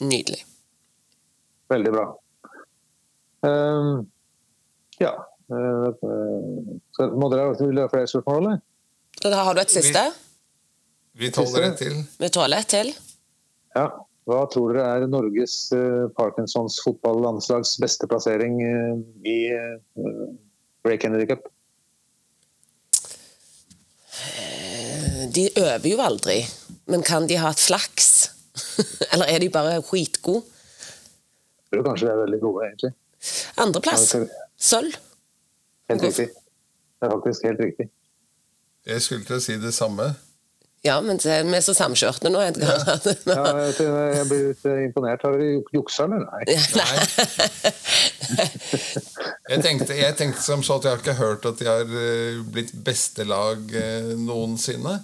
Nydelig. 0.03 0.43
Veldig 1.71 1.91
bra. 1.91 2.05
Ehm, 3.47 4.05
ja 4.97 5.11
uh, 5.53 5.91
Må 7.13 7.27
dere 7.29 7.51
vil 7.59 7.81
ha 7.83 7.89
flere 7.91 8.09
spørsmål, 8.09 8.39
eller? 8.41 9.35
Har 9.37 9.53
du 9.53 9.61
et 9.61 9.73
siste? 9.73 10.01
Vi 11.17 11.29
tåler 11.33 11.71
et 11.71 11.79
til. 11.81 11.97
Vi 12.21 12.29
tåler 12.33 12.63
et 12.63 12.71
til. 12.71 12.93
Ja. 13.77 13.89
Hva 14.27 14.41
tror 14.51 14.73
dere 14.75 14.87
er 14.91 15.05
Norges 15.07 15.69
uh, 15.71 16.09
Parkinsons 16.17 16.81
fotballandslags 16.83 17.77
beste 17.79 18.09
plassering 18.11 18.57
uh, 18.59 18.97
i 19.23 19.37
uh, 19.55 20.25
Ray 20.83 20.99
Kennedy 20.99 21.29
Cup? 21.29 21.47
De 25.37 25.47
øver 25.55 25.87
jo 25.87 26.01
aldri, 26.03 26.41
men 26.91 27.05
kan 27.07 27.27
de 27.29 27.39
ha 27.39 27.53
et 27.53 27.61
flaks? 27.61 28.09
Eller 29.13 29.31
er 29.31 29.39
de 29.43 29.49
bare 29.53 29.79
skitgode? 29.85 30.43
Tror 31.71 31.83
kanskje 31.89 32.07
de 32.07 32.13
er 32.13 32.21
veldig 32.23 32.39
gode, 32.43 32.67
egentlig. 32.69 32.93
Andreplass. 33.63 34.15
Sølv. 34.57 34.95
Helt 35.89 36.03
riktig. 36.03 36.29
Det 36.97 37.07
er 37.07 37.13
faktisk 37.13 37.43
helt 37.47 37.59
riktig. 37.63 37.89
Jeg 38.87 39.03
skulle 39.03 39.27
til 39.27 39.37
å 39.37 39.43
si 39.43 39.57
det 39.59 39.73
samme. 39.75 40.13
Ja, 40.85 41.01
men 41.01 41.17
vi 41.19 41.57
er 41.57 41.63
så 41.65 41.73
samkjørte 41.75 42.29
nå, 42.31 42.39
Edgar. 42.45 42.77
Ja, 43.27 43.45
jeg, 43.65 43.73
jeg 43.81 44.27
blir 44.29 44.43
litt 44.51 44.67
eh, 44.69 44.83
imponert. 44.85 45.25
Har 45.25 45.35
dere 45.35 45.57
juksa, 45.75 46.05
eller? 46.05 46.23
Nei. 46.23 46.43
Nei. 46.77 47.73
Jeg 49.47 49.61
tenkte, 49.63 49.95
jeg 49.95 50.15
tenkte 50.19 50.41
som 50.43 50.59
så 50.65 50.75
at 50.75 50.83
jeg 50.83 50.91
har 50.91 50.99
ikke 50.99 51.13
hørt 51.15 51.45
at 51.47 51.61
de 51.61 51.67
har 51.69 51.87
eh, 51.87 52.39
blitt 52.51 52.73
beste 52.83 53.23
lag 53.23 53.61
eh, 53.79 54.09
noensinne. 54.19 54.97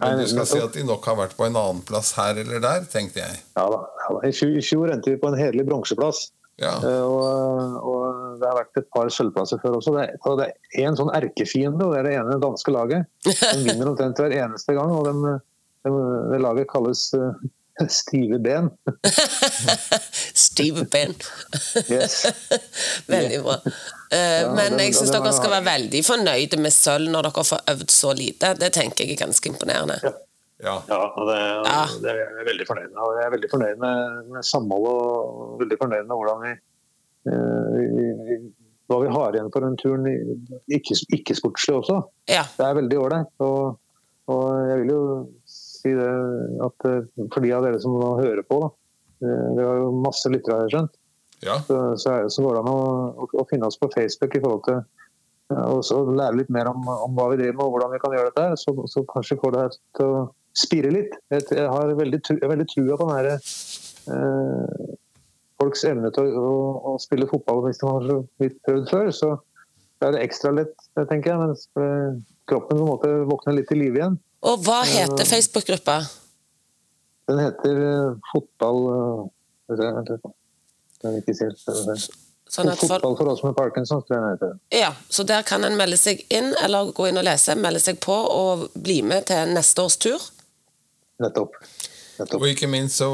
Men 0.00 0.20
du 0.20 0.26
skal 0.28 0.44
si 0.48 0.60
at 0.60 0.76
de 0.76 0.84
nok 0.84 1.08
har 1.08 1.16
vært 1.16 1.32
på 1.38 1.46
en 1.46 1.56
annen 1.56 1.80
plass 1.88 2.12
her 2.18 2.36
eller 2.42 2.60
der, 2.60 2.84
tenkte 2.92 3.22
jeg. 3.22 3.40
Ja 3.56 3.64
da. 3.72 3.80
Ja. 4.10 4.28
I, 4.28 4.60
fjor, 4.62 4.90
endte 4.92 5.10
vi 5.14 5.20
på 5.22 5.28
en 5.30 5.38
hederlig 5.38 5.66
bronseplass. 5.70 6.30
Ja. 6.60 6.74
Eh, 6.84 7.04
Og, 7.06 7.76
og 7.88 8.40
det 8.40 8.48
har 8.50 8.58
vært 8.58 8.76
et 8.82 8.88
par 8.92 9.08
sølvplasser 9.08 9.60
før 9.62 9.78
også. 9.78 9.94
Det 9.96 10.02
er, 10.08 10.18
og 10.28 10.38
det 10.42 10.50
er 10.76 10.88
en 10.90 10.98
sånn 10.98 11.12
erkefiende, 11.16 11.86
og 11.86 11.94
det 11.94 12.00
er 12.02 12.08
det 12.10 12.16
ene 12.20 12.40
danske 12.42 12.74
laget. 12.74 13.06
Den 13.24 13.64
vinner 13.64 13.88
omtrent 13.94 14.20
hver 14.20 14.34
eneste 14.42 14.74
gang, 14.76 14.92
og 14.92 15.08
det 16.34 16.40
laget 16.44 16.68
kalles 16.68 17.06
eh, 17.16 17.32
Stive 17.88 18.36
ben. 18.44 18.66
Stive 20.34 20.84
Ben. 20.92 21.14
Yes. 21.88 22.26
veldig 23.08 23.38
bra. 23.42 23.54
Eh, 24.12 24.44
men 24.54 24.72
den- 24.76 24.82
jeg 24.84 24.94
syns 24.98 25.10
dere 25.14 25.28
er- 25.30 25.36
skal 25.38 25.50
være 25.54 25.64
veldig 25.70 26.02
fornøyde 26.04 26.58
med 26.60 26.72
sølv 26.76 27.08
når 27.14 27.22
dere 27.30 27.44
får 27.44 27.60
øvd 27.72 27.90
så 27.90 28.12
lite. 28.16 28.54
Det 28.60 28.72
tenker 28.76 29.04
jeg 29.06 29.16
er 29.16 29.24
ganske 29.26 29.48
imponerende. 29.52 29.96
ja. 30.04 30.12
Ja, 30.62 30.74
og 31.16 31.26
det, 31.30 31.36
Ja. 31.66 31.82
det 32.02 32.10
er 32.12 32.18
jeg 32.38 32.46
veldig 32.50 32.66
fornøyd 32.68 32.90
med. 32.92 33.14
Jeg 33.16 33.26
er 33.26 33.34
veldig 33.36 33.50
fornøyd 33.52 33.78
med, 33.80 34.26
med 34.34 34.44
samholdet 34.44 34.96
og 34.96 35.60
veldig 35.62 35.78
fornøyd 35.80 36.08
med 36.08 36.16
hvordan 36.18 36.42
vi, 36.44 36.52
eh, 37.32 37.68
vi, 37.96 38.08
vi 38.28 38.38
hva 38.90 38.98
vi 39.04 39.12
har 39.14 39.36
igjen 39.38 39.50
på 39.54 39.60
den 39.62 39.76
turen, 39.78 40.06
i- 40.10 40.74
ikke, 40.76 40.96
også. 41.78 41.96
Ja. 42.28 42.42
Det 42.58 42.66
er 42.66 42.74
veldig 42.80 42.98
ålreit. 42.98 43.30
Og, 43.46 43.78
og 44.28 44.46
jeg 44.68 44.80
vil 44.82 44.90
jo 44.92 45.02
si 45.46 45.92
det 45.94 46.10
at 46.66 46.86
eh, 46.90 47.26
for 47.32 47.40
de 47.40 47.52
av 47.56 47.62
dere 47.64 47.80
som 47.80 47.94
hører 48.18 48.42
på, 48.50 48.60
da, 48.64 48.70
det 49.20 49.36
dere 49.60 49.76
jo 49.84 49.92
masse 50.02 50.28
lyttere, 50.32 50.56
har 50.58 50.66
jeg 50.68 50.74
skjønt, 50.74 50.96
ja. 51.46 51.56
så, 51.68 51.78
så, 52.00 52.16
er, 52.18 52.28
så 52.34 52.42
går 52.44 52.56
det 52.58 52.64
an 52.66 52.72
å, 52.74 52.80
å, 53.24 53.28
å 53.44 53.46
finne 53.48 53.68
oss 53.70 53.78
på 53.80 53.88
Facebook 53.94 54.34
i 54.36 54.42
forhold 54.42 54.64
til 54.68 54.80
ja, 55.50 55.64
og 55.72 55.80
så 55.86 56.02
lære 56.06 56.36
litt 56.38 56.50
mer 56.54 56.68
om, 56.70 56.84
om 56.86 57.16
hva 57.16 57.30
vi 57.32 57.40
driver 57.40 57.56
med 57.58 57.64
og 57.64 57.72
hvordan 57.74 57.90
vi 57.94 57.98
kan 58.02 58.12
gjøre 58.14 58.30
dette. 58.30 58.58
Så, 58.62 58.70
så 58.92 59.02
kanskje 59.10 59.38
får 59.40 59.54
det 59.56 59.62
her 59.64 59.72
til 59.98 60.12
å 60.14 60.20
spire 60.60 60.92
litt. 60.94 61.14
Jeg, 61.32 61.66
har 61.66 61.94
veldig, 61.98 62.20
veldig 62.40 62.66
trua 62.70 62.98
på 63.00 63.08
den 63.08 63.16
her, 63.16 63.30
eh, 64.14 64.96
folks 65.60 65.84
evne 65.88 66.10
til 66.14 66.30
å, 66.30 66.46
å, 66.46 66.94
å 66.94 66.98
spille 67.02 67.28
fotball 67.30 67.64
hvis 67.66 67.80
de 67.82 67.88
har 67.88 68.08
så 68.08 68.18
vidt 68.42 68.58
prøvd 68.66 68.90
før. 68.92 69.12
Så 69.16 69.30
er 70.06 70.16
det 70.16 70.24
ekstra 70.24 70.54
lett, 70.56 70.74
tenker 70.96 71.34
jeg. 71.34 71.40
Mens 71.42 71.66
eh, 71.80 72.10
kroppen 72.50 72.78
på 72.78 72.84
en 72.84 72.90
måte 72.94 73.12
våkner 73.28 73.60
litt 73.60 73.70
til 73.70 73.82
live 73.82 74.00
igjen. 74.00 74.18
Og 74.48 74.64
hva 74.64 74.80
heter 74.88 75.28
Facebook-gruppa? 75.28 76.00
Den 77.30 77.42
heter 77.44 77.82
eh, 77.90 78.30
fotball 78.32 78.80
eh. 78.90 79.26
Sånn 82.50 82.66
folk, 82.74 82.80
Fotball 82.82 83.14
for 83.14 83.30
oss 83.30 83.44
med 83.46 83.54
Parkinson, 83.54 84.00
tror 84.02 84.16
jeg 84.16 84.22
den 84.24 84.32
heter. 84.32 84.56
ja, 84.74 84.90
så 85.08 85.22
der 85.22 85.44
kan 85.46 85.62
en 85.64 85.76
melde 85.78 85.96
seg 86.00 86.24
inn, 86.34 86.50
eller 86.64 86.90
gå 86.96 87.06
inn 87.06 87.20
og 87.20 87.24
lese, 87.28 87.54
melde 87.54 87.78
seg 87.82 88.00
på 88.02 88.16
og 88.16 88.66
bli 88.74 88.98
med 89.06 89.28
til 89.30 89.52
neste 89.54 89.84
års 89.86 90.00
tur. 90.02 90.24
Nettopp. 91.20 91.56
Nettopp. 92.20 92.40
Og 92.40 92.46
ikke 92.50 92.68
minst 92.70 93.00
så 93.00 93.08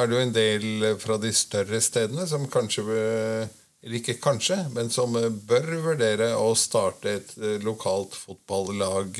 er 0.00 0.08
det 0.08 0.16
jo 0.16 0.22
en 0.26 0.36
del 0.36 0.86
fra 1.00 1.18
de 1.20 1.32
større 1.36 1.80
stedene 1.84 2.26
som 2.28 2.48
kanskje 2.52 2.84
eh, 2.96 3.58
Eller 3.82 3.98
ikke 3.98 4.20
kanskje, 4.22 4.60
men 4.74 4.92
som 4.94 5.16
eh, 5.18 5.28
bør 5.28 5.72
vurdere 5.88 6.32
å 6.38 6.52
starte 6.58 7.16
et 7.16 7.32
eh, 7.40 7.58
lokalt 7.64 8.14
fotballag 8.14 9.18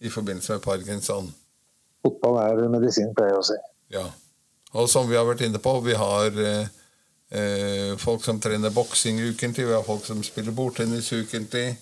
i 0.00 0.12
forbindelse 0.12 0.56
med 0.56 0.64
parkinson. 0.64 1.32
Fotball 2.04 2.38
er 2.44 2.68
medisin, 2.72 3.10
pleier 3.16 3.34
jeg 3.34 3.40
å 3.40 3.48
si. 3.50 3.58
Ja. 3.92 4.06
Og 4.78 4.86
som 4.88 5.08
vi 5.10 5.18
har 5.18 5.26
vært 5.26 5.42
inne 5.44 5.58
på, 5.62 5.72
vi 5.82 5.96
har 5.98 6.36
eh, 7.30 7.96
folk 7.98 8.24
som 8.24 8.40
trener 8.42 8.72
boksing 8.74 9.20
ukentlig, 9.32 9.66
vi 9.66 9.74
har 9.74 9.86
folk 9.86 10.06
som 10.06 10.22
spiller 10.24 10.54
bordtennis 10.54 11.10
ukentlig, 11.12 11.74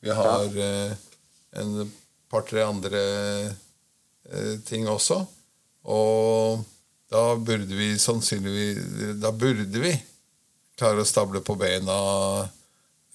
vi 0.00 0.14
har 0.14 0.46
eh, 0.56 0.94
en 1.60 1.90
par-tre 2.30 2.62
andre 2.64 3.02
ting 4.66 4.88
også. 4.88 5.22
Og 5.90 6.64
da 7.10 7.34
burde 7.40 7.74
vi 7.74 7.94
sannsynligvis 7.98 9.16
Da 9.18 9.32
burde 9.32 9.80
vi 9.82 9.94
klare 10.80 11.02
å 11.02 11.08
stable 11.08 11.42
på 11.44 11.56
beina 11.60 11.96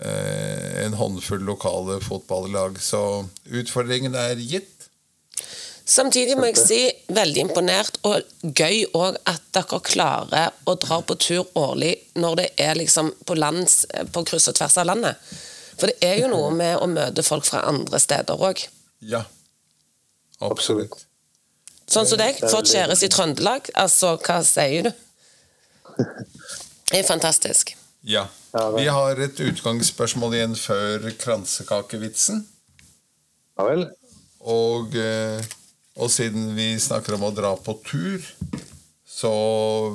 eh, 0.04 0.84
en 0.84 0.94
håndfull 0.94 1.42
lokale 1.48 1.98
fotballag. 2.04 2.78
Så 2.82 3.26
utfordringen 3.50 4.18
er 4.20 4.38
gitt. 4.38 4.90
Samtidig 5.86 6.34
må 6.38 6.48
jeg 6.50 6.58
si 6.62 6.80
veldig 7.14 7.42
imponert 7.46 7.98
og 8.10 8.22
gøy 8.42 8.88
òg 8.98 9.20
at 9.30 9.44
dere 9.54 9.80
klarer 9.86 10.54
å 10.66 10.74
dra 10.82 10.98
på 11.06 11.18
tur 11.22 11.44
årlig 11.62 11.94
når 12.18 12.40
det 12.40 12.48
er 12.62 12.78
liksom 12.78 13.12
på, 13.26 13.38
lands, 13.38 13.84
på 14.14 14.24
kryss 14.26 14.50
og 14.50 14.58
tvers 14.58 14.80
av 14.82 14.90
landet. 14.90 15.22
For 15.76 15.92
det 15.92 15.98
er 16.06 16.22
jo 16.24 16.32
noe 16.32 16.50
med 16.56 16.80
å 16.82 16.90
møte 16.90 17.26
folk 17.26 17.46
fra 17.46 17.66
andre 17.70 18.02
steder 18.02 18.46
òg. 18.50 18.66
Ja. 19.06 19.26
Absolutt. 20.44 21.06
Sånn 21.86 22.08
som 22.10 22.20
deg, 22.20 22.40
fått 22.50 22.72
kjæreste 22.72 23.08
i 23.08 23.14
Trøndelag. 23.14 23.70
Altså, 23.78 24.16
hva 24.26 24.42
sier 24.46 24.90
du? 24.90 24.92
Det 26.90 27.00
er 27.02 27.08
fantastisk. 27.08 27.74
Ja. 28.06 28.28
Ja, 28.56 28.70
Vi 28.72 28.86
har 28.88 29.20
et 29.20 29.40
utgangsspørsmål 29.42 30.36
igjen 30.38 30.54
før 30.56 31.10
kransekakevitsen. 31.20 32.44
Ja 33.58 33.66
vel. 33.68 33.88
Og, 34.46 34.96
eh, 34.96 35.42
og 35.98 36.12
siden 36.14 36.54
vi 36.56 36.76
snakker 36.80 37.18
om 37.18 37.26
å 37.28 37.34
dra 37.36 37.56
på 37.60 37.76
tur, 37.84 38.24
så 39.16 39.32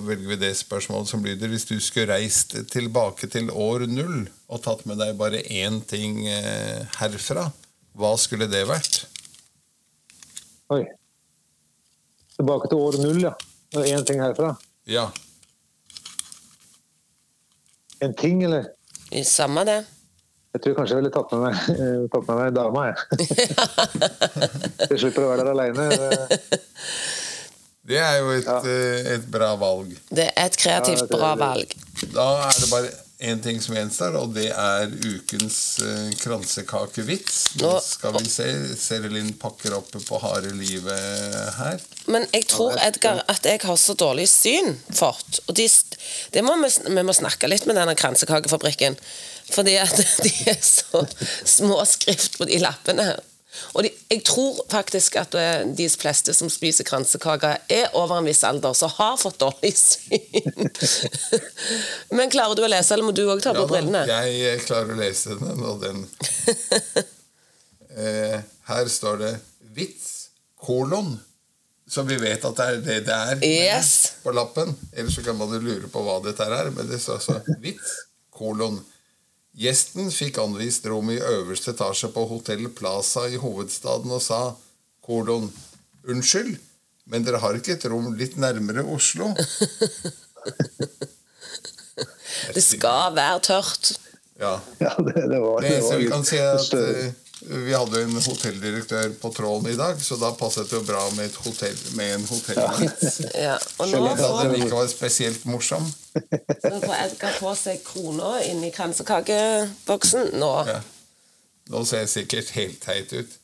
velger 0.04 0.32
vi 0.32 0.38
det 0.40 0.50
spørsmålet 0.56 1.10
som 1.10 1.24
lyder 1.24 1.50
Hvis 1.52 1.66
du 1.68 1.74
skulle 1.80 2.14
reist 2.14 2.54
tilbake 2.72 3.28
til 3.28 3.50
år 3.52 3.84
null 3.90 4.22
og 4.48 4.62
tatt 4.64 4.86
med 4.88 4.96
deg 5.00 5.18
bare 5.20 5.42
én 5.44 5.80
ting 5.84 6.24
eh, 6.28 6.84
herfra, 6.98 7.50
hva 7.96 8.12
skulle 8.20 8.48
det 8.50 8.64
vært? 8.68 9.04
Oi. 10.70 10.84
Tilbake 12.36 12.68
til 12.70 12.78
år 12.80 12.98
null, 13.02 13.22
ja. 13.24 13.32
Én 13.80 14.04
ting 14.06 14.20
herfra. 14.22 14.52
Ja. 14.90 15.08
En 18.00 18.14
ting, 18.16 18.44
eller? 18.46 18.70
Samme 19.26 19.64
det. 19.68 19.80
Jeg 20.54 20.62
tror 20.64 20.74
kanskje 20.80 20.96
jeg 20.96 21.02
ville 21.04 21.12
tatt 21.14 21.32
med 21.34 21.42
meg, 21.44 21.58
eh, 21.82 22.06
tatt 22.10 22.24
med 22.30 22.38
meg 22.40 22.54
dama, 22.56 22.86
jeg. 22.88 22.96
jeg 24.90 24.98
slipper 25.04 25.26
å 25.26 25.28
være 25.30 25.44
der 25.44 25.52
aleine. 25.52 25.84
Det 27.90 27.98
er 28.02 28.16
jo 28.22 28.32
et, 28.34 28.48
ja. 28.48 28.56
et 29.14 29.28
bra 29.30 29.52
valg. 29.58 29.92
Det 30.10 30.26
er 30.30 30.48
et 30.50 30.58
kreativt 30.58 31.04
Ja, 31.04 31.06
det- 31.06 31.18
bra 31.20 31.30
valg. 31.38 31.76
Da 32.14 32.26
er 32.48 32.58
det 32.62 32.70
bare 32.72 32.90
én 33.20 33.40
ting 33.44 33.60
som 33.62 33.74
gjenstår, 33.76 34.16
og 34.16 34.32
det 34.34 34.48
er 34.48 34.90
ukens 34.90 35.58
uh, 35.84 36.08
kransekakevits. 36.22 37.40
Nå 37.60 37.68
Nå- 37.68 37.82
skal 37.84 38.16
vi 38.16 38.24
se. 38.32 38.48
Serelin 38.80 39.32
pakker 39.40 39.76
opp 39.76 39.92
på 39.92 40.20
harde 40.22 40.52
livet 40.56 41.56
her. 41.58 41.80
Men 42.10 42.26
jeg 42.32 42.48
tror, 42.50 42.78
Edgar, 42.80 43.22
at 43.28 43.46
jeg 43.46 43.60
har 43.64 43.80
så 43.80 43.94
dårlig 43.98 44.28
syn 44.32 44.74
fort. 44.88 45.42
Og 45.46 45.56
de, 45.58 45.68
det 46.34 46.44
må 46.46 46.56
vi, 46.64 46.72
vi 46.88 47.04
må 47.06 47.16
snakke 47.16 47.50
litt 47.50 47.68
med 47.68 47.76
denne 47.78 47.96
kransekakefabrikken. 47.98 48.96
Fordi 49.50 49.76
at 49.82 49.96
de 50.24 50.32
er 50.50 50.60
så 50.64 51.04
små 51.44 51.82
skrift 51.88 52.40
på 52.40 52.48
de 52.48 52.60
lappene 52.62 53.10
her. 53.12 53.26
Og 53.74 53.82
de, 53.82 53.90
jeg 54.10 54.22
tror 54.24 54.60
faktisk 54.70 55.16
at 55.18 55.34
eh, 55.34 55.64
de 55.76 55.88
fleste 55.90 56.34
som 56.36 56.50
spiser 56.52 56.86
kransekaker, 56.86 57.56
er 57.68 57.88
over 57.98 58.20
en 58.20 58.28
viss 58.28 58.44
alder, 58.46 58.72
så 58.78 58.86
har 58.94 59.16
fått 59.18 59.40
dårlig 59.42 59.72
syn. 59.76 60.70
Men 62.16 62.30
klarer 62.30 62.54
du 62.58 62.62
å 62.62 62.70
lese, 62.70 62.94
eller 62.94 63.08
må 63.08 63.14
du 63.16 63.24
òg 63.26 63.42
ta 63.42 63.54
på 63.56 63.64
Ja 63.64 63.70
brillene? 63.72 64.04
jeg 64.30 64.62
klarer 64.68 64.94
å 64.94 65.00
lese 65.00 65.34
den, 65.40 65.64
og 65.66 65.82
den 65.82 66.04
eh, 67.98 68.38
Her 68.70 68.88
står 68.88 69.18
det 69.24 69.32
'vits', 69.74 70.28
kolon. 70.60 71.16
Så 71.90 72.02
vi 72.06 72.16
vet 72.22 72.44
at 72.46 72.56
det 72.56 72.66
er 72.66 72.76
det 72.86 72.98
det 73.06 73.14
er 73.16 73.40
Yes. 73.42 74.12
på 74.22 74.30
lappen. 74.34 74.76
Ellers 74.94 75.14
så 75.16 75.24
kan 75.26 75.36
man 75.36 75.50
jo 75.50 75.58
lure 75.58 75.88
på 75.90 76.02
hva 76.06 76.20
dette 76.22 76.46
er, 76.46 76.70
men 76.70 76.86
det 76.90 77.00
står 77.02 77.18
altså 77.18 77.40
'vits', 77.58 77.96
kolon. 78.30 78.78
Gjesten 79.60 80.08
fikk 80.08 80.38
anvist 80.40 80.86
rom 80.88 81.10
i 81.12 81.18
øverste 81.20 81.74
etasje 81.74 82.08
på 82.14 82.24
Hotell 82.30 82.70
Plaza 82.72 83.26
i 83.28 83.36
hovedstaden 83.40 84.10
og 84.16 84.22
sa 84.24 84.40
kolon 85.04 85.50
Unnskyld, 86.08 86.54
men 87.12 87.26
dere 87.26 87.42
har 87.42 87.58
ikke 87.58 87.74
et 87.76 87.84
rom 87.92 88.14
litt 88.16 88.38
nærmere 88.40 88.86
Oslo? 88.88 89.34
Det 92.54 92.62
skal 92.64 93.12
være 93.14 93.40
tørt. 93.44 93.90
Ja. 94.40 94.54
Ja, 94.80 94.94
det, 94.96 95.26
det 95.28 95.40
var, 95.42 95.60
Det 95.60 95.68
det 95.74 95.82
så 95.84 95.90
var 95.92 95.98
vi 96.00 96.06
kan 96.08 96.24
si 96.24 96.38
at 96.40 96.72
vi 97.40 97.72
hadde 97.72 98.02
en 98.04 98.16
hotelldirektør 98.20 99.14
på 99.20 99.30
tråden 99.32 99.70
i 99.72 99.76
dag, 99.78 100.00
så 100.02 100.18
da 100.20 100.28
passet 100.36 100.68
det 100.68 100.76
jo 100.76 100.82
bra 100.84 101.00
med, 101.16 101.30
et 101.30 101.38
hotell, 101.40 101.78
med 101.96 102.14
en 102.18 102.26
hotellvits. 102.28 103.20
Ja. 103.32 103.56
Og 103.80 103.88
nå 103.88 103.94
Skjønner. 103.94 104.20
Da 104.20 104.44
den 104.44 104.56
ikke 104.58 104.76
var 104.76 104.90
spesielt 104.92 105.46
morsom. 105.48 105.86
nå 106.20 106.80
får 106.84 106.96
Edgar 106.98 107.38
på 107.40 107.54
seg 107.56 107.80
krona 107.86 108.34
inn 108.44 108.60
i 108.66 108.72
kransekakeboksen. 108.74 110.34
Nå. 110.42 110.52
Ja. 110.68 110.80
Nå 111.72 111.84
ser 111.88 112.04
jeg 112.04 112.12
sikkert 112.12 112.52
helt 112.58 112.80
teit 112.84 113.14
ut. 113.16 113.36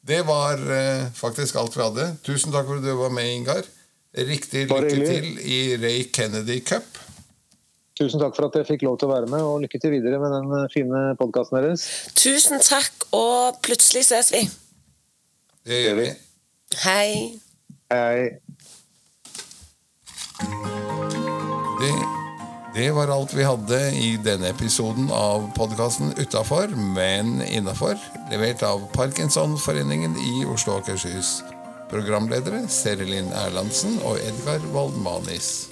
Det 0.00 0.20
var 0.28 0.60
eh, 0.74 1.08
faktisk 1.16 1.56
alt 1.60 1.76
vi 1.76 1.84
hadde. 1.84 2.08
Tusen 2.26 2.52
takk 2.52 2.68
for 2.68 2.80
at 2.80 2.84
du 2.84 2.92
var 2.98 3.12
med, 3.14 3.30
Ingar. 3.40 3.64
Riktig 4.16 4.66
lykke 4.66 4.96
til 5.00 5.28
i 5.40 5.60
Ray 5.80 6.08
Kennedy 6.12 6.60
Cup. 6.66 6.99
Tusen 8.00 8.20
takk 8.22 8.32
for 8.32 8.48
at 8.48 8.54
jeg 8.56 8.64
fikk 8.64 8.86
lov 8.86 8.96
til 8.96 9.10
å 9.10 9.12
være 9.12 9.28
med, 9.28 9.42
og 9.44 9.60
lykke 9.60 9.78
til 9.80 9.92
videre 9.92 10.16
med 10.22 10.32
den 10.32 10.52
eh, 10.56 10.68
fine 10.72 11.02
podkasten 11.20 11.58
deres. 11.58 11.84
Tusen 12.16 12.62
takk, 12.64 13.04
og 13.12 13.58
plutselig 13.60 14.06
ses 14.08 14.30
vi. 14.32 14.40
Det 15.68 15.82
gjør 15.82 15.98
vi. 15.98 16.06
Hei. 16.80 17.10
Hei. 17.92 18.40
Det, 21.80 21.90
det 22.78 22.88
var 22.96 23.12
alt 23.12 23.34
vi 23.36 23.44
hadde 23.44 23.80
i 24.00 24.14
denne 24.24 24.48
episoden 24.54 25.10
av 25.12 25.50
podkasten 25.58 26.14
Utafor, 26.16 26.72
men 26.96 27.42
innafor. 27.50 28.00
Levert 28.32 28.64
av 28.64 28.86
Parkinsonforeningen 28.96 30.16
i 30.16 30.46
Oslo 30.48 30.78
og 30.78 30.86
Akershus. 30.86 31.42
Programledere 31.92 32.62
Serelin 32.72 33.28
Erlandsen 33.44 34.00
og 34.06 34.22
Edgar 34.24 34.64
Waldmanis. 34.72 35.69